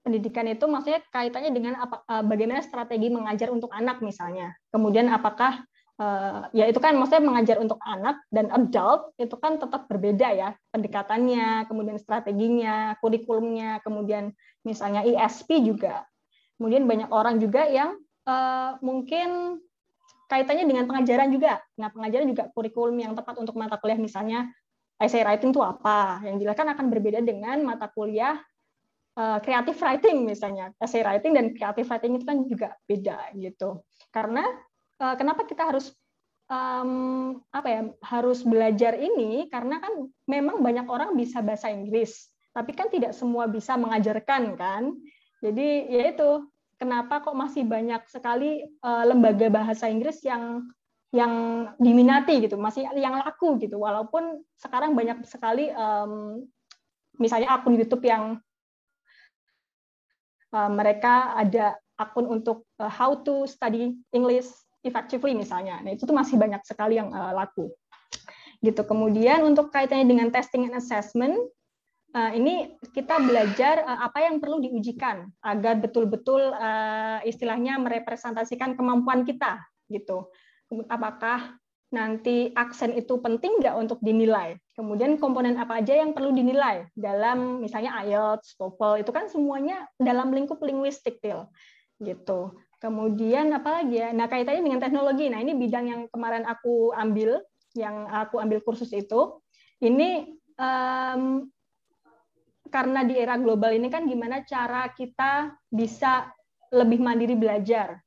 Pendidikan 0.00 0.48
itu 0.48 0.64
maksudnya 0.64 1.04
kaitannya 1.12 1.52
dengan 1.52 1.76
apa, 1.76 2.02
uh, 2.08 2.24
bagaimana 2.24 2.64
strategi 2.64 3.12
mengajar 3.12 3.52
untuk 3.52 3.70
anak 3.70 4.00
misalnya. 4.00 4.56
Kemudian 4.72 5.12
apakah 5.12 5.60
uh, 6.00 6.48
ya 6.56 6.64
itu 6.66 6.80
kan 6.80 6.96
maksudnya 6.96 7.28
mengajar 7.28 7.56
untuk 7.60 7.76
anak 7.84 8.24
dan 8.32 8.48
adult 8.48 9.12
itu 9.20 9.36
kan 9.36 9.60
tetap 9.60 9.86
berbeda 9.86 10.28
ya 10.32 10.48
pendekatannya, 10.72 11.68
kemudian 11.68 12.00
strateginya, 12.00 12.96
kurikulumnya, 13.04 13.84
kemudian 13.84 14.32
misalnya 14.64 15.04
ISP 15.04 15.60
juga. 15.60 16.08
Kemudian 16.56 16.84
banyak 16.88 17.08
orang 17.12 17.40
juga 17.40 17.68
yang 17.68 17.96
uh, 18.24 18.80
mungkin 18.80 19.60
kaitannya 20.30 20.62
dengan 20.62 20.86
pengajaran 20.86 21.28
juga. 21.34 21.58
Nah, 21.74 21.90
pengajaran 21.90 22.30
juga 22.30 22.46
kurikulum 22.54 22.94
yang 23.02 23.12
tepat 23.18 23.34
untuk 23.42 23.58
mata 23.58 23.74
kuliah 23.82 23.98
misalnya 23.98 24.46
essay 25.02 25.26
writing 25.26 25.50
itu 25.50 25.58
apa? 25.58 26.22
Yang 26.22 26.46
jelas 26.46 26.54
kan 26.54 26.68
akan 26.70 26.86
berbeda 26.86 27.18
dengan 27.26 27.66
mata 27.66 27.90
kuliah 27.90 28.38
uh, 29.18 29.42
creative 29.42 29.74
writing 29.82 30.22
misalnya. 30.22 30.70
Essay 30.78 31.02
writing 31.02 31.34
dan 31.34 31.50
creative 31.58 31.90
writing 31.90 32.12
itu 32.14 32.24
kan 32.24 32.38
juga 32.46 32.68
beda 32.86 33.34
gitu. 33.34 33.82
Karena 34.14 34.46
uh, 35.02 35.14
kenapa 35.18 35.42
kita 35.50 35.66
harus 35.66 35.90
um, 36.46 37.40
apa 37.50 37.68
ya 37.68 37.80
harus 38.06 38.46
belajar 38.46 38.94
ini 38.94 39.50
karena 39.50 39.82
kan 39.82 40.06
memang 40.30 40.62
banyak 40.62 40.86
orang 40.86 41.18
bisa 41.18 41.42
bahasa 41.42 41.72
Inggris, 41.74 42.30
tapi 42.54 42.76
kan 42.76 42.86
tidak 42.86 43.16
semua 43.16 43.50
bisa 43.50 43.74
mengajarkan 43.74 44.54
kan. 44.54 44.94
Jadi 45.40 45.88
ya 45.88 46.12
itu 46.12 46.30
kenapa 46.80 47.20
kok 47.20 47.36
masih 47.36 47.68
banyak 47.68 48.00
sekali 48.08 48.64
uh, 48.80 49.04
lembaga 49.04 49.52
bahasa 49.52 49.92
Inggris 49.92 50.24
yang 50.24 50.64
yang 51.12 51.66
diminati 51.76 52.40
gitu, 52.40 52.56
masih 52.56 52.88
yang 52.96 53.20
laku 53.20 53.60
gitu. 53.60 53.76
Walaupun 53.76 54.40
sekarang 54.56 54.96
banyak 54.96 55.26
sekali 55.28 55.68
um, 55.74 56.40
misalnya 57.20 57.52
akun 57.52 57.76
YouTube 57.76 58.06
yang 58.08 58.40
uh, 60.56 60.70
mereka 60.72 61.36
ada 61.36 61.76
akun 62.00 62.24
untuk 62.24 62.64
uh, 62.80 62.88
how 62.88 63.12
to 63.20 63.44
study 63.44 63.92
English 64.14 64.48
effectively 64.80 65.36
misalnya. 65.36 65.82
Nah, 65.84 65.92
itu 65.92 66.08
tuh 66.08 66.16
masih 66.16 66.40
banyak 66.40 66.64
sekali 66.64 66.96
yang 66.96 67.12
uh, 67.12 67.36
laku. 67.36 67.68
Gitu. 68.64 68.80
Kemudian 68.86 69.44
untuk 69.44 69.68
kaitannya 69.68 70.08
dengan 70.08 70.28
testing 70.32 70.68
and 70.70 70.80
assessment, 70.80 71.36
uh, 72.14 72.32
ini 72.34 72.76
kita 72.94 73.18
belajar 73.22 73.82
uh, 73.86 74.06
apa 74.06 74.26
yang 74.26 74.38
perlu 74.38 74.62
diujikan 74.62 75.28
agar 75.42 75.78
betul-betul 75.78 76.54
uh, 76.54 77.20
istilahnya 77.26 77.78
merepresentasikan 77.78 78.74
kemampuan 78.74 79.26
kita 79.26 79.62
gitu 79.90 80.30
apakah 80.86 81.58
nanti 81.90 82.54
aksen 82.54 82.94
itu 82.94 83.18
penting 83.18 83.58
nggak 83.58 83.74
untuk 83.74 83.98
dinilai. 83.98 84.54
Kemudian 84.78 85.18
komponen 85.18 85.58
apa 85.58 85.82
aja 85.82 85.98
yang 85.98 86.14
perlu 86.14 86.30
dinilai 86.30 86.86
dalam 86.94 87.58
misalnya 87.58 87.98
IELTS, 88.06 88.54
TOEFL 88.56 89.02
itu 89.02 89.10
kan 89.10 89.26
semuanya 89.26 89.90
dalam 89.98 90.30
lingkup 90.30 90.62
linguistik 90.62 91.18
til 91.18 91.50
gitu. 91.98 92.54
Kemudian 92.80 93.52
apa 93.52 93.82
lagi 93.82 94.00
ya? 94.00 94.14
Nah 94.14 94.30
kaitannya 94.30 94.64
dengan 94.64 94.80
teknologi. 94.80 95.28
Nah 95.28 95.42
ini 95.42 95.52
bidang 95.52 95.84
yang 95.90 96.02
kemarin 96.08 96.48
aku 96.48 96.94
ambil, 96.96 97.42
yang 97.76 98.08
aku 98.08 98.40
ambil 98.40 98.62
kursus 98.64 98.88
itu. 98.94 99.42
Ini 99.82 100.32
um, 100.56 101.44
karena 102.70 103.02
di 103.02 103.18
era 103.18 103.34
global 103.36 103.74
ini 103.74 103.90
kan 103.90 104.06
gimana 104.06 104.46
cara 104.46 104.88
kita 104.94 105.52
bisa 105.68 106.30
lebih 106.70 107.02
mandiri 107.02 107.34
belajar. 107.34 107.98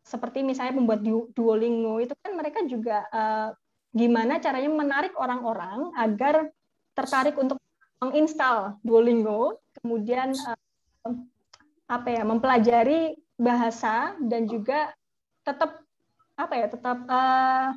Seperti 0.00 0.40
misalnya 0.40 0.80
membuat 0.80 1.04
Duolingo 1.36 2.00
itu 2.00 2.16
kan 2.24 2.32
mereka 2.34 2.64
juga 2.64 3.04
uh, 3.12 3.52
gimana 3.92 4.40
caranya 4.40 4.72
menarik 4.72 5.12
orang-orang 5.14 5.92
agar 5.94 6.48
tertarik 6.96 7.36
untuk 7.36 7.60
menginstal 8.00 8.80
Duolingo, 8.80 9.60
kemudian 9.78 10.32
uh, 10.32 11.14
apa 11.90 12.08
ya 12.08 12.22
mempelajari 12.24 13.20
bahasa 13.36 14.16
dan 14.24 14.48
juga 14.48 14.94
tetap 15.44 15.84
apa 16.40 16.54
ya 16.56 16.66
tetap 16.72 16.98
uh, 17.04 17.68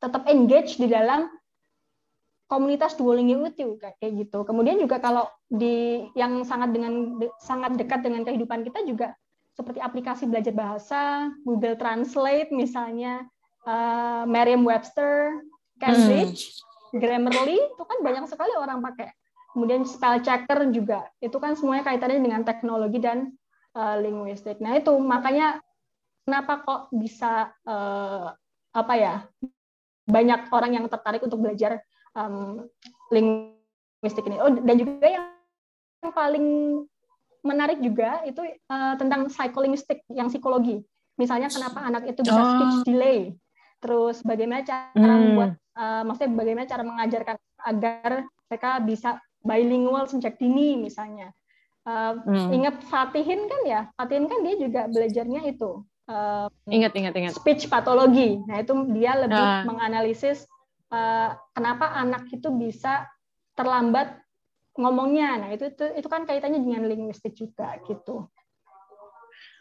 tetap 0.00 0.22
engage 0.28 0.76
di 0.76 0.88
dalam 0.88 1.28
komunitas 2.50 2.98
Duolingo 2.98 3.46
itu 3.46 3.78
kayak 3.78 4.12
gitu. 4.26 4.42
Kemudian 4.42 4.82
juga 4.82 4.98
kalau 4.98 5.30
di 5.46 6.02
yang 6.18 6.42
sangat 6.42 6.74
dengan 6.74 7.22
sangat 7.38 7.78
dekat 7.78 8.02
dengan 8.02 8.26
kehidupan 8.26 8.66
kita 8.66 8.82
juga 8.82 9.14
seperti 9.54 9.78
aplikasi 9.78 10.26
belajar 10.26 10.50
bahasa, 10.50 11.30
Google 11.46 11.78
Translate 11.78 12.50
misalnya, 12.50 13.22
uh, 13.68 14.26
Merriam-Webster, 14.26 15.46
Cambridge, 15.78 16.58
hmm. 16.90 16.98
Grammarly, 16.98 17.58
itu 17.60 17.82
kan 17.86 17.98
banyak 18.02 18.24
sekali 18.26 18.50
orang 18.58 18.82
pakai. 18.82 19.14
Kemudian 19.54 19.82
spell 19.84 20.22
checker 20.22 20.70
juga, 20.70 21.06
itu 21.22 21.34
kan 21.38 21.54
semuanya 21.54 21.86
kaitannya 21.86 22.22
dengan 22.22 22.42
teknologi 22.42 22.98
dan 23.02 23.34
uh, 23.76 23.98
linguistik. 23.98 24.58
Nah 24.62 24.78
itu 24.78 24.94
makanya 24.98 25.58
kenapa 26.24 26.62
kok 26.62 26.80
bisa 26.94 27.50
uh, 27.66 28.32
apa 28.70 28.94
ya 28.94 29.14
banyak 30.06 30.50
orang 30.54 30.78
yang 30.78 30.86
tertarik 30.86 31.22
untuk 31.22 31.42
belajar 31.42 31.82
um, 32.16 32.66
linguistik 33.10 34.26
ini. 34.26 34.38
Oh 34.40 34.50
dan 34.50 34.76
juga 34.78 35.06
yang 35.06 35.26
paling 36.10 36.46
menarik 37.40 37.80
juga 37.80 38.20
itu 38.28 38.40
uh, 38.68 38.94
tentang 39.00 39.28
psycholinguistik 39.28 40.04
yang 40.12 40.28
psikologi. 40.28 40.80
Misalnya 41.16 41.52
kenapa 41.52 41.84
anak 41.84 42.08
itu 42.08 42.24
bisa 42.24 42.40
oh. 42.40 42.48
speech 42.56 42.76
delay, 42.88 43.36
terus 43.80 44.24
bagaimana 44.24 44.64
cara 44.64 44.88
hmm. 44.96 45.20
membuat, 45.20 45.50
uh, 45.76 46.02
maksudnya 46.08 46.32
bagaimana 46.32 46.66
cara 46.68 46.82
mengajarkan 46.84 47.36
agar 47.60 48.10
mereka 48.48 48.70
bisa 48.80 49.10
bilingual 49.44 50.08
sejak 50.08 50.40
dini 50.40 50.80
misalnya. 50.80 51.32
Uh, 51.84 52.20
hmm. 52.24 52.48
Ingat 52.60 52.76
Fatihin 52.88 53.48
kan 53.48 53.60
ya, 53.68 53.80
Fatihin 53.96 54.28
kan 54.28 54.40
dia 54.44 54.54
juga 54.56 54.80
belajarnya 54.88 55.44
itu. 55.48 55.84
Uh, 56.08 56.50
ingat, 56.66 56.92
ingat, 56.96 57.14
ingat. 57.14 57.32
Speech 57.36 57.70
patologi. 57.70 58.40
Nah 58.48 58.60
itu 58.60 58.72
dia 58.96 59.14
lebih 59.14 59.38
uh. 59.38 59.62
menganalisis 59.68 60.48
kenapa 61.54 61.94
anak 61.94 62.26
itu 62.34 62.50
bisa 62.50 63.06
terlambat 63.54 64.18
ngomongnya. 64.74 65.38
Nah, 65.38 65.48
itu, 65.54 65.70
itu 65.70 65.84
itu 66.02 66.08
kan 66.10 66.26
kaitannya 66.26 66.60
dengan 66.62 66.86
linguistik 66.86 67.34
juga 67.38 67.78
gitu. 67.86 68.26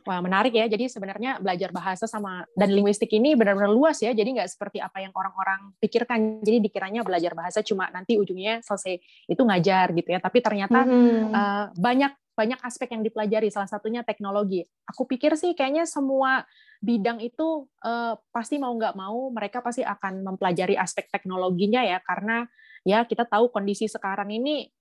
Wah, 0.09 0.25
menarik 0.25 0.57
ya. 0.57 0.65
Jadi 0.65 0.89
sebenarnya 0.89 1.37
belajar 1.37 1.69
bahasa 1.69 2.09
sama 2.09 2.41
dan 2.57 2.73
linguistik 2.73 3.13
ini 3.13 3.37
benar-benar 3.37 3.69
luas 3.69 4.01
ya. 4.01 4.09
Jadi 4.09 4.41
nggak 4.41 4.49
seperti 4.49 4.81
apa 4.81 5.05
yang 5.05 5.13
orang-orang 5.13 5.69
pikirkan. 5.77 6.41
Jadi 6.41 6.65
dikiranya 6.65 7.05
belajar 7.05 7.37
bahasa 7.37 7.61
cuma 7.61 7.93
nanti 7.93 8.17
ujungnya 8.17 8.57
selesai 8.65 8.97
itu 9.29 9.41
ngajar 9.45 9.93
gitu 9.93 10.09
ya. 10.09 10.17
Tapi 10.17 10.41
ternyata 10.41 10.81
hmm. 10.81 11.29
uh, 11.29 11.65
banyak 11.77 12.09
banyak 12.33 12.57
aspek 12.65 12.89
yang 12.97 13.05
dipelajari. 13.05 13.53
Salah 13.53 13.69
satunya 13.69 14.01
teknologi. 14.01 14.65
Aku 14.89 15.05
pikir 15.05 15.37
sih 15.37 15.53
kayaknya 15.53 15.85
semua 15.85 16.41
bidang 16.81 17.21
itu 17.21 17.69
uh, 17.85 18.17
pasti 18.33 18.57
mau 18.57 18.73
nggak 18.73 18.97
mau 18.97 19.29
mereka 19.29 19.61
pasti 19.61 19.85
akan 19.85 20.25
mempelajari 20.25 20.73
aspek 20.73 21.05
teknologinya 21.13 21.85
ya. 21.85 22.01
Karena 22.01 22.49
ya 22.81 23.05
kita 23.05 23.29
tahu 23.29 23.53
kondisi 23.53 23.85
sekarang 23.85 24.33
ini 24.33 24.73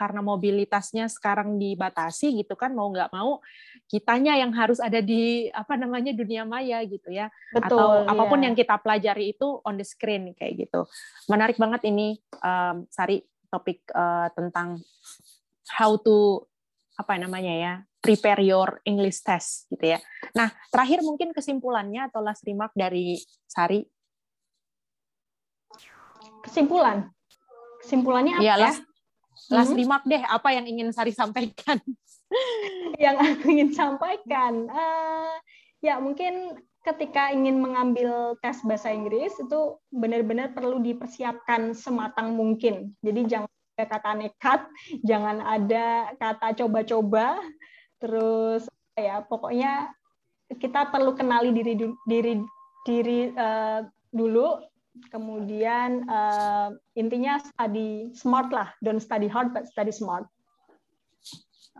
karena 0.00 0.24
mobilitasnya 0.24 1.12
sekarang 1.12 1.60
dibatasi 1.60 2.40
gitu 2.40 2.56
kan 2.56 2.72
mau 2.72 2.88
nggak 2.88 3.12
mau 3.12 3.44
kitanya 3.84 4.40
yang 4.40 4.48
harus 4.56 4.80
ada 4.80 5.04
di 5.04 5.52
apa 5.52 5.76
namanya 5.76 6.16
dunia 6.16 6.48
maya 6.48 6.80
gitu 6.88 7.12
ya 7.12 7.28
Betul, 7.52 7.68
atau 7.68 7.84
iya. 8.08 8.08
apa 8.08 8.22
pun 8.24 8.40
yang 8.40 8.56
kita 8.56 8.80
pelajari 8.80 9.36
itu 9.36 9.60
on 9.60 9.76
the 9.76 9.84
screen 9.84 10.32
kayak 10.32 10.64
gitu 10.64 10.88
menarik 11.28 11.60
banget 11.60 11.84
ini 11.92 12.16
um, 12.40 12.88
Sari 12.88 13.20
topik 13.52 13.84
uh, 13.92 14.32
tentang 14.32 14.80
how 15.76 16.00
to 16.00 16.48
apa 16.96 17.20
namanya 17.20 17.52
ya 17.52 17.74
prepare 18.00 18.40
your 18.40 18.80
English 18.88 19.20
test 19.20 19.68
gitu 19.68 19.92
ya 19.92 20.00
nah 20.32 20.48
terakhir 20.72 21.04
mungkin 21.04 21.36
kesimpulannya 21.36 22.08
atau 22.08 22.24
last 22.24 22.40
remark 22.48 22.72
dari 22.72 23.20
Sari 23.44 23.84
kesimpulan. 26.42 27.12
Kesimpulannya 27.80 28.34
apa 28.40 28.44
ya? 28.44 28.54
ya? 28.56 28.64
Last, 28.68 28.82
last 29.50 29.74
hmm. 29.74 29.78
remark 29.82 30.04
deh, 30.06 30.22
apa 30.22 30.48
yang 30.54 30.64
ingin 30.64 30.94
Sari 30.94 31.10
sampaikan? 31.10 31.82
yang 33.02 33.18
aku 33.18 33.50
ingin 33.50 33.74
sampaikan, 33.74 34.70
uh, 34.70 35.34
ya 35.82 35.98
mungkin 35.98 36.54
ketika 36.80 37.28
ingin 37.34 37.60
mengambil 37.60 38.38
tes 38.40 38.62
bahasa 38.64 38.88
Inggris 38.88 39.36
itu 39.36 39.76
benar-benar 39.92 40.56
perlu 40.56 40.80
dipersiapkan 40.80 41.76
sematang 41.76 42.32
mungkin. 42.32 42.96
Jadi 43.04 43.20
jangan 43.28 43.50
ada 43.76 43.84
kata 43.84 44.10
nekat, 44.16 44.60
jangan 45.04 45.36
ada 45.44 46.14
kata 46.16 46.48
coba-coba, 46.64 47.36
terus 48.00 48.64
ya 48.96 49.20
pokoknya 49.26 49.92
kita 50.56 50.88
perlu 50.88 51.14
kenali 51.14 51.52
diri 51.52 51.74
diri 52.08 52.34
diri 52.86 53.20
uh, 53.36 53.84
dulu 54.10 54.58
kemudian 55.10 56.04
uh, 56.10 56.74
intinya 56.98 57.38
study 57.38 58.10
smart 58.12 58.50
lah 58.50 58.74
don't 58.82 59.02
study 59.02 59.30
hard 59.30 59.54
but 59.54 59.66
study 59.66 59.94
smart 59.94 60.26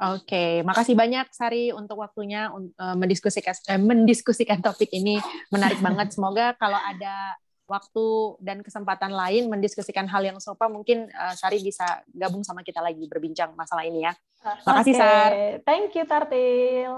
Oke, 0.00 0.32
okay. 0.32 0.52
makasih 0.64 0.96
banyak 0.96 1.28
Sari 1.28 1.76
untuk 1.76 2.00
waktunya 2.00 2.48
uh, 2.48 2.96
mendiskusikan 2.96 3.52
uh, 3.52 3.76
mendiskusikan 3.76 4.64
topik 4.64 4.88
ini 4.96 5.20
menarik 5.52 5.76
banget. 5.84 6.16
Semoga 6.16 6.56
kalau 6.56 6.80
ada 6.80 7.36
waktu 7.68 8.06
dan 8.40 8.64
kesempatan 8.64 9.12
lain 9.12 9.52
mendiskusikan 9.52 10.08
hal 10.08 10.24
yang 10.24 10.40
serupa, 10.40 10.72
mungkin 10.72 11.04
uh, 11.12 11.36
Sari 11.36 11.61
bisa 11.61 12.00
gabung 12.16 12.40
sama 12.40 12.64
kita 12.64 12.80
lagi 12.80 13.04
berbincang 13.12 13.52
masalah 13.52 13.84
ini 13.84 14.08
ya. 14.08 14.16
Makasih 14.64 14.94
okay. 14.96 15.04
Sar. 15.04 15.30
Thank 15.68 15.92
you 15.92 16.08
Tartil. 16.08 16.92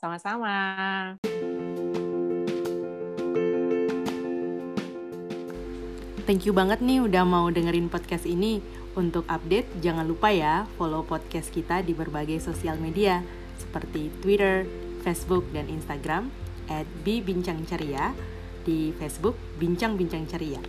Sama-sama. 0.00 0.56
Thank 6.30 6.46
you 6.46 6.54
banget 6.54 6.78
nih 6.78 7.02
udah 7.02 7.26
mau 7.26 7.50
dengerin 7.50 7.90
podcast 7.90 8.22
ini. 8.22 8.62
Untuk 8.94 9.26
update, 9.26 9.66
jangan 9.82 10.06
lupa 10.06 10.30
ya 10.30 10.62
follow 10.78 11.02
podcast 11.02 11.50
kita 11.50 11.82
di 11.82 11.90
berbagai 11.90 12.38
sosial 12.38 12.78
media 12.78 13.18
seperti 13.58 14.14
Twitter, 14.22 14.62
Facebook, 15.02 15.42
dan 15.50 15.66
Instagram 15.66 16.30
at 16.70 16.86
Bincang 17.02 17.66
Ceria 17.66 18.14
di 18.62 18.94
Facebook 18.94 19.34
Bincang 19.58 19.98
Bincang 19.98 20.22
Ceria. 20.30 20.62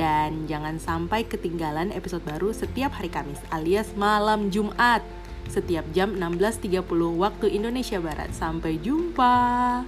Dan 0.00 0.48
jangan 0.48 0.80
sampai 0.80 1.28
ketinggalan 1.28 1.92
episode 1.92 2.24
baru 2.24 2.56
setiap 2.56 2.96
hari 2.96 3.12
Kamis 3.12 3.44
alias 3.52 3.92
malam 3.92 4.48
Jumat 4.48 5.04
setiap 5.52 5.84
jam 5.92 6.16
16.30 6.16 6.88
waktu 7.20 7.52
Indonesia 7.52 8.00
Barat. 8.00 8.32
Sampai 8.32 8.80
jumpa. 8.80 9.84